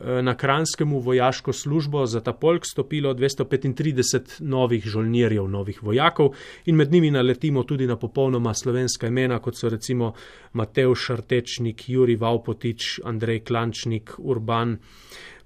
Eh, 0.00 0.22
na 0.22 0.34
Kranskemu 0.34 0.98
vojaško 0.98 1.52
službo 1.52 2.06
za 2.06 2.20
ta 2.20 2.32
polk 2.32 2.66
stopilo 2.66 3.14
235 3.14 4.40
novih 4.40 4.84
žolnirjev, 4.86 5.48
novih 5.48 5.82
vojakov 5.82 6.28
in 6.66 6.76
med 6.76 6.92
njimi 6.92 7.10
naletimo 7.10 7.62
tudi 7.62 7.86
na 7.86 7.96
popolnoma 7.96 8.54
slovenska 8.54 9.06
imena, 9.06 9.38
kot 9.38 9.56
so 9.56 9.68
recimo 9.68 10.12
Mateo 10.52 10.94
Šartečnik, 10.94 11.88
Juri 11.88 12.16
Vaupotič, 12.16 13.00
Andrej 13.04 13.40
Klančnik, 13.40 14.12
Urban. 14.18 14.78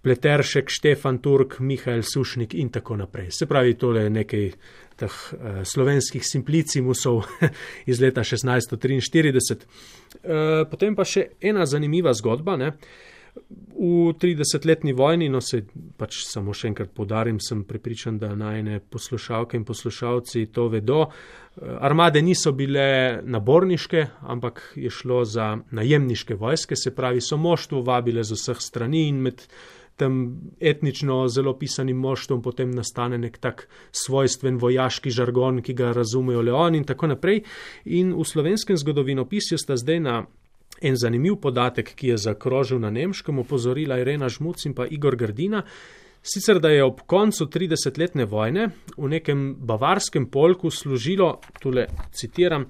Pleteršek, 0.03 0.67
Štefan 0.71 1.19
Turk, 1.23 1.61
Mihajl 1.61 2.03
Sušnik 2.03 2.55
in 2.59 2.73
tako 2.75 2.97
naprej. 2.97 3.31
Se 3.31 3.47
pravi, 3.47 3.77
tole 3.79 4.03
je 4.03 4.11
nekaj 4.11 4.49
teh 4.99 5.19
uh, 5.33 5.63
slovenskih 5.63 6.25
simplicimusov 6.27 7.23
iz 7.91 8.01
leta 8.03 8.25
1643. 8.27 9.63
Uh, 9.63 10.67
potem 10.71 10.99
pa 10.99 11.07
še 11.07 11.29
ena 11.41 11.67
zanimiva 11.71 12.15
zgodba. 12.19 12.59
Ne? 12.59 12.73
V 13.33 14.13
30-letni 14.21 14.93
vojni, 14.93 15.31
no 15.33 15.41
se 15.41 15.63
pač 15.97 16.19
samo 16.29 16.53
še 16.53 16.69
enkrat 16.69 16.91
podarim, 16.93 17.39
sem 17.41 17.63
prepričan, 17.65 18.19
da 18.21 18.35
najne 18.37 18.83
poslušalke 18.93 19.57
in 19.57 19.65
poslušalci 19.65 20.51
to 20.53 20.67
vedo. 20.69 21.07
Armade 21.81 22.21
niso 22.23 22.53
bile 22.57 23.23
naborniške, 23.25 24.05
ampak 24.35 24.61
je 24.77 24.91
šlo 24.93 25.23
za 25.25 25.55
najemniške 25.71 26.37
vojske, 26.37 26.77
se 26.77 26.93
pravi, 26.95 27.25
so 27.25 27.39
moštvo 27.41 27.81
vabile 27.87 28.25
z 28.25 28.37
vseh 28.37 28.61
strani 28.61 29.07
in 29.09 29.23
med 29.25 29.47
tem 30.03 30.19
etnično 30.61 31.23
zelo 31.31 31.55
pisanim 31.59 31.97
moštvom 32.03 32.43
potem 32.43 32.75
nastane 32.75 33.19
nek 33.23 33.39
tak 33.39 33.69
svojstven 34.05 34.59
vojaški 34.59 35.15
žargon, 35.15 35.63
ki 35.63 35.79
ga 35.79 35.95
razumejo 35.97 36.43
le 36.43 36.53
oni 36.53 36.83
in 36.83 36.87
tako 36.89 37.15
naprej. 37.15 37.45
In 37.95 38.13
v 38.19 38.27
slovenskem 38.27 38.77
zgodovinopisju 38.77 39.59
sta 39.59 39.79
zdaj 39.79 40.01
na 40.03 40.23
En 40.83 40.97
zanimiv 40.99 41.37
podatek, 41.39 41.93
ki 41.95 42.09
je 42.09 42.17
zakrožil 42.19 42.81
na 42.83 42.91
nemškem, 42.91 43.39
opozorila 43.39 44.01
Irena 44.01 44.27
Žmuc 44.29 44.65
in 44.67 44.75
pa 44.75 44.87
Igor 44.91 45.15
Gardina, 45.17 45.63
sicer 46.23 46.59
da 46.59 46.73
je 46.75 46.83
ob 46.85 47.05
koncu 47.07 47.47
30-letne 47.47 48.27
vojne 48.27 48.69
v 48.97 49.11
nekem 49.11 49.53
bavarskem 49.59 50.27
polku 50.31 50.71
služilo, 50.71 51.37
tule 51.63 51.87
citiram, 52.11 52.67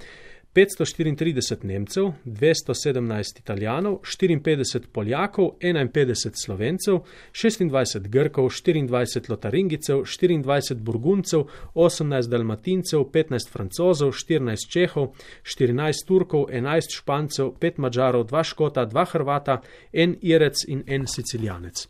534 0.53 1.65
Nemcev, 1.65 2.13
217 2.25 3.39
Italijanov, 3.39 3.99
54 4.21 4.87
Poljakov, 4.93 5.51
51 5.61 6.15
Slovencev, 6.45 6.99
26 7.33 8.09
Grkov, 8.09 8.51
24 8.51 9.31
Lotaringicev, 9.31 9.97
24 9.97 10.75
Burguncev, 10.75 11.45
18 11.75 12.29
Dalmatincev, 12.29 13.05
15 13.13 13.51
Francozov, 13.53 14.13
14 14.13 14.71
Čehov, 14.71 15.15
14 15.43 16.07
Turkov, 16.07 16.47
11 16.51 16.97
Špancev, 16.97 17.55
5 17.61 17.79
Mačarov, 17.79 18.27
2 18.27 18.45
Škota, 18.45 18.87
2 18.87 19.07
Hrvata, 19.13 19.61
1 19.93 20.17
Irec 20.21 20.65
in 20.69 20.85
1 20.87 21.07
Sicilijanec. 21.07 21.89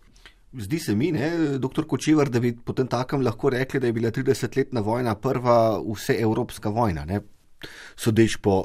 Zdi 0.52 0.78
se 0.78 0.94
mi, 0.94 1.12
ne, 1.12 1.58
doktor 1.58 1.86
Kočevar, 1.86 2.28
da 2.28 2.40
bi 2.40 2.52
potem 2.64 2.86
takem 2.86 3.22
lahko 3.22 3.50
rekli, 3.50 3.80
da 3.80 3.86
je 3.86 3.92
bila 3.92 4.10
30-letna 4.10 4.80
vojna 4.80 5.14
prva 5.14 5.80
vseevropska 5.94 6.68
vojna. 6.68 7.04
Ne? 7.04 7.20
Sodeč 7.96 8.36
po 8.42 8.64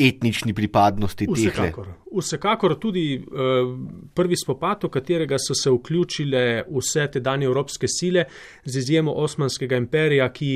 etnični 0.00 0.54
pripadnosti 0.54 1.26
teh 1.26 1.44
ljudi. 1.44 1.72
Vsekakor 2.16 2.74
tudi 2.80 3.20
uh, 3.20 3.70
prvi 4.14 4.36
spopad, 4.36 4.84
v 4.84 4.92
katerega 4.96 5.38
so 5.38 5.54
se 5.54 5.70
vključile 5.70 6.64
vse 6.70 7.06
te 7.12 7.20
danje 7.20 7.46
evropske 7.46 7.88
sile, 7.88 8.24
z 8.64 8.78
izjemo 8.78 9.12
Osmanskega 9.12 9.76
imperija, 9.76 10.30
ki 10.32 10.52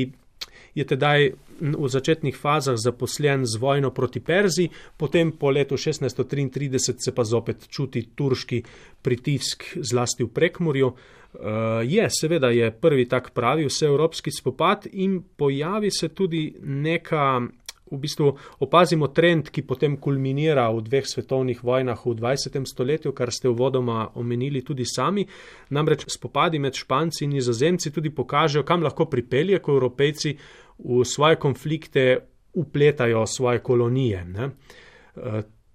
je 0.75 0.83
tedaj 0.83 1.29
v 1.59 1.87
začetnih 1.87 2.35
fazah 2.35 2.75
zaposlen 2.75 3.45
z 3.47 3.55
vojno 3.61 3.93
proti 3.95 4.19
Perziji, 4.19 4.69
potem 4.97 5.31
po 5.31 5.49
letu 5.49 5.75
1633 5.75 6.99
se 6.99 7.15
pa 7.15 7.23
zopet 7.23 7.67
čuti 7.69 8.09
turški 8.15 8.63
pritisk 9.01 9.63
zlasti 9.79 10.23
v 10.23 10.33
prekmorju. 10.33 10.91
Uh, 11.35 11.83
je, 11.83 12.07
seveda 12.09 12.49
je 12.49 12.71
prvi 12.71 13.07
tak 13.09 13.33
pravi 13.33 13.65
vseevropski 13.67 14.31
spopad 14.31 14.87
in 14.91 15.21
pojavi 15.37 15.91
se 15.91 16.09
tudi 16.09 16.55
neka 16.61 17.41
v 17.91 17.97
bistvu 18.01 18.31
opazimo 18.59 19.07
trend, 19.13 19.49
ki 19.53 19.61
potem 19.61 19.97
kulminira 20.01 20.65
v 20.73 20.81
dveh 20.85 21.05
svetovnih 21.05 21.61
vojnah 21.63 21.99
v 22.05 22.13
20. 22.17 22.57
stoletju, 22.65 23.13
kar 23.13 23.31
ste 23.31 23.49
uvodoma 23.49 24.09
omenili 24.15 24.63
tudi 24.65 24.85
sami. 24.85 25.25
Namreč 25.69 26.07
spopadi 26.09 26.59
med 26.59 26.73
Španci 26.73 27.25
in 27.25 27.35
Nizozemci 27.37 27.91
tudi 27.93 28.09
pokažejo, 28.09 28.65
kam 28.65 28.83
lahko 28.83 29.05
pripelje, 29.05 29.59
ko 29.61 29.77
Evropejci 29.77 30.37
v 30.79 31.03
svoje 31.05 31.35
konflikte 31.35 32.17
upletajo 32.55 33.25
svoje 33.25 33.59
kolonije. 33.59 34.25
Ne? 34.25 34.49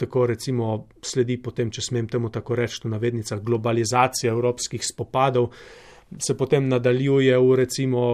Tako 0.00 0.26
recimo 0.30 0.88
sledi 1.04 1.36
potem, 1.42 1.68
če 1.70 1.84
smem 1.84 2.08
temu 2.08 2.30
tako 2.32 2.56
reči, 2.56 2.80
v 2.86 2.94
navednicah 2.94 3.42
globalizacija 3.44 4.32
evropskih 4.32 4.80
spopadov 4.86 5.50
se 6.18 6.34
potem 6.34 6.66
nadaljuje 6.68 7.36
v 7.38 7.56
recimo 7.56 8.06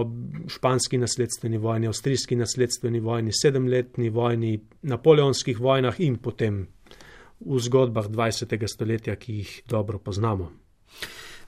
španski 0.47 0.99
nasledstveni 1.01 1.57
vojni, 1.57 1.87
avstrijski 1.87 2.35
nasledstveni 2.35 2.99
vojni, 2.99 3.31
sedemletni 3.33 4.11
vojni, 4.13 4.59
napoleonskih 4.81 5.59
vojnah 5.59 5.97
in 6.05 6.19
potem 6.21 6.67
v 7.39 7.59
zgodbah 7.61 8.09
20. 8.09 8.53
stoletja, 8.67 9.15
ki 9.15 9.39
jih 9.41 9.55
dobro 9.69 9.97
poznamo. 9.97 10.51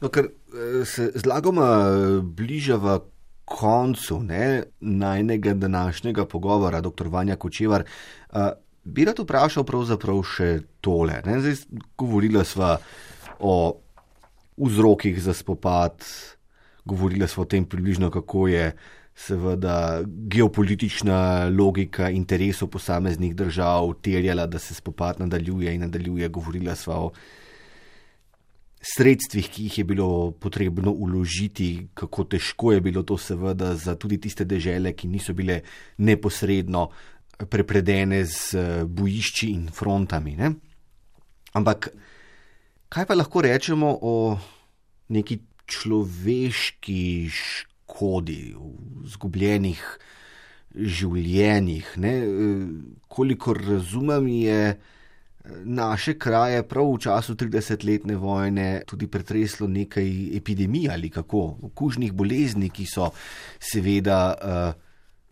No, 0.01 0.09
ker 0.09 0.29
eh, 0.31 0.85
se 0.85 1.11
zlagoma 1.15 1.69
eh, 1.69 2.19
bližava 2.23 2.99
koncu 3.49 4.19
ne, 4.23 4.63
najnega 4.79 5.53
današnjega 5.53 6.25
pogovora, 6.25 6.81
dr. 6.81 7.07
Vanja 7.07 7.35
Kočevar, 7.35 7.83
uh, 7.83 8.51
bi 8.93 9.05
rad 9.07 9.19
vprašal 9.21 9.65
pravzaprav 9.67 10.23
še 10.25 10.49
tole. 10.81 11.21
Ne, 11.25 11.39
zdaj 11.43 11.61
govorila 11.97 12.43
sva 12.47 12.75
o 13.39 13.55
vzrokih 14.59 15.19
za 15.23 15.33
spopad, 15.33 16.03
govorili 16.85 17.27
smo 17.27 17.45
o 17.45 17.49
tem 17.49 17.65
približno, 17.65 18.09
kako 18.11 18.47
je 18.51 18.71
seveda 19.19 20.01
geopolitična 20.05 21.49
logika 21.51 22.09
interesov 22.09 22.69
posameznih 22.71 23.35
držav 23.35 23.93
terjala, 24.01 24.45
da 24.47 24.59
se 24.59 24.73
spopad 24.73 25.19
nadaljuje 25.19 25.73
in 25.75 25.81
nadaljuje. 25.81 26.29
Govorili 26.29 26.75
smo 26.75 26.93
o 26.93 27.11
sredstvih, 28.81 29.49
ki 29.51 29.63
jih 29.63 29.77
je 29.77 29.83
bilo 29.83 30.31
potrebno 30.31 30.91
uložiti, 30.91 31.87
kako 31.93 32.23
težko 32.23 32.71
je 32.71 32.81
bilo 32.81 33.03
to 33.03 33.17
seveda 33.17 33.75
za 33.75 33.95
tudi 33.95 34.17
tiste 34.17 34.45
dežele, 34.45 34.93
ki 34.93 35.07
niso 35.07 35.33
bile 35.33 35.61
neposredno 35.97 36.89
prepredene 37.47 38.23
z 38.25 38.53
eh, 38.55 38.83
bojišči 38.83 39.51
in 39.53 39.67
frontami. 39.71 40.35
Ne? 40.35 40.51
Ampak 41.55 41.89
kaj 42.89 43.05
pa 43.05 43.15
lahko 43.15 43.41
rečemo 43.45 43.95
o 44.01 44.15
neki 45.09 45.39
človeški 45.69 47.29
škodi, 47.29 48.41
v 48.57 49.09
zgubljenih 49.09 49.81
življenjih. 50.75 51.97
Ne? 52.01 52.13
Kolikor 53.09 53.61
razumem, 53.61 54.27
je 54.45 54.61
naše 55.65 56.13
kraje 56.19 56.63
prav 56.67 56.91
v 56.93 56.99
času 57.01 57.33
30-letne 57.35 58.15
vojne 58.15 58.83
tudi 58.85 59.07
pretreslo 59.07 59.67
nekaj 59.67 60.37
epidemij 60.37 60.89
ali 60.91 61.09
kako, 61.09 61.57
okužnih 61.71 62.13
bolezni, 62.13 62.69
ki 62.69 62.85
so 62.85 63.09
seveda 63.59 64.19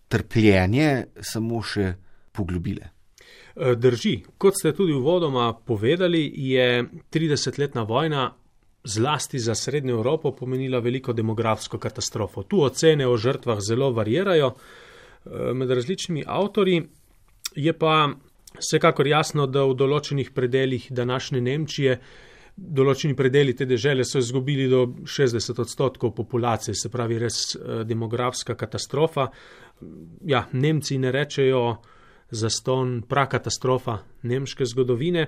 trpljenje 0.07 0.89
samo 1.21 1.61
še 1.63 1.93
poglobile. 2.31 2.93
Drži, 3.57 4.19
kot 4.37 4.59
ste 4.59 4.71
tudi 4.77 4.93
v 4.93 5.01
vodoma 5.01 5.49
povedali, 5.53 6.27
je 6.29 6.85
30-letna 7.09 7.87
vojna 7.89 8.27
zlasti 8.87 9.39
za 9.39 9.55
Srednjo 9.55 9.95
Evropo 9.95 10.31
pomenila 10.31 10.79
veliko 10.79 11.13
demografsko 11.13 11.77
katastrofo. 11.77 12.43
Tu 12.43 12.61
ocene 12.61 13.07
o 13.07 13.17
žrtvah 13.17 13.59
zelo 13.59 13.91
varirajo 13.91 14.53
eh, 14.53 15.53
med 15.53 15.71
različnimi 15.71 16.23
avtori, 16.27 16.81
je 17.55 17.73
pa 17.73 18.09
vsekakor 18.59 19.07
jasno, 19.07 19.47
da 19.47 19.65
v 19.65 19.75
določenih 19.75 20.31
predeljih 20.33 20.87
današnje 20.91 21.41
Nemčije, 21.41 21.99
določeni 22.57 23.13
predeli 23.15 23.53
te 23.53 23.65
države 23.69 24.05
so 24.05 24.17
izgubili 24.17 24.65
do 24.69 24.85
60 25.05 25.61
odstotkov 25.61 26.15
populacije, 26.17 26.75
se 26.75 26.89
pravi 26.89 27.19
res 27.19 27.55
eh, 27.55 27.83
demografska 27.85 28.55
katastrofa. 28.55 29.27
Ja, 30.25 30.47
Nemci 30.51 30.97
ne 30.97 31.11
rečejo, 31.11 31.77
za 32.29 32.49
ston 32.49 33.01
prakatastrofa 33.07 33.97
nemške 34.21 34.65
zgodovine. 34.65 35.21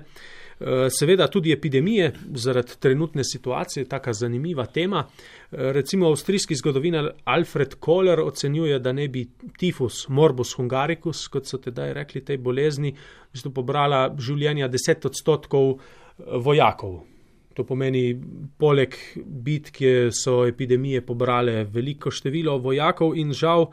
Eh, 0.60 0.90
seveda 0.90 1.26
tudi 1.26 1.52
epidemije 1.52 2.12
zaradi 2.34 2.72
trenutne 2.78 3.24
situacije, 3.24 3.88
taka 3.88 4.12
zanimiva 4.12 4.66
tema. 4.66 5.06
Eh, 5.06 5.72
recimo 5.72 6.06
avstrijski 6.06 6.54
zgodovinar 6.54 7.10
Alfred 7.24 7.74
Kohler 7.74 8.20
ocenjuje, 8.20 8.78
da 8.78 8.92
ne 8.92 9.08
bi 9.08 9.28
tifus 9.58 10.08
morbus 10.08 10.52
hungaricus, 10.56 11.28
kot 11.28 11.46
so 11.46 11.58
tedaj 11.58 11.92
rekli 11.92 12.24
tej 12.24 12.36
bolezni, 12.36 12.92
v 12.92 13.32
bistvu 13.32 13.52
pobrala 13.54 14.14
življenja 14.18 14.68
deset 14.68 15.04
odstotkov 15.04 15.70
eh, 15.70 15.78
vojakov. 16.36 17.00
To 17.54 17.64
pomeni, 17.64 18.20
poleg 18.58 18.94
bitke 19.16 20.10
so 20.12 20.44
epidemije 20.46 21.00
pobrale 21.00 21.64
veliko 21.64 22.10
število 22.10 22.58
vojakov 22.58 23.16
in 23.16 23.32
žal 23.32 23.70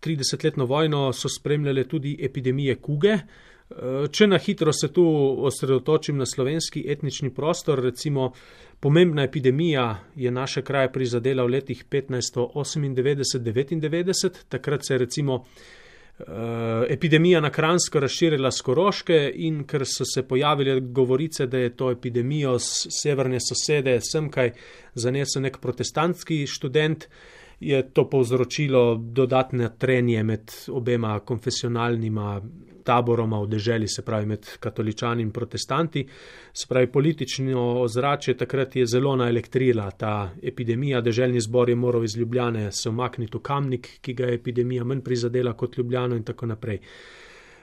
30-letno 0.00 0.64
vojno 0.64 1.12
so 1.12 1.28
spremljale 1.28 1.88
tudi 1.88 2.16
epidemije 2.20 2.76
kuge. 2.76 3.18
Eh, 3.68 4.08
če 4.08 4.24
na 4.26 4.38
hitro 4.40 4.72
se 4.72 4.88
tu 4.92 5.04
osredotočim 5.44 6.16
na 6.16 6.26
slovenski 6.26 6.84
etnični 6.88 7.30
prostor, 7.34 7.82
recimo 7.84 8.32
pomembna 8.80 9.22
epidemija 9.28 9.98
je 10.16 10.30
naše 10.30 10.62
kraje 10.62 10.92
prizadela 10.92 11.44
v 11.44 11.48
letih 11.48 11.84
1598-99, 11.90 14.30
takrat 14.48 14.86
se 14.86 14.94
je 14.94 14.98
recimo 14.98 15.44
eh, 16.18 16.24
epidemija 16.88 17.40
na 17.40 17.50
Kransko 17.50 18.00
razširila 18.00 18.50
z 18.50 18.62
Koroške 18.62 19.32
in 19.34 19.64
ker 19.68 19.84
so 19.84 20.04
se 20.04 20.22
pojavile 20.22 20.80
govorice, 20.80 21.46
da 21.46 21.58
je 21.58 21.76
to 21.76 21.90
epidemijo 21.90 22.58
z 22.58 22.86
severne 23.02 23.40
sosede 23.40 24.00
semkaj 24.00 24.52
zanesel 24.94 25.42
nek 25.42 25.58
protestantski 25.60 26.46
študent, 26.46 27.08
je 27.60 27.82
to 27.92 28.08
povzročilo 28.10 28.94
dodatne 28.94 29.70
trenje 29.78 30.22
med 30.22 30.52
obema 30.68 31.20
konfesionalnima 31.20 32.40
taboroma 32.88 33.40
v 33.42 33.50
deželi, 33.52 33.88
se 33.88 34.02
pravi 34.02 34.26
med 34.26 34.46
katoličani 34.60 35.22
in 35.22 35.30
protestanti. 35.30 36.06
Se 36.52 36.66
pravi, 36.68 36.88
politično 36.92 37.64
ozračje 37.82 38.36
takrat 38.36 38.76
je 38.76 38.86
zelo 38.86 39.16
naelektrila 39.16 39.90
ta 39.90 40.30
epidemija. 40.42 41.02
Deželni 41.04 41.40
zbor 41.40 41.68
je 41.68 41.76
moral 41.76 42.04
iz 42.04 42.16
Ljubljane 42.16 42.70
se 42.72 42.88
omakniti 42.88 43.36
v 43.36 43.42
kamnik, 43.44 43.90
ki 44.00 44.14
ga 44.14 44.30
je 44.30 44.38
epidemija 44.40 44.84
manj 44.84 45.02
prizadela 45.04 45.52
kot 45.52 45.78
Ljubljano 45.78 46.16
in 46.16 46.24
tako 46.24 46.46
naprej. 46.46 46.80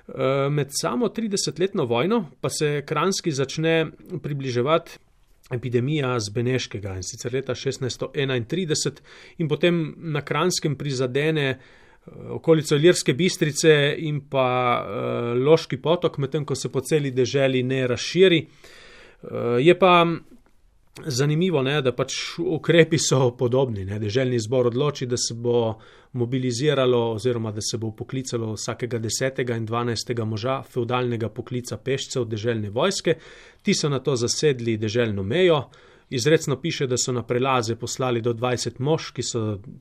Eh, 0.07 0.49
med 0.49 0.67
samo 0.69 1.07
30-letno 1.07 1.85
vojno 1.85 2.25
pa 2.41 2.49
se 2.49 2.83
Kranski 2.85 3.31
začne 3.31 3.87
približevati 4.21 4.99
epidemija 5.51 6.19
z 6.19 6.29
Beneškega 6.29 6.95
in 6.95 7.03
sicer 7.03 7.33
leta 7.33 7.53
1631 7.53 9.01
in 9.37 9.47
potem 9.47 9.93
na 9.97 10.21
Kranskem 10.21 10.75
prizadene 10.75 11.49
eh, 11.49 11.57
okolico 12.29 12.75
Lirske 12.75 13.13
bistrice 13.13 13.95
in 13.97 14.21
pa 14.29 14.47
uh, 14.81 15.37
Loški 15.37 15.77
potok, 15.81 16.17
medtem 16.17 16.45
ko 16.45 16.55
se 16.55 16.71
po 16.71 16.81
celi 16.81 17.11
deželi 17.11 17.63
ne 17.63 17.87
razširi. 17.87 18.45
Uh, 19.25 19.57
je 19.59 19.79
pa 19.79 20.05
zanimivo, 21.03 21.61
ne, 21.61 21.81
da 21.81 21.91
pač 21.91 22.15
ukrepi 22.39 22.97
so 23.01 23.31
podobni. 23.37 23.85
Ne. 23.85 23.99
Deželni 23.99 24.39
zbor 24.39 24.69
odloči, 24.71 25.05
da 25.05 25.17
se 25.17 25.33
bo 25.33 25.75
mobiliziralo 26.15 27.11
oziroma 27.13 27.51
da 27.51 27.61
se 27.61 27.77
bo 27.77 27.91
poklicalo 27.91 28.53
vsakega 28.53 28.99
desetega 29.03 29.57
in 29.59 29.65
dvanajstega 29.65 30.25
moža 30.25 30.61
feudalnega 30.63 31.29
poklica 31.29 31.77
pešcev 31.77 32.25
deželne 32.31 32.69
vojske. 32.69 33.17
Ti 33.61 33.73
so 33.73 33.89
na 33.89 33.99
to 33.99 34.15
zasedli 34.15 34.77
deželno 34.77 35.23
mejo. 35.23 35.65
Izredno 36.09 36.59
piše, 36.61 36.87
da 36.87 36.97
so 36.97 37.11
na 37.11 37.23
prelaze 37.25 37.75
poslali 37.75 38.21
do 38.21 38.33
20 38.33 38.77
mož, 38.79 39.09
ki 39.11 39.23
so 39.25 39.39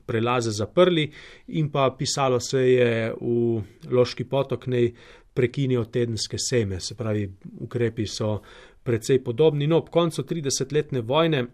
prelaze 0.09 0.51
zaprli, 0.51 1.11
in 1.47 1.69
pa 1.71 1.91
pisalo 1.97 2.39
se 2.39 2.63
je 2.71 3.13
v 3.21 3.61
Loški 3.93 4.25
potok, 4.25 4.65
naj 4.67 4.89
prekinijo 5.35 5.83
tedenske 5.85 6.37
seme. 6.39 6.79
Se 6.79 6.95
pravi, 6.95 7.29
ukrepi 7.59 8.07
so 8.07 8.39
precej 8.85 9.23
podobni. 9.23 9.67
No, 9.67 9.81
ob 9.81 9.89
koncu 9.93 10.23
30-letne 10.23 11.01
vojne 11.01 11.45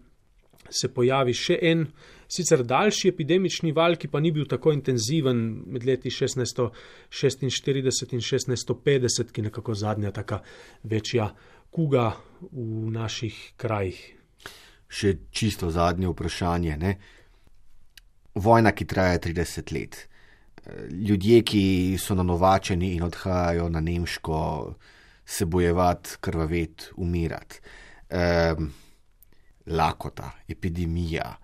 se 0.70 0.88
pojavi 0.94 1.34
še 1.36 1.58
en, 1.68 1.86
sicer 2.32 2.62
daljši 2.64 3.08
epidemični 3.12 3.72
val, 3.76 3.96
ki 4.00 4.08
pa 4.12 4.20
ni 4.20 4.30
bil 4.32 4.46
tako 4.48 4.72
intenziven 4.72 5.62
med 5.72 5.84
leti 5.84 6.10
1646 6.12 7.42
in 8.16 8.20
1650, 8.22 9.32
ki 9.32 9.40
je 9.40 9.48
nekako 9.48 9.74
zadnja 9.76 10.10
taka 10.12 10.40
večja 10.82 11.32
kuga 11.72 12.12
v 12.52 12.92
naših 12.92 13.36
krajih. 13.56 14.00
Še 14.92 15.14
čisto 15.32 15.70
zadnje 15.72 16.08
vprašanje. 16.12 16.76
Ne? 16.76 16.96
Vojna, 18.34 18.72
ki 18.76 18.84
traja 18.88 19.18
30 19.24 19.72
let. 19.72 20.08
Ljudje, 20.92 21.42
ki 21.42 21.64
so 21.98 22.14
nanovačeni 22.14 22.94
in 22.96 23.02
odhajajo 23.02 23.68
na 23.72 23.80
Nemško, 23.80 24.38
se 25.32 25.46
bojevati, 25.48 26.16
krvaveti, 26.20 26.92
umirati. 26.96 27.60
Um, 28.12 28.72
lakota, 29.66 30.30
epidemija, 30.48 31.36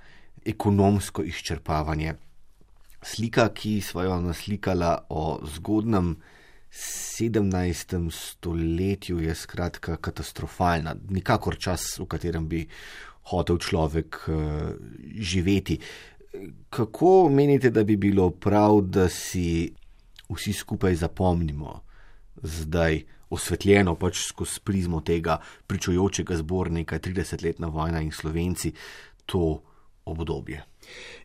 ekonomsko 0.45 1.23
izčrpavanje. 1.25 2.15
Slika, 3.03 3.49
ki 3.55 3.81
smo 3.81 4.03
jo 4.03 4.21
naslikala 4.21 5.07
o 5.09 5.39
zgodnem 5.55 6.17
17. 6.71 8.11
stoletju, 8.13 9.21
je 9.21 9.35
skratka 9.35 9.97
katastrofalna. 9.97 10.97
Nikakor 11.09 11.57
čas, 11.57 11.95
v 11.99 12.07
katerem 12.11 12.49
bi 12.49 12.67
hotel 13.31 13.59
človek 13.59 14.21
uh, 14.29 14.37
živeti. 15.17 15.79
Kako 16.71 17.29
menite, 17.33 17.71
da 17.71 17.85
bi 17.85 17.97
bilo 17.97 18.31
prav, 18.31 18.83
da 18.83 19.09
si 19.09 19.71
vsi 20.29 20.53
skupaj 20.53 20.95
zapomnimo 20.95 21.81
zdaj? 22.43 23.05
Osvetljeno 23.31 23.95
pač 23.95 24.23
skozi 24.29 24.61
prizmo 24.65 25.01
tega 25.01 25.39
pričujočega 25.67 26.37
zbornika 26.37 26.99
30-letna 26.99 27.69
vojna 27.69 28.01
in 28.01 28.13
slovenci 28.13 28.73
to 29.27 29.61
obdobje. 30.05 30.65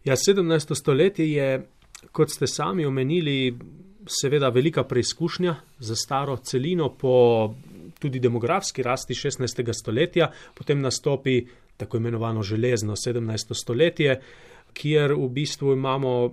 Ja, 0.04 0.16
17. 0.16 0.76
stoletje 0.76 1.32
je, 1.32 1.68
kot 2.12 2.32
ste 2.32 2.48
sami 2.48 2.86
omenili, 2.86 3.56
seveda 4.08 4.50
velika 4.50 4.84
preizkušnja 4.84 5.56
za 5.80 5.96
staro 5.96 6.38
celino 6.38 6.90
po 6.90 7.54
tudi 8.00 8.20
demografski 8.20 8.84
rasti 8.84 9.14
16. 9.14 9.74
stoletja, 9.74 10.32
potem 10.54 10.82
nastopi 10.82 11.46
tako 11.78 11.98
imenovano 11.98 12.44
železno 12.44 12.96
17. 12.96 13.54
stoletje, 13.54 14.22
kjer 14.74 15.14
v 15.14 15.30
bistvu 15.30 15.74
imamo 15.74 16.32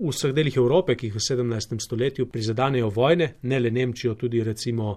v 0.00 0.12
vseh 0.12 0.32
delih 0.32 0.56
Evrope, 0.56 0.96
ki 0.96 1.10
jih 1.10 1.16
v 1.16 1.22
17. 1.22 1.76
stoletju 1.80 2.26
prizadanejo 2.32 2.88
vojne, 2.94 3.34
ne 3.42 3.58
le 3.60 3.70
Nemčijo, 3.70 4.14
tudi 4.14 4.42
recimo 4.44 4.96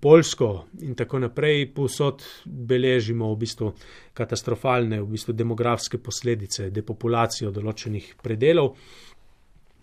Polsko 0.00 0.68
in 0.86 0.94
tako 0.94 1.18
naprej, 1.18 1.66
posod 1.74 2.22
beležimo 2.46 3.32
v 3.32 3.38
bistvu 3.40 3.72
katastrofalne, 4.14 5.00
v 5.02 5.10
bistvu 5.10 5.34
demografske 5.34 5.98
posledice, 5.98 6.70
depopulacijo 6.70 7.50
določenih 7.50 8.14
predelov. 8.22 8.76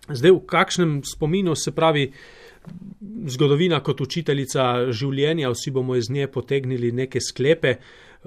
Zdaj, 0.06 0.32
v 0.32 0.42
kakšnem 0.48 0.98
spominu 1.04 1.56
se 1.60 1.74
pravi 1.76 2.08
zgodovina 3.28 3.80
kot 3.84 4.02
učiteljica 4.02 4.92
življenja, 4.92 5.52
vsi 5.54 5.72
bomo 5.72 5.96
iz 5.96 6.10
nje 6.10 6.28
potegnili 6.32 6.92
neke 6.92 7.22
sklepe. 7.22 7.78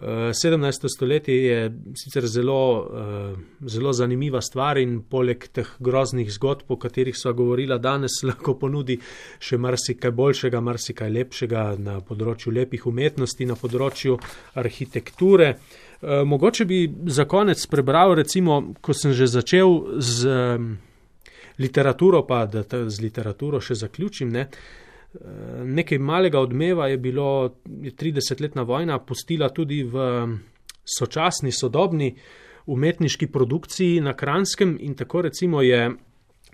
17. 0.01 0.89
stoletje 0.89 1.45
je 1.45 1.79
sicer 1.95 2.27
zelo, 2.27 2.91
eh, 2.95 3.35
zelo 3.67 3.93
zanimiva 3.93 4.41
stvar 4.41 4.79
in 4.79 5.01
poleg 5.03 5.49
teh 5.53 5.67
groznih 5.79 6.31
zgodb, 6.31 6.71
o 6.71 6.77
katerih 6.77 7.17
sva 7.17 7.33
govorila 7.33 7.79
danes, 7.79 8.21
lahko 8.29 8.55
ponudi 8.55 8.99
še 9.41 9.59
marsikaj 9.59 10.11
boljšega, 10.11 10.61
marsikaj 10.61 11.11
lepšega 11.11 11.65
na 11.79 11.99
področju 12.01 12.55
lepih 12.55 12.87
umetnosti, 12.87 13.47
na 13.47 13.59
področju 13.59 14.19
arhitekture. 14.55 15.57
Eh, 16.01 16.23
mogoče 16.25 16.65
bi 16.65 16.85
za 17.07 17.25
konec 17.25 17.67
prebral, 17.67 18.15
recimo, 18.15 18.75
ko 18.81 18.95
sem 18.95 19.13
že 19.13 19.27
začel 19.27 19.99
z 19.99 20.39
literaturo, 21.59 22.25
pa 22.27 22.47
da 22.47 22.63
z 22.89 23.01
literaturo 23.03 23.61
še 23.61 23.75
zaključim. 23.75 24.31
Ne. 24.33 24.49
Nekaj 25.65 25.99
malega 25.99 26.41
odmeva 26.41 26.89
je 26.89 26.99
bilo, 26.99 27.29
je 27.83 27.93
30-letna 27.97 28.63
vojna 28.63 28.99
pustila 28.99 29.49
tudi 29.49 29.83
v 29.83 30.05
sočasni, 30.85 31.53
sodobni 31.53 32.13
umetniški 32.69 33.31
produkciji 33.33 34.03
na 34.05 34.13
Kranskem 34.17 34.77
in 34.81 34.95
tako 34.95 35.23
recimo 35.23 35.63
je 35.63 35.89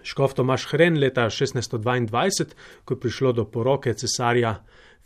Škof 0.05 0.35
Tomaš 0.35 0.67
Hren 0.71 0.99
leta 1.01 1.27
1622, 1.27 2.45
ko 2.85 2.95
je 2.95 3.01
prišlo 3.01 3.33
do 3.33 3.45
poroke 3.51 3.95
cesarja 3.95 4.55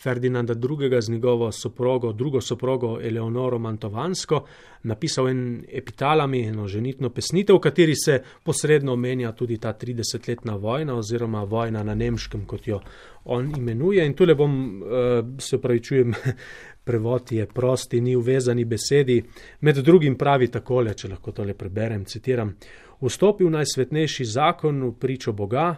Ferdinanda 0.03 0.55
II. 0.55 1.03
z 1.03 1.11
njegovo 1.11 1.53
soprogo, 1.53 2.13
drugo 2.13 2.41
soprogo 2.41 2.99
Eleonoro 3.03 3.59
Mantovansko, 3.59 4.45
napisal 4.83 5.29
en 5.29 5.65
epitalami, 5.73 6.43
eno 6.47 6.69
ženitno 6.69 7.11
pesnitev, 7.11 7.57
v 7.57 7.61
kateri 7.61 7.95
se 7.97 8.23
posredno 8.43 8.93
omenja 8.93 9.33
tudi 9.33 9.59
ta 9.59 9.75
30-letna 9.75 10.57
vojna 10.57 10.95
oziroma 10.95 11.43
vojna 11.45 11.83
na 11.83 11.95
nemškem, 11.95 12.47
kot 12.47 12.69
jo 12.69 12.81
on 13.25 13.53
imenuje. 13.57 14.07
In 14.07 14.15
tule 14.15 14.35
bom, 14.35 14.83
eh, 14.83 15.23
se 15.39 15.59
pravi, 15.61 15.83
čujem, 15.83 16.15
prevod 16.89 17.33
je 17.33 17.47
prosti, 17.47 18.01
ni 18.01 18.17
uvezani 18.17 18.65
besedi. 18.65 19.23
Med 19.61 19.77
drugim 19.77 20.15
pravi 20.17 20.49
takole, 20.49 20.95
če 20.95 21.09
lahko 21.09 21.33
tole 21.33 21.55
preberem, 21.55 22.05
citiram. 22.05 22.55
Vstopil 23.01 23.51
najsvetnejši 23.51 24.25
zakon 24.25 24.83
v 24.83 24.93
pričo 24.99 25.33
Boga, 25.33 25.75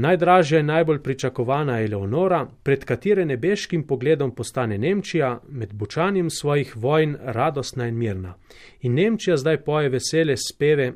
Najdražja 0.00 0.60
in 0.60 0.66
najbolj 0.66 1.02
pričakovana 1.02 1.78
je 1.78 1.88
Leonora, 1.88 2.46
pred 2.62 2.84
katere 2.84 3.24
nebeškim 3.24 3.82
pogledom 3.86 4.30
postane 4.34 4.78
Nemčija, 4.78 5.40
med 5.48 5.74
bučanjem 5.74 6.30
svojih 6.30 6.76
vojn 6.76 7.16
radostna 7.20 7.88
in 7.88 7.98
mirna. 7.98 8.34
In 8.80 8.94
Nemčija 8.94 9.36
zdaj 9.36 9.60
poje 9.64 9.88
vesele 9.88 10.36
speve 10.36 10.92